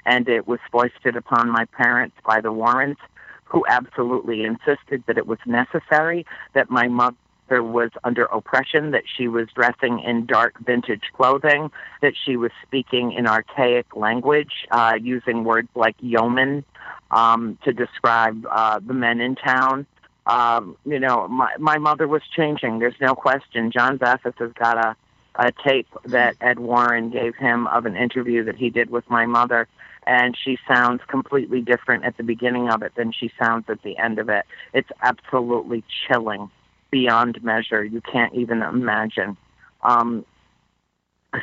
[0.06, 2.98] And it was foisted upon my parents by the Warrens,
[3.44, 7.16] who absolutely insisted that it was necessary, that my mother
[7.50, 11.70] was under oppression, that she was dressing in dark vintage clothing,
[12.02, 16.64] that she was speaking in archaic language, uh, using words like yeoman
[17.10, 19.86] um, to describe uh, the men in town.
[20.26, 22.78] Um, you know, my my mother was changing.
[22.78, 23.70] There's no question.
[23.70, 24.96] John Zaffis has got a
[25.36, 29.26] a tape that Ed Warren gave him of an interview that he did with my
[29.26, 29.66] mother,
[30.06, 33.96] and she sounds completely different at the beginning of it than she sounds at the
[33.98, 34.44] end of it.
[34.72, 36.50] It's absolutely chilling,
[36.94, 37.82] beyond measure.
[37.84, 39.36] You can't even imagine.
[39.82, 40.24] Um,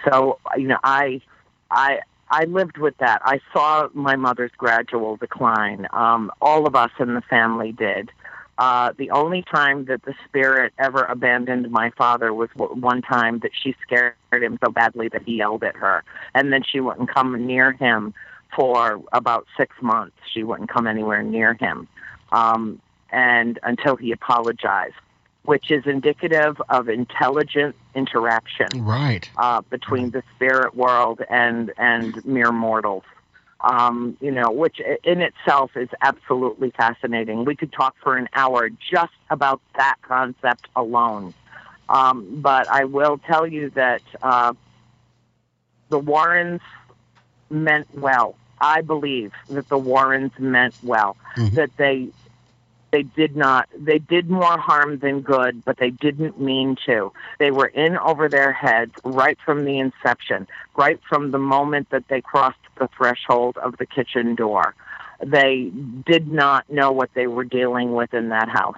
[0.06, 1.20] so you know, I
[1.70, 2.00] I
[2.30, 3.22] I lived with that.
[3.26, 5.90] I saw my mother's gradual decline.
[5.92, 8.10] Um, all of us in the family did.
[8.58, 13.52] Uh, the only time that the spirit ever abandoned my father was one time that
[13.62, 16.02] she scared him so badly that he yelled at her,
[16.34, 18.14] and then she wouldn't come near him
[18.56, 20.16] for about six months.
[20.34, 21.90] She wouldn't come anywhere near him,
[22.32, 24.96] um, and until he apologized,
[25.44, 29.30] which is indicative of intelligent interaction Right.
[29.38, 33.04] uh, between the spirit world and and mere mortals.
[33.62, 37.46] Um, you know, which in itself is absolutely fascinating.
[37.46, 41.36] We could talk for an hour just about that concept alone.
[41.88, 44.54] Um, but I will tell you that uh,
[45.90, 46.62] the Warrens
[47.52, 48.36] meant well.
[48.60, 51.16] I believe that the Warrens meant well.
[51.38, 51.52] Mhm.
[51.54, 52.10] That they
[52.92, 57.12] they did not they did more harm than good, but they didn't mean to.
[57.40, 62.08] They were in over their heads right from the inception, right from the moment that
[62.10, 64.76] they crossed the threshold of the kitchen door.
[65.24, 65.72] They
[66.06, 68.76] did not know what they were dealing with in that house.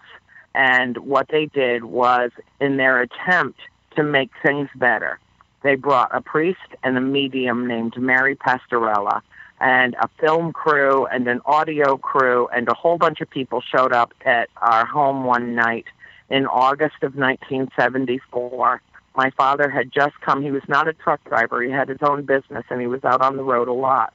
[0.53, 2.29] And what they did was,
[2.59, 3.59] in their attempt
[3.95, 5.19] to make things better,
[5.63, 9.21] They brought a priest and a medium named Mary Pastorella,
[9.63, 13.93] and a film crew and an audio crew, and a whole bunch of people showed
[13.93, 15.85] up at our home one night
[16.29, 18.81] in August of 1974.
[19.15, 20.43] My father had just come.
[20.43, 21.61] He was not a truck driver.
[21.61, 24.13] He had his own business, and he was out on the road a lot.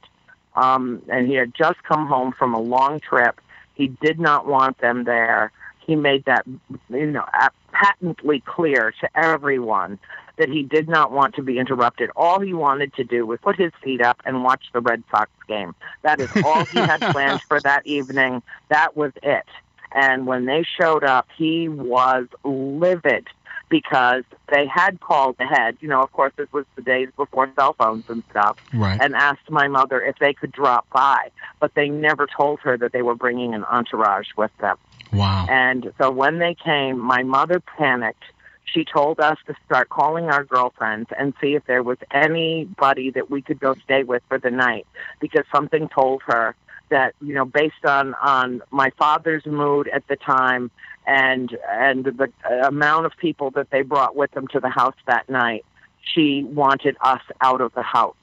[0.55, 3.41] Um, and he had just come home from a long trip.
[3.73, 5.51] He did not want them there.
[5.89, 6.45] He made that,
[6.91, 7.25] you know,
[7.71, 9.97] patently clear to everyone
[10.37, 12.11] that he did not want to be interrupted.
[12.15, 15.31] All he wanted to do was put his feet up and watch the Red Sox
[15.47, 15.73] game.
[16.03, 18.43] That is all he had planned for that evening.
[18.67, 19.47] That was it.
[19.91, 23.27] And when they showed up, he was livid
[23.69, 25.75] because they had called ahead.
[25.79, 28.57] You know, of course, this was the days before cell phones and stuff.
[28.75, 29.01] Right.
[29.01, 32.91] And asked my mother if they could drop by, but they never told her that
[32.91, 34.77] they were bringing an entourage with them.
[35.11, 35.47] Wow.
[35.49, 38.23] And so when they came, my mother panicked.
[38.65, 43.31] She told us to start calling our girlfriends and see if there was anybody that
[43.31, 44.85] we could go stay with for the night
[45.19, 46.55] because something told her
[46.89, 50.69] that you know based on on my father's mood at the time
[51.07, 52.31] and and the
[52.67, 55.65] amount of people that they brought with them to the house that night
[56.01, 58.15] she wanted us out of the house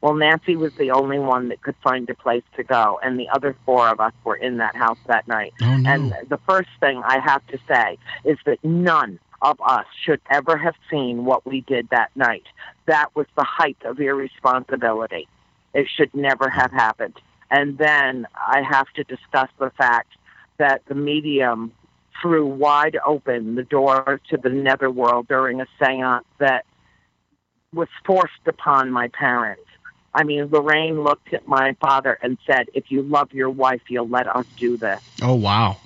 [0.00, 3.28] well nancy was the only one that could find a place to go and the
[3.28, 5.90] other four of us were in that house that night Oh, no.
[5.90, 10.56] and the first thing i have to say is that none of us should ever
[10.58, 12.44] have seen what we did that night
[12.86, 15.28] that was the height of irresponsibility
[15.74, 17.18] it should never have happened
[17.52, 20.12] and then I have to discuss the fact
[20.58, 21.72] that the medium
[22.22, 26.64] threw wide open the door to the netherworld during a seance that
[27.72, 29.62] was forced upon my parents.
[30.12, 34.08] I mean, Lorraine looked at my father and said, If you love your wife, you'll
[34.08, 35.00] let us do this.
[35.22, 35.76] Oh, wow.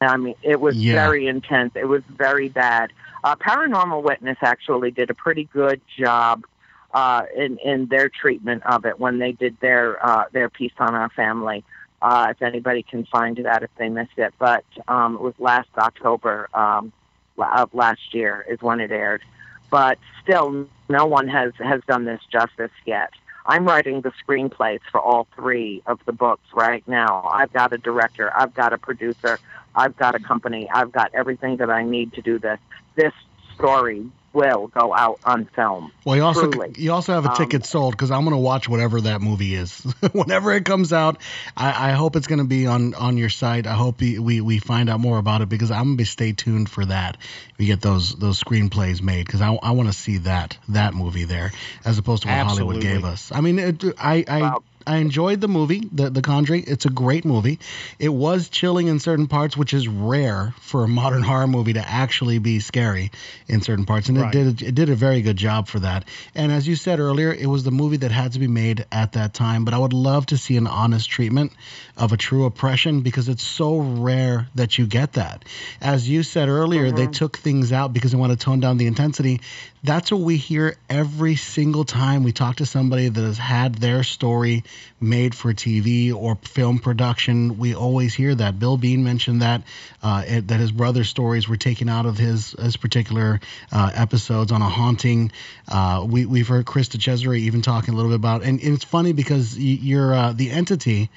[0.00, 0.94] I mean, it was Yeah.
[0.94, 1.72] very intense.
[1.76, 2.90] It was very bad.
[3.22, 6.44] Uh, Paranormal Witness actually did a pretty good job
[6.92, 10.94] uh, in in their treatment of it when they did their uh, their piece on
[10.94, 11.62] our family.
[12.02, 15.68] Uh, if anybody can find that, if they missed it, but um, it was last
[15.76, 16.92] October um,
[17.38, 19.22] of last year is when it aired.
[19.70, 23.10] But still, no one has has done this justice yet.
[23.46, 27.28] I'm writing the screenplays for all three of the books right now.
[27.32, 29.38] I've got a director, I've got a producer,
[29.74, 32.58] I've got a company, I've got everything that I need to do this.
[32.96, 33.12] This
[33.54, 35.92] story will go out on film.
[36.04, 36.72] Well, you also Truly.
[36.76, 39.54] you also have a Um, ticket sold because I'm going to watch whatever that movie
[39.54, 39.80] is.
[40.12, 41.20] Whenever it comes out,
[41.56, 43.66] I, I hope it's going to be on on your site.
[43.66, 46.32] I hope we, we find out more about it because I'm going to be stay
[46.32, 47.16] tuned for that.
[47.58, 51.24] We get those those screenplays made because I, I want to see that that movie
[51.24, 51.52] there
[51.84, 53.32] as opposed to what Hollywood gave us.
[53.32, 54.40] I mean, it, I I.
[54.42, 54.62] Wow.
[54.86, 56.64] I enjoyed the movie, the The Conjuring.
[56.66, 57.58] It's a great movie.
[57.98, 61.86] It was chilling in certain parts, which is rare for a modern horror movie to
[61.86, 63.10] actually be scary
[63.48, 64.34] in certain parts, and Right.
[64.34, 66.04] it did it did a very good job for that.
[66.34, 69.12] And as you said earlier, it was the movie that had to be made at
[69.12, 69.64] that time.
[69.64, 71.52] But I would love to see an honest treatment
[71.96, 75.44] of a true oppression because it's so rare that you get that.
[75.80, 77.10] As you said earlier, they mm-hmm.
[77.12, 79.40] took things out because they want to tone down the intensity.
[79.82, 84.02] That's what we hear every single time we talk to somebody that has had their
[84.02, 84.64] story
[85.00, 87.58] made for TV or film production.
[87.58, 88.58] We always hear that.
[88.58, 89.62] Bill Bean mentioned that
[90.02, 93.40] uh, it, that his brother's stories were taken out of his his particular
[93.72, 95.32] uh, episodes on a haunting.
[95.68, 98.84] Uh, we we've heard Chris DiCesare even talking a little bit about, and, and it's
[98.84, 101.10] funny because you're uh, the entity.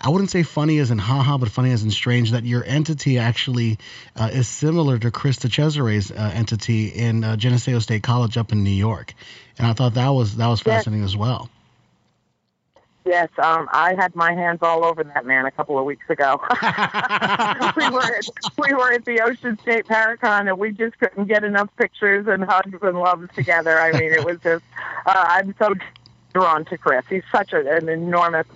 [0.00, 3.18] I wouldn't say funny as in haha, but funny as in strange that your entity
[3.18, 3.78] actually
[4.16, 8.64] uh, is similar to Chris DiCesare's uh, entity in uh, Geneseo State College up in
[8.64, 9.14] New York,
[9.56, 10.78] and I thought that was that was Yes.
[10.78, 11.48] fascinating as well.
[13.04, 16.40] Yes, um, I had my hands all over that man a couple of weeks ago.
[17.76, 18.24] we were at,
[18.56, 22.42] we were at the Ocean State Paracon, and we just couldn't get enough pictures and
[22.44, 23.78] hugs and loves together.
[23.78, 24.64] I mean, it was just
[25.06, 25.74] uh, I'm so
[26.32, 27.04] drawn to Chris.
[27.10, 28.46] He's such a, an enormous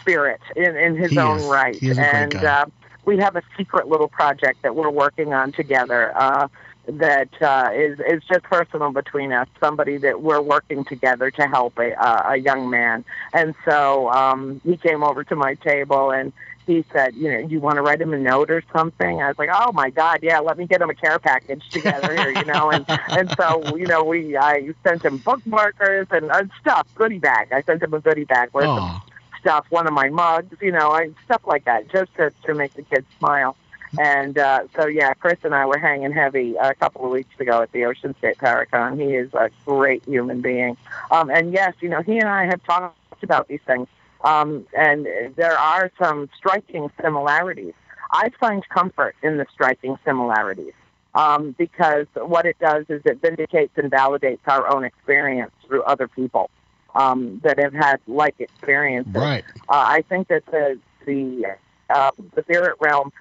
[0.00, 1.44] spirit in in his He own is.
[1.44, 2.34] right, He is a great and.
[2.34, 2.66] Uh,
[3.04, 6.12] we have a secret little project that we're working on together.
[6.14, 6.48] Uh,
[6.88, 9.48] that uh, is is just personal between us.
[9.60, 14.60] Somebody that we're working together to help a uh, a young man, and so um,
[14.64, 16.32] he came over to my table and
[16.66, 19.22] he said, you know, you want to write him a note or something?
[19.22, 22.14] I was like, oh my god, yeah, let me get him a care package together
[22.14, 26.44] here, you know, and and so you know we I sent him bookmarkers and uh,
[26.60, 27.52] stuff, goodie bag.
[27.52, 29.02] I sent him a goodie bag with some Oh,
[29.40, 32.74] stuff, one of my mugs, you know, I, stuff like that, just to, to make
[32.74, 33.56] the kids smile.
[33.98, 37.62] And uh, so, yeah, Chris and I were hanging heavy a couple of weeks ago
[37.62, 39.00] at the Ocean State Paracon.
[39.00, 40.76] He is a great human being.
[41.10, 43.88] Um, and yes, you know, he and I have talked about these things.
[44.24, 45.06] Um, and
[45.36, 47.74] there are some striking similarities.
[48.10, 50.74] I find comfort in the striking similarities.
[51.14, 56.08] um, because what it does is it vindicates and validates our own experience through other
[56.08, 56.50] people
[56.94, 59.14] um, that have had like experiences.
[59.14, 59.44] Right.
[59.68, 61.56] Uh, I think that the the
[61.90, 63.12] uh, the spirit realm.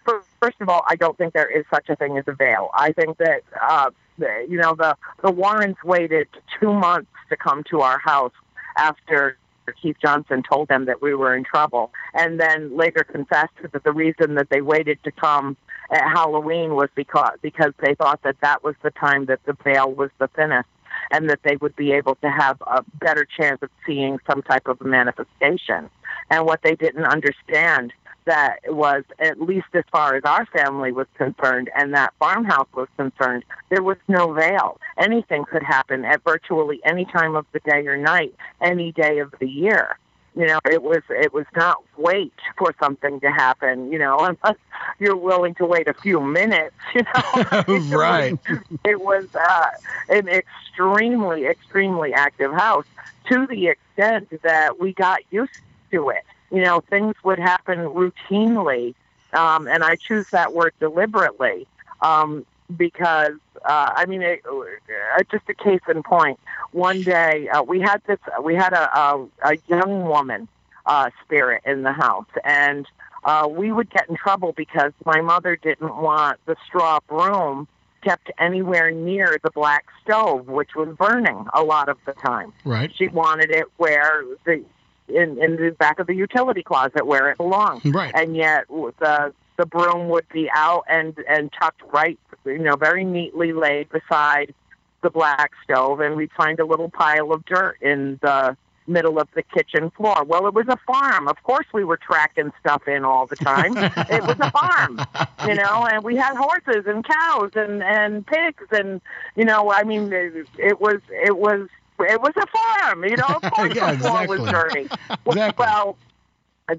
[0.41, 2.69] First of all, I don't think there is such a thing as a veil.
[2.73, 6.27] I think that uh, the, you know the the Warrens waited
[6.59, 8.34] two months to come to our house
[8.77, 9.38] after
[9.81, 13.91] Keith Johnson told them that we were in trouble, and then later confessed that the
[13.91, 15.57] reason that they waited to come
[15.91, 19.91] at Halloween was because because they thought that that was the time that the veil
[19.91, 20.69] was the thinnest,
[21.11, 24.68] and that they would be able to have a better chance of seeing some type
[24.68, 25.89] of manifestation.
[26.30, 27.93] And what they didn't understand
[28.27, 32.87] that was, at least as far as our family was concerned and that farmhouse was
[32.95, 34.79] concerned, there was no veil.
[34.97, 39.33] Anything could happen at virtually any time of the day or night, any day of
[39.39, 39.97] the year.
[40.35, 43.91] You know, it was it was not wait for something to happen.
[43.91, 44.59] You know, unless
[44.99, 46.75] you're willing to wait a few minutes.
[46.93, 48.37] You know, right?
[48.85, 49.69] It was uh,
[50.09, 52.85] an extremely extremely active house
[53.31, 55.59] to the extent that we got used
[55.91, 58.95] to it you know, things would happen routinely,
[59.34, 61.68] um, and I choose that word deliberately
[62.02, 62.45] um,
[62.76, 63.34] because,
[63.65, 66.40] uh, I mean, it, uh, just a case in point.
[66.72, 70.48] One day uh, we had this, we had a, a, a young woman
[70.86, 72.88] uh, spirit in the house, and
[73.24, 77.68] uh, we would get in trouble because my mother didn't want the straw broom
[78.02, 82.53] kept anywhere near the black stove, which was burning a lot of the time.
[82.64, 82.91] Right.
[82.95, 84.64] She wanted it where the
[85.07, 87.85] in in the back of the utility closet where it belongs.
[87.85, 88.11] Right.
[88.15, 93.03] And yet the the broom would be out and and tucked right, you know, very
[93.03, 94.53] neatly laid beside
[95.01, 98.57] the black stove, and we'd find a little pile of dirt in the
[98.88, 100.23] middle of the kitchen floor.
[100.23, 101.27] Well, it was a farm.
[101.27, 103.73] Of course, we were tracking stuff in all the time.
[103.77, 105.01] it was a farm,
[105.45, 109.01] you know, and we had horses and cows and and pigs, and
[109.35, 111.67] you know, I mean, it, it was it was
[111.99, 113.26] it was a farm, you know.
[113.44, 114.40] Of course, yeah, the floor exactly.
[114.40, 114.88] was dirty.
[115.26, 115.65] Exactly.
[115.65, 115.98] Well,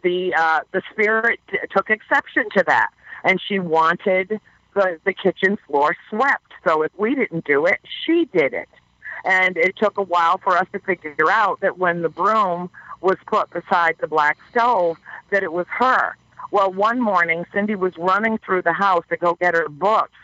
[0.02, 1.40] the uh, the spirit
[1.70, 2.90] took exception to that,
[3.24, 4.40] and she wanted
[4.74, 6.52] the the kitchen floor swept.
[6.66, 8.68] So if we didn't do it, she did it,
[9.24, 12.70] and it took a while for us to figure out that when the broom
[13.00, 14.96] was put beside the black stove,
[15.30, 16.16] that it was her.
[16.50, 20.14] Well, one morning, Cindy was running through the house to go get her books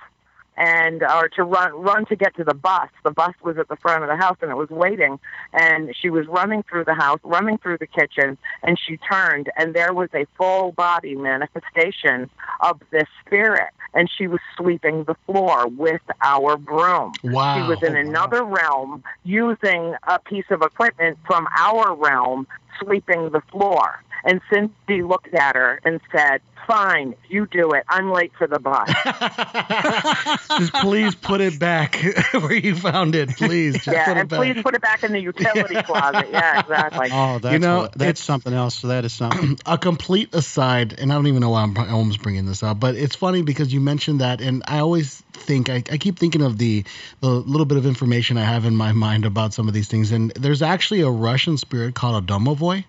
[0.57, 2.89] and or to run run to get to the bus.
[3.03, 5.19] The bus was at the front of the house and it was waiting
[5.53, 9.75] and she was running through the house, running through the kitchen and she turned and
[9.75, 15.69] there was a full body manifestation of this spirit and she was sweeping the floor
[15.69, 17.13] with our broom.
[17.23, 17.57] Wow.
[17.57, 22.47] She was in oh, another realm using a piece of equipment from our realm
[22.83, 24.03] sweeping the floor.
[24.27, 27.85] And Cindy looked at her and said, Fine, you do it.
[27.91, 28.89] I'm late for the bus.
[30.59, 31.97] Just please put it back
[32.33, 33.75] where you found it, please.
[33.75, 34.39] Just yeah, put it and back.
[34.41, 36.29] please put it back in the utility closet.
[36.31, 37.09] Yeah, exactly.
[37.13, 38.77] Oh, that's know, what- that's something else.
[38.77, 39.59] So that is something.
[39.67, 42.81] a complete aside, and I don't even know why I'm I almost bringing this up,
[42.81, 46.43] but it's funny because you mentioned that, and I always think I, I keep thinking
[46.43, 46.85] of the
[47.21, 50.13] the little bit of information I have in my mind about some of these things,
[50.13, 52.85] and there's actually a Russian spirit called a domovoi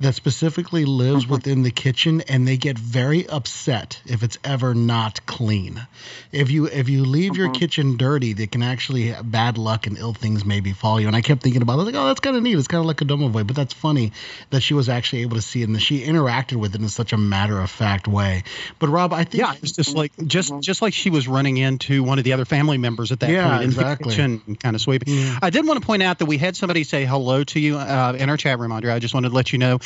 [0.00, 1.32] that specifically lives mm-hmm.
[1.32, 5.86] within the kitchen, and they get very upset if it's ever not clean.
[6.32, 7.60] If you if you leave your mm-hmm.
[7.60, 11.06] kitchen dirty, they can actually bad luck and ill things may befall you.
[11.06, 12.58] And I kept thinking about it, like, oh, that's kind of neat.
[12.58, 14.12] It's kind of like a domovoi, but that's funny
[14.50, 16.88] that she was actually able to see it and that she interacted with it in
[16.88, 18.44] such a matter of fact way.
[18.78, 20.60] But Rob, I think Yeah, it was just like just mm-hmm.
[20.60, 23.48] just like she was running into one of the other family members at that Yeah,
[23.50, 24.04] point in exactly.
[24.04, 25.14] the kitchen, kind of sweeping.
[25.14, 25.38] Yeah.
[25.42, 28.16] I did want to point out that we had somebody say hello to you uh,
[28.18, 28.94] in our chat room, Andrea.
[28.94, 29.78] I just wanted to let you know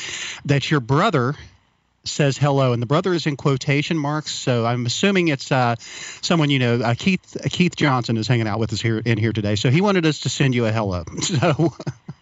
[0.47, 1.35] that your brother
[2.05, 4.33] says hello, and the brother is in quotation marks.
[4.33, 6.81] So I'm assuming it's uh, someone you know.
[6.81, 9.81] Uh, Keith Keith Johnson is hanging out with us here in here today, so he
[9.81, 11.05] wanted us to send you a hello.
[11.21, 11.75] So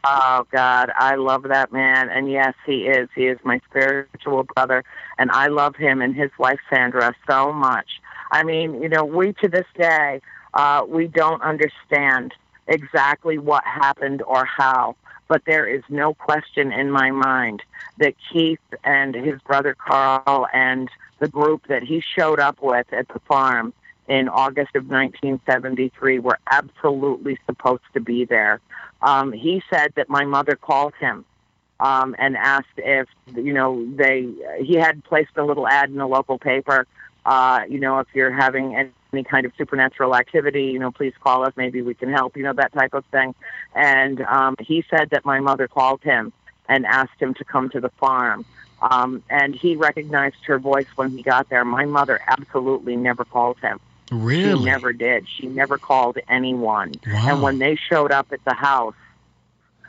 [0.04, 3.08] Oh God, I love that man, and yes, he is.
[3.14, 4.84] He is my spiritual brother,
[5.18, 7.86] and I love him and his wife Sandra so much.
[8.30, 10.20] I mean, you know, we to this day
[10.54, 12.34] uh, we don't understand
[12.66, 14.96] exactly what happened or how,
[15.28, 17.62] but there is no question in my mind
[17.98, 20.88] that Keith and his brother Carl and
[21.18, 23.72] the group that he showed up with at the farm
[24.08, 28.60] in August of 1973 were absolutely supposed to be there.
[29.02, 31.24] Um, he said that my mother called him
[31.80, 34.28] um, and asked if you know they.
[34.60, 36.86] He had placed a little ad in the local paper.
[37.28, 41.12] Uh, you know, if you're having any, any kind of supernatural activity, you know, please
[41.22, 41.52] call us.
[41.56, 42.38] Maybe we can help.
[42.38, 43.34] You know, that type of thing.
[43.74, 46.32] And um, he said that my mother called him
[46.70, 48.46] and asked him to come to the farm.
[48.80, 51.66] Um, and he recognized her voice when he got there.
[51.66, 53.78] My mother absolutely never called him.
[54.10, 54.60] Really?
[54.60, 55.26] She never did.
[55.28, 56.94] She never called anyone.
[57.06, 57.26] Wow.
[57.28, 58.94] And when they showed up at the house,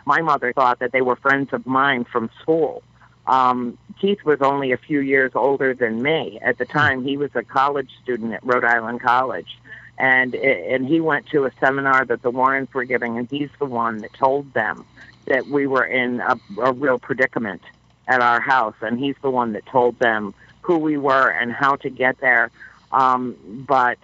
[0.06, 2.84] my mother thought that they were friends of mine from school.
[3.30, 7.04] Um, Keith was only a few years older than me at the time.
[7.04, 9.60] He was a college student at Rhode Island College,
[10.00, 13.66] and and he went to a seminar that the Warrens were giving, and he's the
[13.66, 14.84] one that told them
[15.26, 17.62] that we were in a, a real predicament
[18.08, 21.76] at our house, and he's the one that told them who we were and how
[21.76, 22.50] to get there.
[22.92, 23.36] Um,
[23.68, 24.00] but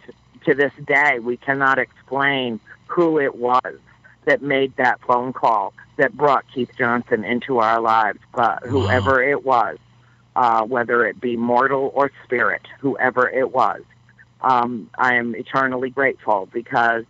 [0.45, 3.80] to this day, we cannot explain who it was
[4.26, 8.19] that made that phone call that brought Keith Johnson into our lives.
[8.34, 9.77] But whoever it was,
[10.35, 13.81] uh, whether it be mortal or spirit, whoever it was,
[14.41, 17.06] um, I am eternally grateful because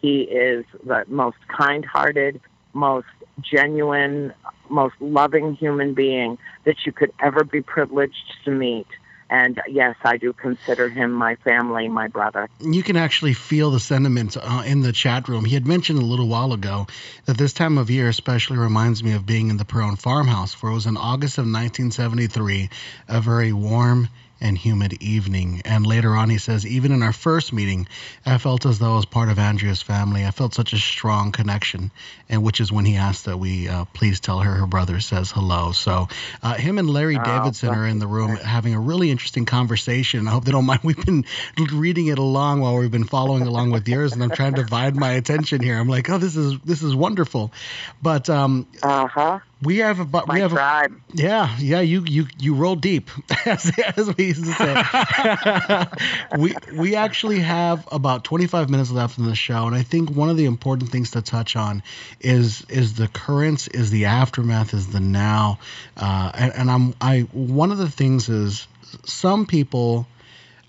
[0.00, 2.40] he is the most kind-hearted,
[2.72, 3.06] most
[3.40, 4.32] genuine,
[4.68, 8.86] most loving human being that you could ever be privileged to meet.
[9.32, 12.50] And yes, I do consider him my family, my brother.
[12.60, 15.46] You can actually feel the sentiment uh, in the chat room.
[15.46, 16.86] He had mentioned a little while ago
[17.24, 20.70] that this time of year especially reminds me of being in the Perron farmhouse, where
[20.70, 22.68] it was in August of 1973,
[23.08, 24.10] a very warm
[24.42, 25.62] and humid evening.
[25.64, 27.86] And later on, he says, even in our first meeting,
[28.26, 30.26] I felt as though I was part of Andrea's family.
[30.26, 31.90] I felt such a strong connection,
[32.32, 35.30] and which is when he asked that we uh, please tell her her brother says
[35.30, 35.72] hello.
[35.72, 36.08] So,
[36.42, 40.26] uh, him and Larry Oh, Davidson are in the room having a really interesting conversation.
[40.26, 40.80] I hope they don't mind.
[40.84, 41.24] We've been
[41.72, 44.96] reading it along while we've been following along with yours, and I'm trying to divide
[44.96, 45.78] my attention here.
[45.78, 47.52] I'm like, oh, this is this is wonderful,
[48.00, 49.40] but um, Uh huh.
[49.62, 53.10] we have a but we have a, yeah, yeah, you you you roll deep,
[53.46, 55.86] as, as we used to say.
[56.38, 60.30] we we actually have about 25 minutes left in the show, and I think one
[60.30, 61.82] of the important things to touch on
[62.22, 65.58] is is the currents, is the aftermath, is the now,
[65.96, 68.66] uh, and, and I'm I one of the things is
[69.04, 70.06] some people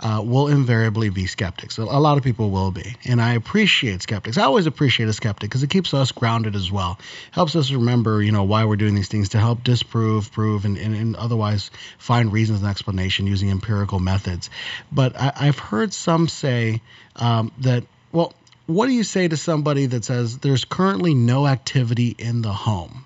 [0.03, 1.77] uh, will invariably be skeptics.
[1.77, 4.37] A lot of people will be, and I appreciate skeptics.
[4.37, 6.99] I always appreciate a skeptic because it keeps us grounded as well.
[7.31, 10.77] Helps us remember, you know, why we're doing these things to help disprove, prove, and,
[10.77, 14.49] and, and otherwise find reasons and explanation using empirical methods.
[14.91, 16.81] But I, I've heard some say
[17.15, 18.33] um, that, well,
[18.65, 23.05] what do you say to somebody that says there's currently no activity in the home?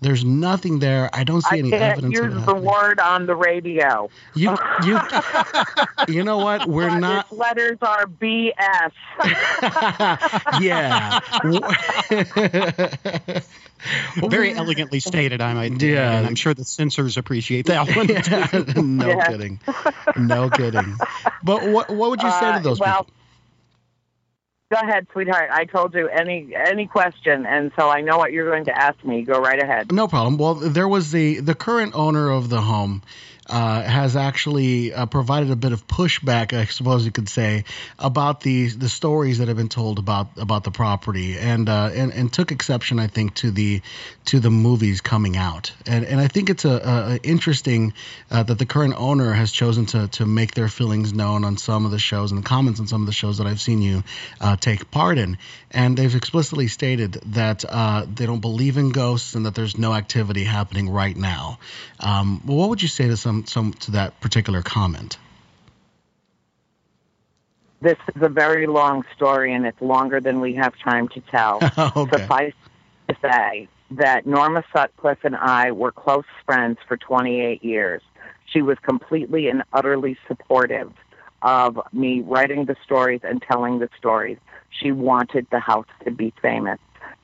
[0.00, 1.08] There's nothing there.
[1.14, 4.10] I don't see I any can't evidence of use it the word on the radio.
[4.34, 4.54] You,
[4.84, 5.00] you,
[6.08, 6.68] you know what?
[6.68, 7.24] We're But not.
[7.24, 8.92] Its letters are BS.
[10.62, 11.20] yeah.
[14.16, 15.72] Very elegantly stated, I might.
[15.72, 16.18] add, Yeah.
[16.18, 18.08] and I'm sure the censors appreciate that one.
[18.08, 19.28] Yeah, no Yeah.
[19.28, 19.60] kidding.
[20.16, 20.96] No kidding.
[21.42, 23.12] But what what would you say to Uh, those well, people?
[24.72, 25.50] Go ahead, sweetheart.
[25.52, 29.02] I told you any any question, and so I know what you're going to ask
[29.04, 29.22] me.
[29.22, 29.92] Go right ahead.
[29.92, 30.38] No problem.
[30.38, 33.02] Well, there was the the current owner of the home
[33.48, 37.64] uh, has actually uh, provided a bit of pushback, I suppose you could say,
[37.98, 42.12] about the the stories that have been told about about the property, and uh, and
[42.12, 43.82] and took exception, I think, to the
[44.26, 47.92] to the movies coming out, and and I think it's a, a interesting
[48.30, 51.84] uh, that the current owner has chosen to to make their feelings known on some
[51.84, 54.04] of the shows and the comments on some of the shows that I've seen you
[54.40, 55.36] uh, take part in,
[55.70, 59.92] and they've explicitly stated that uh, they don't believe in ghosts and that there's no
[59.92, 61.58] activity happening right now.
[62.00, 65.18] Um, well, what would you say to some some to that particular comment?
[67.80, 71.58] This is a very long story, and it's longer than we have time to tell.
[71.96, 72.18] okay.
[72.18, 72.54] Suffice
[73.08, 78.02] to say that Norma Sutcliffe and I were close friends for 28 years.
[78.46, 80.92] She was completely and utterly supportive
[81.42, 84.38] of me writing the stories and telling the stories.
[84.70, 86.78] She wanted the house to be famous.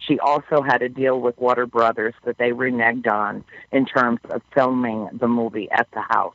[0.07, 4.43] She also had a deal with Warner Brothers that they reneged on in terms of
[4.55, 6.35] filming the movie at the house.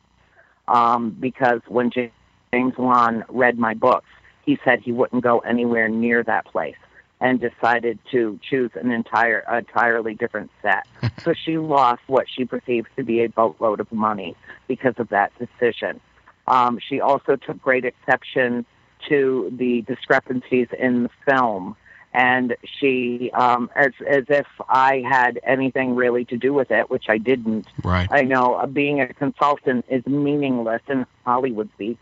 [0.68, 4.08] Um, because when James Wan read my books,
[4.44, 6.76] he said he wouldn't go anywhere near that place
[7.20, 10.86] and decided to choose an entire entirely different set.
[11.22, 14.36] so she lost what she perceived to be a boatload of money
[14.68, 16.00] because of that decision.
[16.46, 18.64] Um, she also took great exception
[19.08, 21.76] to the discrepancies in the film,
[22.16, 27.04] and she, um, as as if I had anything really to do with it, which
[27.10, 27.66] I didn't.
[27.84, 28.08] Right.
[28.10, 31.98] I know uh, being a consultant is meaningless in Hollywood speak.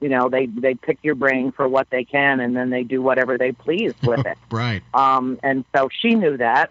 [0.00, 3.00] You know, they they pick your brain for what they can, and then they do
[3.00, 4.36] whatever they please with it.
[4.50, 4.82] Right.
[4.92, 6.70] Um, and so she knew that.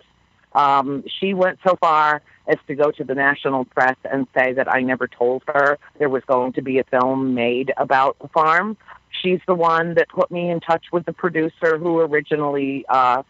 [0.56, 4.72] Um, she went so far as to go to the national press and say that
[4.72, 8.78] I never told her there was going to be a film made about the farm.
[9.22, 13.24] She's the one that put me in touch with the producer who originally uh,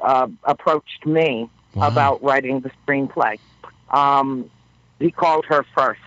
[0.00, 1.88] uh, approached me Wow.
[1.88, 3.38] about writing the screenplay.
[3.90, 4.50] Um,
[4.98, 6.00] he called her first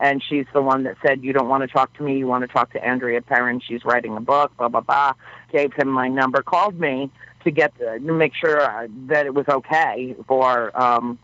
[0.00, 2.18] and she's the one that said, "You don't want to talk to me.
[2.18, 3.60] You want to talk to Andrea Perron.
[3.60, 5.12] She's writing a book." Blah blah blah.
[5.52, 6.42] Gave him my number.
[6.42, 7.10] Called me
[7.44, 11.18] to get the, to make sure uh, that it was okay for um,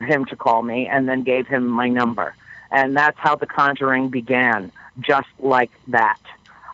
[0.00, 2.34] him to call me, and then gave him my number.
[2.70, 6.20] And that's how the conjuring began, just like that.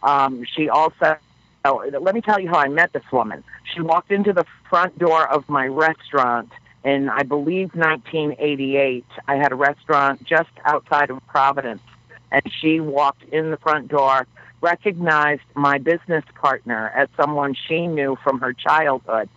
[0.03, 1.17] Um, she also.
[1.63, 3.45] Oh, let me tell you how I met this woman.
[3.75, 6.51] She walked into the front door of my restaurant
[6.85, 9.05] in, I believe, 1988.
[9.29, 11.83] I had a restaurant just outside of Providence,
[12.31, 14.27] and she walked in the front door,
[14.61, 19.29] recognized my business partner as someone she knew from her childhood,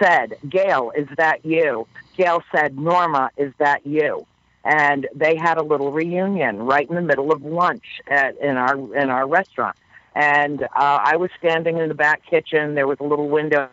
[0.00, 1.86] said, Gail, is that you?
[2.16, 4.26] Gail said, Norma, is that you?
[4.64, 8.76] And they had a little reunion right in the middle of lunch at, in our
[8.94, 9.76] in our restaurant.
[10.14, 12.74] And uh, I was standing in the back kitchen.
[12.74, 13.70] There was a little window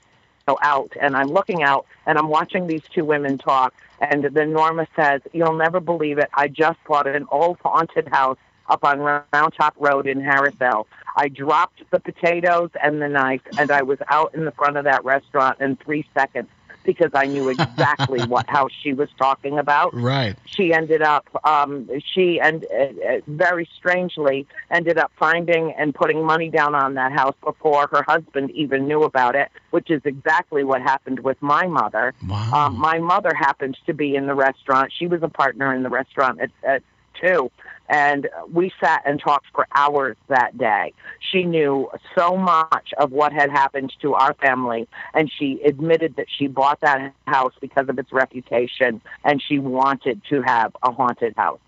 [0.61, 3.73] out, and I'm looking out, and I'm watching these two women talk.
[3.99, 6.29] And then Norma says, "You'll never believe it.
[6.33, 8.37] I just bought an old haunted house
[8.69, 10.85] up on Round Top Road in Harrisville.
[11.15, 14.83] I dropped the potatoes and the knife, and I was out in the front of
[14.85, 16.49] that restaurant in three seconds."
[16.83, 19.93] Because I knew exactly what house she was talking about.
[19.93, 20.37] Right.
[20.45, 26.23] She ended up, um, she and uh, uh, very strangely ended up finding and putting
[26.23, 30.63] money down on that house before her husband even knew about it, which is exactly
[30.63, 32.13] what happened with my mother.
[32.25, 32.53] Wow.
[32.53, 34.93] Um, my mother happened to be in the restaurant.
[34.97, 36.83] She was a partner in the restaurant at, at
[37.19, 37.51] two.
[37.89, 40.93] And we sat and talked for hours that day.
[41.31, 46.27] She knew so much of what had happened to our family, and she admitted that
[46.29, 51.33] she bought that house because of its reputation, and she wanted to have a haunted
[51.37, 51.59] house.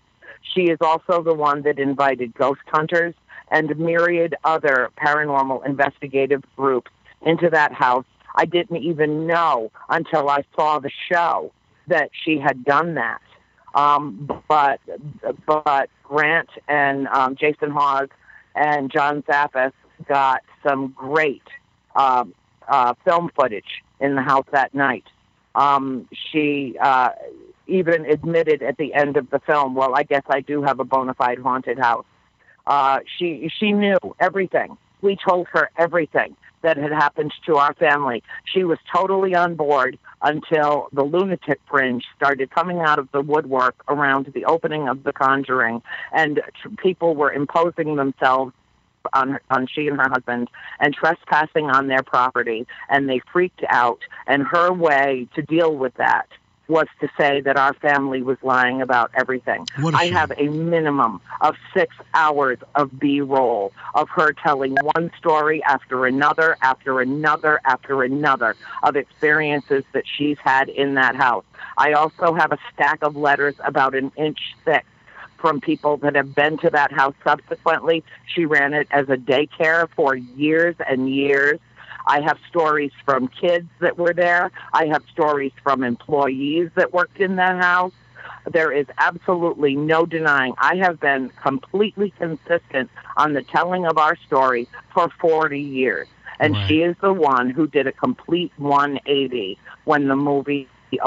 [0.54, 3.14] She is also the one that invited ghost hunters
[3.50, 6.90] and myriad other paranormal investigative groups
[7.22, 8.04] into that house.
[8.34, 11.52] I didn't even know until I saw the show
[11.88, 13.20] that she had done that.
[13.74, 14.80] Um, but
[15.46, 18.08] but Grant and um, Jason Hawes
[18.54, 19.72] and John Zappas
[20.08, 21.42] got some great
[21.94, 22.34] um,
[22.66, 25.04] uh, film footage in the house that night.
[25.54, 27.10] Um, she uh,
[27.66, 30.84] even admitted at the end of the film, "Well, I guess I do have a
[30.84, 32.06] bona fide haunted house."
[32.66, 34.76] Uh, she she knew everything.
[35.02, 38.22] We told her everything that had happened to our family.
[38.44, 43.76] She was totally on board until the lunatic fringe started coming out of the woodwork
[43.88, 45.82] around the opening of The Conjuring,
[46.12, 46.42] and
[46.76, 48.52] people were imposing themselves
[49.14, 54.00] on on she and her husband and trespassing on their property, and they freaked out.
[54.26, 56.28] And her way to deal with that
[56.70, 59.66] was to say that our family was lying about everything.
[59.76, 65.62] I have a minimum of six hours of B roll of her telling one story
[65.64, 71.44] after another, after another, after another of experiences that she's had in that house.
[71.76, 74.86] I also have a stack of letters about an inch thick
[75.40, 78.04] from people that have been to that house subsequently.
[78.34, 81.58] She ran it as a daycare for years and years.
[82.06, 84.50] I have stories from kids that were there.
[84.72, 87.92] I have stories from employees that worked in that house.
[88.50, 90.54] There is absolutely no denying.
[90.58, 96.08] I have been completely consistent on the telling of our story for 40 years.
[96.38, 96.66] And Right.
[96.66, 101.04] she is the one who did a complete 180 when the movie opened.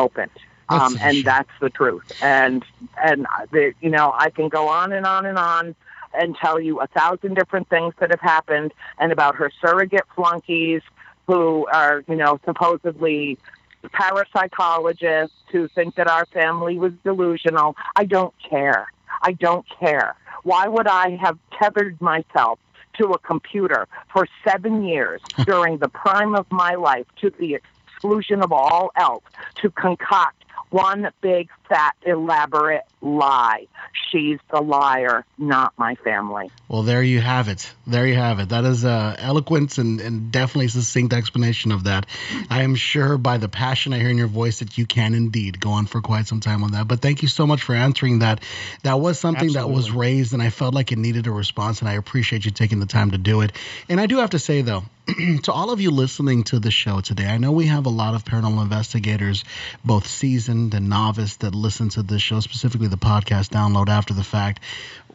[0.70, 1.24] That's Um, and shame.
[1.24, 2.04] that's the truth.
[2.22, 5.76] And, and the, you know, I can go on and on and on
[6.14, 10.82] and tell you a thousand different things that have happened and about her surrogate flunkies
[11.28, 13.38] who are, you know, supposedly
[13.86, 17.76] parapsychologists who think that our family was delusional.
[17.96, 18.88] I don't care.
[19.22, 20.16] I don't care.
[20.44, 22.60] Why would I have tethered myself
[22.98, 28.42] to a computer for seven years during the prime of my life to the exclusion
[28.42, 29.24] of all else
[29.62, 33.68] to concoct one big, fat, elaborate lie?
[34.12, 36.50] She's the liar, not my family.
[36.68, 37.72] Well, there you have it.
[37.86, 38.50] There you have it.
[38.50, 42.06] That is uh, eloquent and, and definitely succinct explanation of that.
[42.50, 45.60] I am sure by the passion I hear in your voice that you can indeed
[45.60, 46.88] go on for quite some time on that.
[46.88, 48.44] But thank you so much for answering that.
[48.84, 51.90] That was something that was raised, and I felt like it needed a response, and
[51.90, 53.52] I appreciate you taking the time to do it.
[53.90, 54.84] And I do have to say, though,
[55.44, 58.16] to all of you listening to the show today, I know we have a lot
[58.16, 59.44] of paranormal investigators,
[59.84, 64.24] both seasoned and novice, that listen to this show, specifically the podcast download after the
[64.24, 64.64] fact.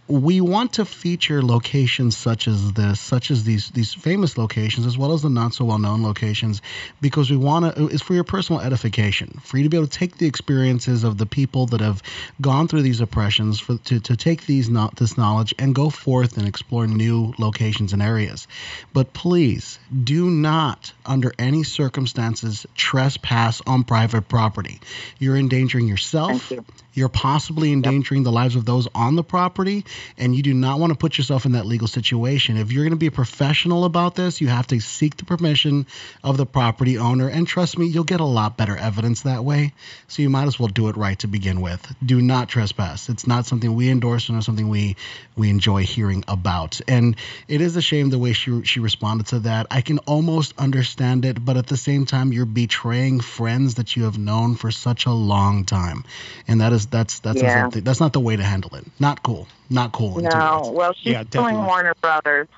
[0.09, 4.97] We want to feature locations such as this, such as these these famous locations, as
[4.97, 6.62] well as the not so well known locations,
[7.01, 7.89] because we want to.
[7.89, 11.18] It's for your personal edification, for you to be able to take the experiences of
[11.18, 12.02] the people that have
[12.40, 16.39] gone through these oppressions, for to, to take these not this knowledge and go forth
[16.39, 18.48] and explore new locations and areas.
[18.94, 24.80] But please do not, under any circumstances, trespass on private property.
[25.18, 26.51] You're endangering yourself.
[26.51, 26.64] You.
[26.99, 29.85] You're possibly endangering the lives of those on the property,
[30.19, 32.57] and you do not want to put yourself in that legal situation.
[32.57, 35.87] If you're going to be a professional about this, you have to seek the permission
[36.23, 39.73] of the property owner, and trust me, you'll get a lot better evidence that way.
[40.09, 41.95] So you might as well do it right to begin with.
[42.05, 43.09] Do not trespass.
[43.09, 44.97] It's not something we endorse, and something we
[45.37, 46.81] we enjoy hearing about.
[46.89, 47.16] And
[47.47, 49.66] it is a shame the way she she responded to that.
[49.70, 54.05] I can almost understand it, but at the same time, you're betraying friends that you
[54.05, 56.05] have known for such a long time,
[56.49, 57.69] and that is that's that's Yeah.
[57.73, 58.85] that's not the way to handle it.
[58.98, 59.47] Not cool.
[59.70, 60.20] Not cool.
[60.20, 61.56] No, well, she's Yeah, suing.
[61.65, 62.48] Warner Brothers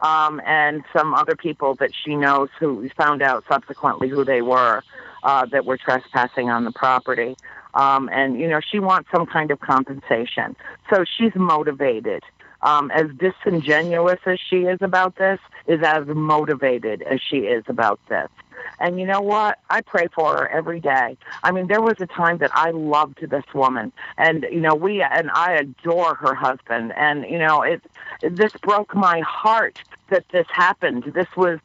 [0.00, 4.82] um, and some other people that she knows who found out subsequently who they were
[5.22, 7.36] uh, that were trespassing on the property.
[7.74, 10.56] Um, and, you know, she wants some kind of compensation.
[10.92, 12.22] So she's motivated.
[12.60, 17.98] Um, as disingenuous as she is about this, is as motivated as she is about
[18.08, 18.28] this.
[18.78, 19.58] And you know what?
[19.70, 21.16] I pray for her every day.
[21.42, 25.02] I mean, there was a time that I loved this woman, and you know, we
[25.02, 26.92] and I adore her husband.
[26.96, 27.82] And you know, it
[28.22, 29.76] this broke my heart
[30.10, 31.04] that this happened.
[31.14, 31.58] This was,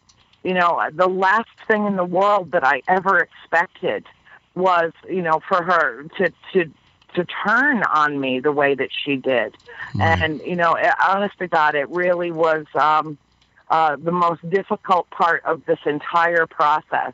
[0.43, 4.05] you know, the last thing in the world that I ever expected
[4.55, 6.72] was, you know, for her to to
[7.15, 9.57] to turn on me the way that she did.
[9.95, 10.22] Right.
[10.22, 13.18] And you know, it- honest to God, it really was um,
[13.69, 17.14] uh, the most difficult part of this entire process.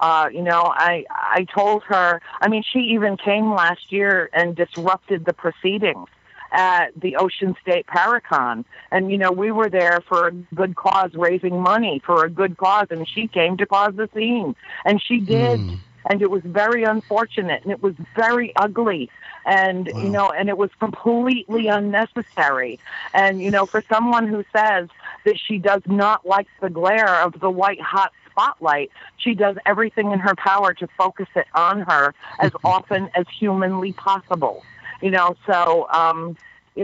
[0.00, 2.20] Uh, you know, I I told her.
[2.40, 6.08] I mean, she even came last year and disrupted the proceedings
[6.52, 11.10] at the Ocean State Paracon, and you know, we were there for a good cause,
[11.14, 14.54] raising money for a good cause, and she came to cause the scene,
[14.84, 15.78] and she did Mm.
[16.08, 19.08] And it was very unfortunate and it was very ugly
[19.44, 20.02] and Wow.
[20.02, 22.80] you know and it was completely unnecessary
[23.14, 24.88] and you know for someone who says
[25.24, 30.12] that she does not like the glare of the white hot spotlight she does everything
[30.12, 34.64] in her power to focus it on her as often as humanly possible
[35.02, 36.36] you know so um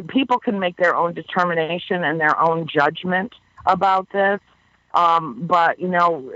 [0.09, 3.33] people can make their own determination and their own judgment
[3.67, 4.41] about this
[4.95, 6.31] um but you know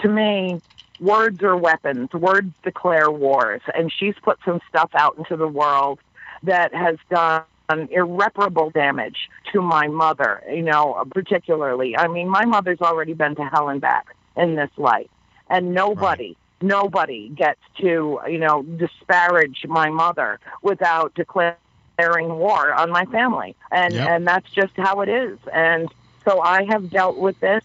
[0.00, 0.60] to me
[1.00, 2.12] words are weapons.
[2.12, 3.62] Words declare wars.
[3.74, 6.00] And she's put some stuff out into the world
[6.42, 7.44] that has done
[7.90, 11.96] irreparable damage to my mother, you know, particularly.
[11.96, 15.08] I mean, my mother's already been to hell and back in this life.
[15.48, 21.56] And nobody, nobody gets to, you know, disparage my mother without declaring
[21.98, 23.56] war on my family.
[23.70, 24.08] And, Yep.
[24.08, 25.38] and that's just how it is.
[25.52, 25.88] And
[26.26, 27.62] so I have dealt with this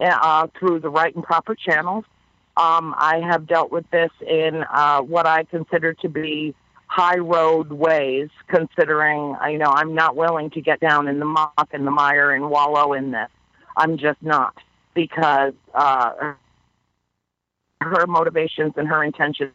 [0.00, 2.04] uh, through the right and proper channels.
[2.60, 6.54] Um, I have dealt with this in uh, what I consider to be
[6.88, 11.68] high road ways, considering, you know, I'm not willing to get down in the muck
[11.72, 13.30] and the mire and wallow in this.
[13.78, 14.58] I'm just not
[14.92, 16.34] because uh,
[17.80, 19.52] her motivations and her intentions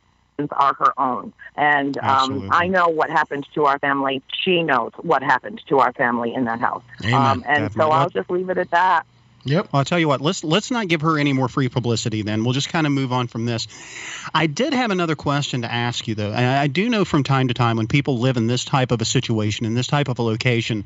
[0.51, 1.31] are her own.
[1.55, 4.23] And um, I know what happened to our family.
[4.43, 6.83] She knows what happened to our family in that house.
[7.13, 9.05] Um, and so I'll just leave it at that.
[9.47, 9.69] Yep.
[9.71, 10.21] Well, I'll tell you what.
[10.21, 12.23] Let's let's not give her any more free publicity.
[12.23, 13.67] Then we'll just kind of move on from this.
[14.33, 16.31] I did have another question to ask you, though.
[16.31, 19.01] And I do know from time to time when people live in this type of
[19.01, 20.83] a situation in this type of a location,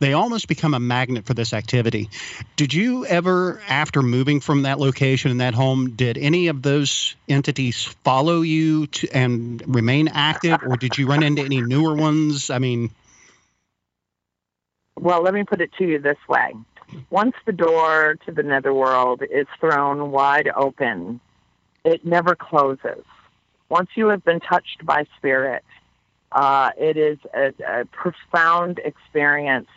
[0.00, 2.10] they almost become a magnet for this activity.
[2.56, 7.16] Did you ever, after moving from that location and that home, did any of those
[7.26, 12.50] entities follow you to, and remain active, or did you run into any newer ones?
[12.50, 12.90] I mean,
[15.00, 16.54] Well, let me put it to you this way.
[17.10, 21.20] Once the door to the netherworld is thrown wide open,
[21.84, 23.04] it never closes.
[23.68, 25.64] Once you have been touched by spirit,
[26.32, 29.68] uh, it is a, a profound experience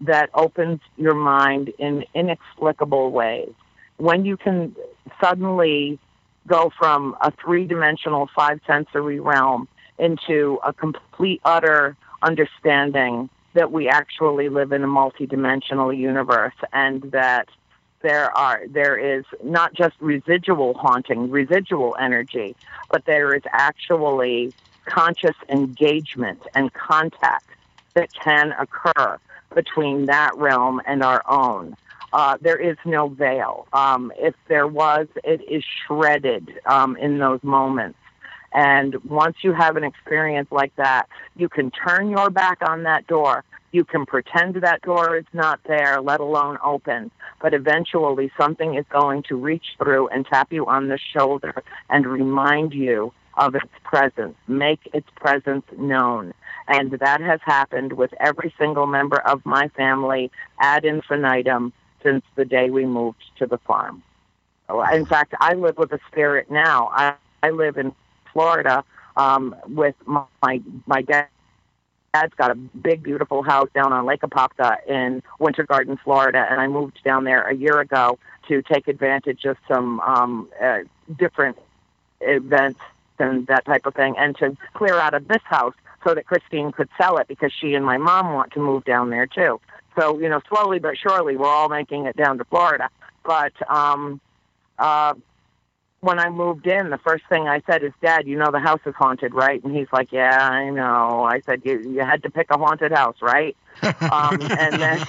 [0.00, 3.52] that opens your mind in inexplicable ways.
[3.96, 4.76] When you can
[5.20, 5.98] suddenly
[6.46, 9.68] go from a three dimensional, five sensory realm
[9.98, 13.28] into a complete, utter understanding
[13.58, 17.48] that we actually live in a multidimensional universe and that
[18.02, 22.54] there are there is not just residual haunting, residual energy,
[22.92, 24.54] but there is actually
[24.88, 27.50] conscious engagement and contact
[27.94, 29.18] that can occur
[29.52, 31.76] between that realm and our own.
[32.12, 33.66] Uh, there is no veil.
[33.72, 37.98] Um, if there was, it is shredded um, in those moments.
[38.52, 43.06] And once you have an experience like that, you can turn your back on that
[43.06, 43.44] door.
[43.72, 47.10] You can pretend that door is not there, let alone open.
[47.40, 52.06] But eventually, something is going to reach through and tap you on the shoulder and
[52.06, 56.34] remind you of its presence, make its presence known.
[56.66, 60.30] And that has happened with every single member of my family
[60.60, 61.72] ad infinitum
[62.02, 64.02] since the day we moved to the farm.
[64.92, 66.90] In fact, I live with a spirit now.
[66.92, 67.94] I, I live in
[68.32, 68.84] Florida
[69.16, 71.28] um, with my my, my dad.
[72.18, 76.60] Dad's got a big, beautiful house down on Lake Apopka in Winter Garden, Florida, and
[76.60, 78.18] I moved down there a year ago
[78.48, 80.80] to take advantage of some um, uh,
[81.16, 81.58] different
[82.20, 82.80] events
[83.20, 85.74] and that type of thing, and to clear out of this house
[86.04, 89.10] so that Christine could sell it because she and my mom want to move down
[89.10, 89.60] there too.
[89.96, 92.90] So you know, slowly but surely, we're all making it down to Florida.
[93.24, 94.20] But um,
[94.78, 95.14] uh,
[96.00, 98.80] when I moved in, the first thing I said is, "Dad, you know the house
[98.86, 102.30] is haunted, right?" And he's like, "Yeah, I know." I said, "You you had to
[102.30, 105.06] pick a haunted house, right?" um, and then,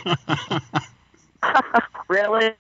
[2.07, 2.51] really,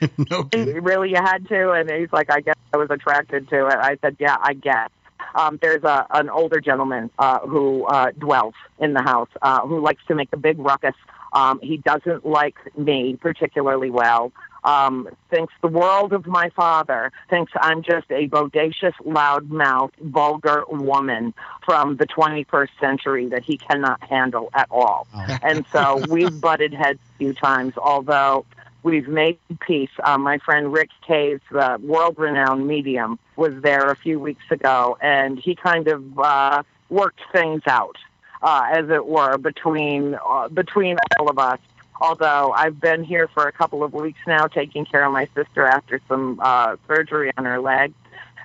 [0.30, 0.82] no kidding.
[0.82, 1.70] really, you had to?
[1.72, 4.90] And he's like, "I guess I was attracted to it." I said, "Yeah, I guess."
[5.34, 9.80] Um, there's a an older gentleman uh, who uh, dwells in the house uh, who
[9.80, 10.94] likes to make a big ruckus.
[11.32, 14.32] Um, he doesn't like me particularly well
[14.64, 21.34] um, thinks the world of my father, thinks I'm just a bodacious, loudmouth, vulgar woman
[21.64, 25.06] from the 21st century that he cannot handle at all.
[25.14, 25.38] Oh.
[25.42, 28.44] And so we've butted heads a few times, although
[28.82, 29.90] we've made peace.
[30.02, 34.96] Uh, my friend Rick Caves, the world renowned medium, was there a few weeks ago,
[35.00, 37.96] and he kind of uh, worked things out.
[38.44, 41.60] Uh, as it were, between uh, between all of us,
[42.02, 45.64] although I've been here for a couple of weeks now taking care of my sister
[45.64, 47.94] after some uh, surgery on her leg.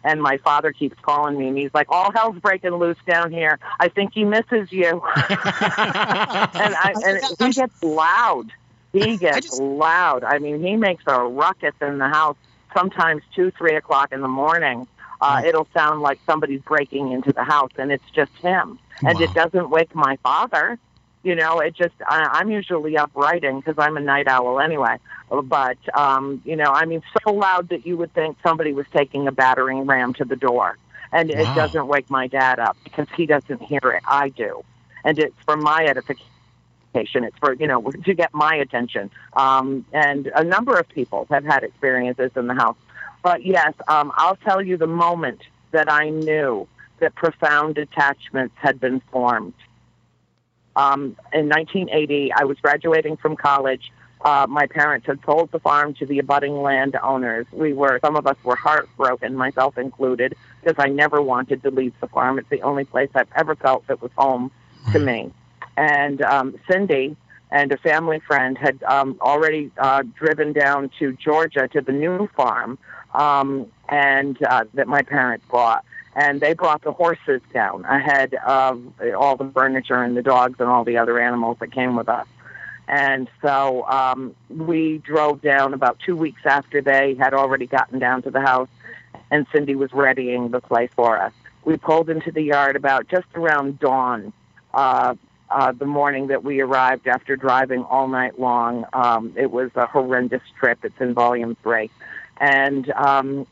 [0.03, 3.59] And my father keeps calling me, and he's like, "All hell's breaking loose down here.
[3.79, 8.51] I think he misses you." and I, and he gets loud.
[8.93, 10.23] He gets just- loud.
[10.23, 12.37] I mean, he makes a ruckus in the house.
[12.75, 14.87] Sometimes two, three o'clock in the morning.
[15.19, 18.77] Uh, it'll sound like somebody's breaking into the house, and it's just him.
[19.01, 20.77] And it doesn't wake my father.
[21.23, 24.97] You know, it just I, I'm usually up writing because I'm a night owl anyway.
[25.29, 29.27] But um, you know, I mean, so loud that you would think somebody was taking
[29.27, 30.77] a battering ram to the door,
[31.11, 34.03] and it doesn't wake my dad up because he doesn't hear it.
[34.07, 34.63] I do,
[35.03, 36.25] and it's for my edification.
[36.93, 39.11] It's for you know to get my attention.
[39.33, 42.77] Um, and a number of people have had experiences in the house.
[43.21, 45.41] But yes, um, I'll tell you the moment
[45.71, 46.67] that I knew
[46.99, 49.53] that profound attachments had been formed.
[50.77, 53.91] Um, in 1980, I was graduating from college.
[54.21, 57.47] Uh, my parents had sold the farm to the abutting landowners.
[57.51, 61.93] We were, some of us were heartbroken, myself included, because I never wanted to leave
[61.99, 62.37] the farm.
[62.37, 64.51] It's the only place I've ever felt that was home
[64.91, 65.33] to me.
[65.77, 67.17] And um, Cindy
[67.49, 72.27] and a family friend had um, already uh, driven down to Georgia to the new
[72.35, 72.77] farm
[73.13, 75.83] um, and uh, that my parents bought.
[76.17, 78.81] And they brought the horses down ahead of
[79.15, 82.25] all the furniture and the dogs and all the other animals that came with us.
[82.87, 88.23] And so um, we drove down about two weeks after they had already gotten down
[88.23, 88.69] to the house,
[89.29, 91.33] and Cindy was readying the place for us.
[91.65, 94.33] We pulled into the yard about just around dawn
[94.73, 95.15] uh,
[95.51, 98.85] uh, the morning that we arrived after driving all night long.
[98.93, 100.79] Um, it was a horrendous trip.
[100.83, 101.91] It's in volume three.
[102.39, 103.45] And um,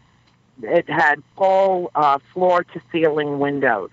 [0.62, 3.90] it had full uh, floor to ceiling windows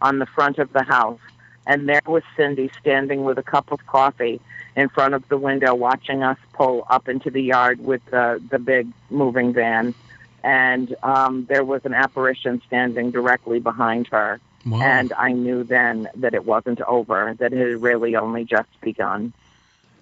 [0.00, 1.20] on the front of the house.
[1.66, 4.40] And there was Cindy standing with a cup of coffee
[4.74, 8.58] in front of the window watching us pull up into the yard with the, the
[8.58, 9.94] big moving van.
[10.42, 14.40] And um, there was an apparition standing directly behind her.
[14.64, 14.80] Wow.
[14.80, 19.32] And I knew then that it wasn't over, that it had really only just begun.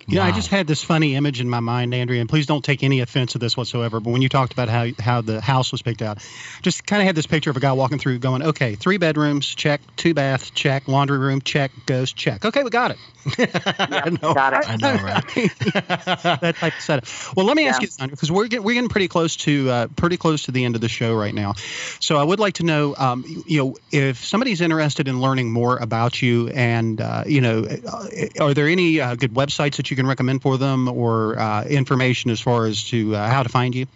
[0.09, 2.65] You know, I just had this funny image in my mind, Andrea, and please don't
[2.65, 3.99] take any offense to this whatsoever.
[4.01, 6.19] But when you talked about how how the house was picked out,
[6.63, 9.47] just kind of had this picture of a guy walking through, going, "Okay, three bedrooms,
[9.47, 9.81] check.
[9.97, 10.87] Two baths, check.
[10.87, 11.73] Laundry room, check.
[11.87, 12.45] Ghost, check.
[12.45, 12.99] Okay, we got it."
[13.39, 14.35] I know.
[14.35, 14.69] got it.
[14.71, 15.25] I know, right?
[16.41, 17.05] that type of setup.
[17.37, 17.89] Well, let me ask Yeah.
[18.01, 20.77] you, because we're getting, we're getting pretty close to uh, pretty close to the end
[20.77, 21.55] of the show right now.
[21.99, 25.77] So I would like to know, um, you know, if somebody's interested in learning more
[25.77, 28.07] about you, and uh, you know, uh,
[28.41, 32.31] are there any uh, good websites that you can recommend for them, or uh, information
[32.31, 33.87] as far as to uh, how to find you?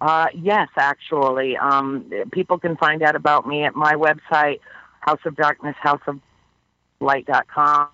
[0.00, 1.56] Uh, yes, actually.
[1.56, 4.60] Um, people can find out about me at my website,
[5.00, 7.88] House of Darkness, houseoflight.com.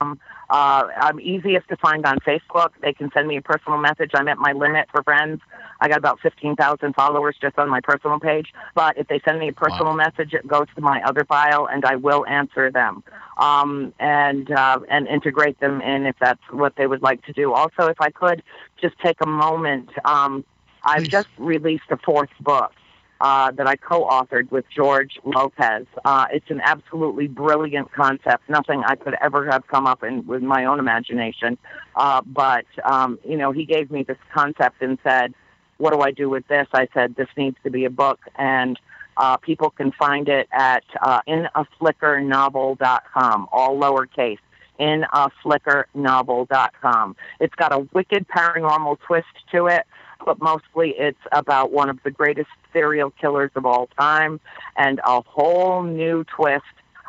[0.00, 0.18] Um,
[0.50, 2.70] uh, I'm easiest to find on Facebook.
[2.82, 4.10] They can send me a personal message.
[4.14, 5.40] I'm at my limit for friends.
[5.80, 8.52] I got about 15,000 followers just on my personal page.
[8.74, 11.84] But if they send me a personal message, it goes to my other file, and
[11.84, 13.02] I will answer them
[13.36, 17.52] um, and uh, and integrate them in if that's what they would like to do.
[17.52, 18.42] Also, if I could
[18.80, 20.44] just take a moment, um,
[20.82, 21.08] I've Please.
[21.08, 22.72] just released a fourth book
[23.20, 25.86] uh, that I co-authored with George Lopez.
[26.04, 28.48] Uh, it's an absolutely brilliant concept.
[28.48, 31.58] Nothing I could ever have come up in with my own imagination.
[31.94, 35.34] Uh, but um, you know, he gave me this concept and said,
[35.78, 38.78] "What do I do with this?" I said, "This needs to be a book." And
[39.18, 44.36] Uh, people can find it at uh, inaflickernovel.com, all lowercase,
[44.78, 47.16] inaflickernovel.com.
[47.40, 49.86] It's got a wicked paranormal twist to it,
[50.26, 54.38] but mostly it's about one of the greatest serial killers of all time
[54.76, 56.64] and a whole new twist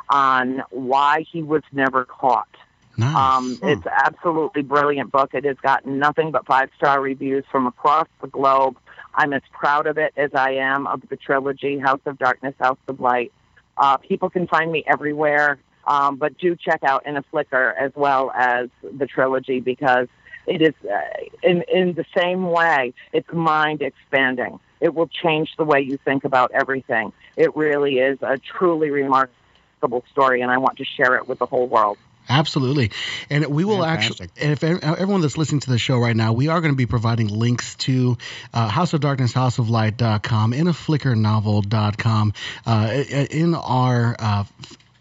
[0.09, 2.47] on why he was never caught.
[2.97, 3.15] Nice.
[3.15, 5.33] Um, It's absolutely brilliant book.
[5.33, 8.77] It has gotten nothing but five star reviews from across the globe.
[9.13, 12.77] I'm as proud of it as I am of the trilogy House of Darkness, House
[12.87, 13.31] of Light.
[13.77, 17.91] Uh, people can find me everywhere, um, but do check out In a Flicker as
[17.95, 20.07] well as the trilogy because
[20.47, 20.99] it is uh,
[21.43, 22.93] in in the same way.
[23.13, 24.59] It's mind expanding.
[24.79, 27.11] It will change the way you think about everything.
[27.35, 31.47] It really is a truly remarkable story, and I want to share it with the
[31.47, 31.97] whole world.
[32.29, 32.91] Absolutely.
[33.29, 34.31] And we will Fantastic.
[34.31, 36.77] actually, and if everyone that's listening to the show right now, we are going to
[36.77, 38.17] be providing links to
[38.53, 42.33] uh, House of Darkness, House of Light.com, in a flickernovel.com,
[42.65, 44.15] uh, in our.
[44.19, 44.43] Uh,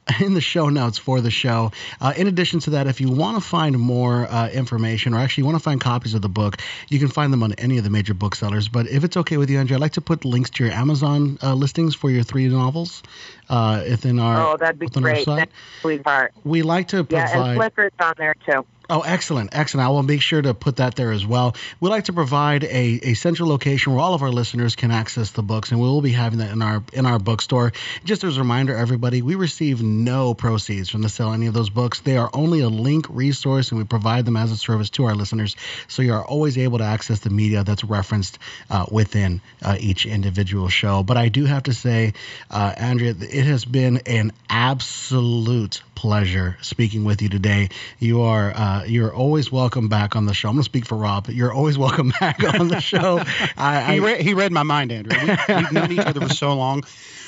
[0.20, 1.72] in the show notes for the show.
[2.00, 5.44] Uh, in addition to that, if you want to find more uh, information or actually
[5.44, 6.58] want to find copies of the book,
[6.88, 8.68] you can find them on any of the major booksellers.
[8.68, 11.38] But if it's okay with you, Andrea, I'd like to put links to your Amazon
[11.42, 13.02] uh, listings for your three novels
[13.48, 15.24] uh, within our, Oh, that'd be our great.
[15.24, 15.38] site.
[15.38, 16.32] Thanks, sweetheart.
[16.44, 17.28] We like to provide.
[17.28, 18.64] Yeah, and Flicker's on there too.
[18.88, 19.84] Oh, excellent, excellent.
[19.84, 21.56] I will make sure to put that there as well.
[21.80, 25.32] We'd like to provide a, a central location where all of our listeners can access
[25.32, 27.72] the books, and we will be having that in our in our bookstore.
[28.04, 31.68] Just as a reminder, everybody, we receive no proceeds from the sale any of those
[31.68, 31.98] books.
[31.98, 35.16] They are only a link resource, and we provide them as a service to our
[35.16, 35.56] listeners.
[35.88, 38.38] So you are always able to access the media that's referenced
[38.70, 41.02] uh, within uh, each individual show.
[41.02, 42.14] But I do have to say,
[42.52, 47.70] uh, Andrea, it has been an absolute pleasure speaking with you today.
[47.98, 50.48] You are uh, you're always welcome back on the show.
[50.48, 51.28] I'm gonna speak for Rob.
[51.28, 53.18] You're always welcome back on the show.
[53.56, 55.18] I, He, I, re- he read my mind, Andrew.
[55.20, 56.84] We, we've known each other for so long.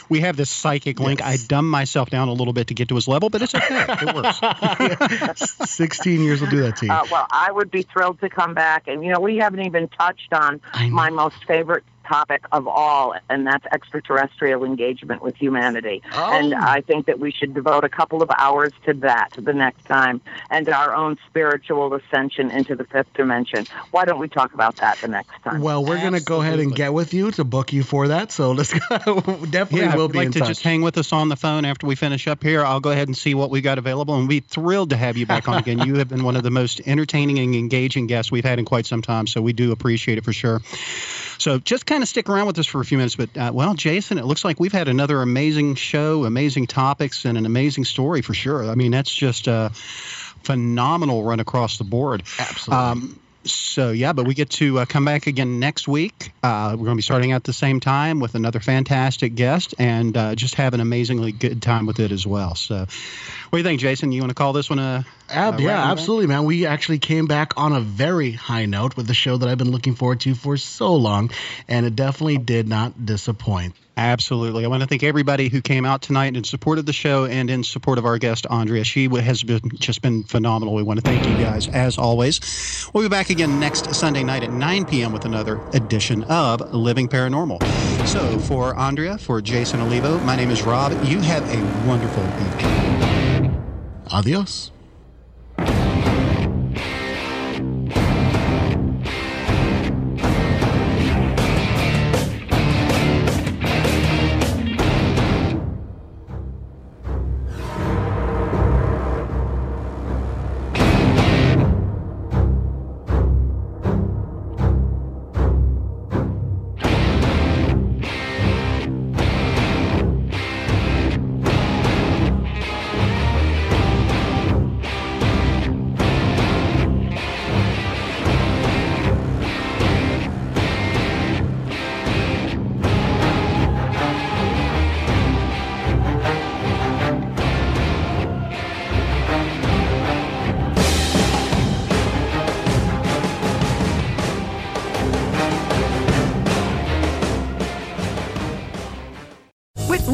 [0.09, 1.23] We have this psychic link.
[1.23, 3.85] I dumb myself down a little bit to get to his level, but it's okay.
[3.89, 5.53] It works.
[5.71, 6.93] 16 years will do that to you.
[6.93, 8.89] Uh, well, I would be thrilled to come back.
[8.89, 13.47] And, you know, we haven't even touched on my most favorite topic of all, and
[13.47, 16.03] that's extraterrestrial engagement with humanity.
[16.13, 16.33] Oh.
[16.33, 19.85] And I think that we should devote a couple of hours to that the next
[19.87, 20.21] time
[20.51, 23.67] and our own spiritual ascension into the fifth dimension.
[23.91, 25.61] Why don't we talk about that the next time?
[25.61, 28.33] Well, we're gonna go ahead and get with you to book you for that.
[28.33, 28.99] So let's go.
[29.51, 30.49] Definitely Yeah, will be you'd like in to touch.
[30.49, 33.09] just hang with us on the phone after we finish up here, I'll go ahead
[33.09, 35.59] and see what we got available, and we'd be thrilled to have you back on
[35.59, 35.79] again.
[35.89, 38.85] You have been one of the most entertaining and engaging guests we've had in quite
[38.85, 40.61] some time, so we do appreciate it for sure.
[41.39, 43.17] So just kind of stick around with us for a few minutes.
[43.17, 47.39] But uh, well, Jason, it looks like we've had another amazing show, amazing topics, and
[47.39, 48.71] an amazing story for sure.
[48.71, 49.71] I mean, that's just a
[50.43, 52.23] phenomenal run across the board.
[52.39, 52.85] Absolutely.
[52.85, 56.33] Um, so yeah, but we get to uh, come back again next week.
[56.43, 60.17] Uh, we're going to be starting at the same time with another fantastic guest, and
[60.17, 62.55] uh, just have an amazingly good time with it as well.
[62.55, 62.89] So, what
[63.53, 64.13] do you think, Jason?
[64.13, 65.07] You want to call this one a?
[65.31, 65.91] Ab- yeah, up?
[65.91, 66.45] absolutely, man.
[66.45, 69.71] We actually came back on a very high note with the show that I've been
[69.71, 71.31] looking forward to for so long,
[71.69, 73.75] and it definitely did not disappoint.
[73.99, 74.65] Absolutely.
[74.65, 77.65] I want to thank everybody who came out tonight and supported the show and in
[77.65, 78.85] support of our guest, Andrea.
[78.85, 80.75] She has been just been phenomenal.
[80.75, 82.89] We want to thank you guys as always.
[82.95, 85.13] We'll be back again next Sunday night at 9 p.m.
[85.13, 87.61] with another edition of Living Paranormal.
[88.07, 90.93] So for Andrea, for Jason Olivo, my name is Rob.
[91.05, 93.65] You have a wonderful evening.
[94.13, 94.71] Adios.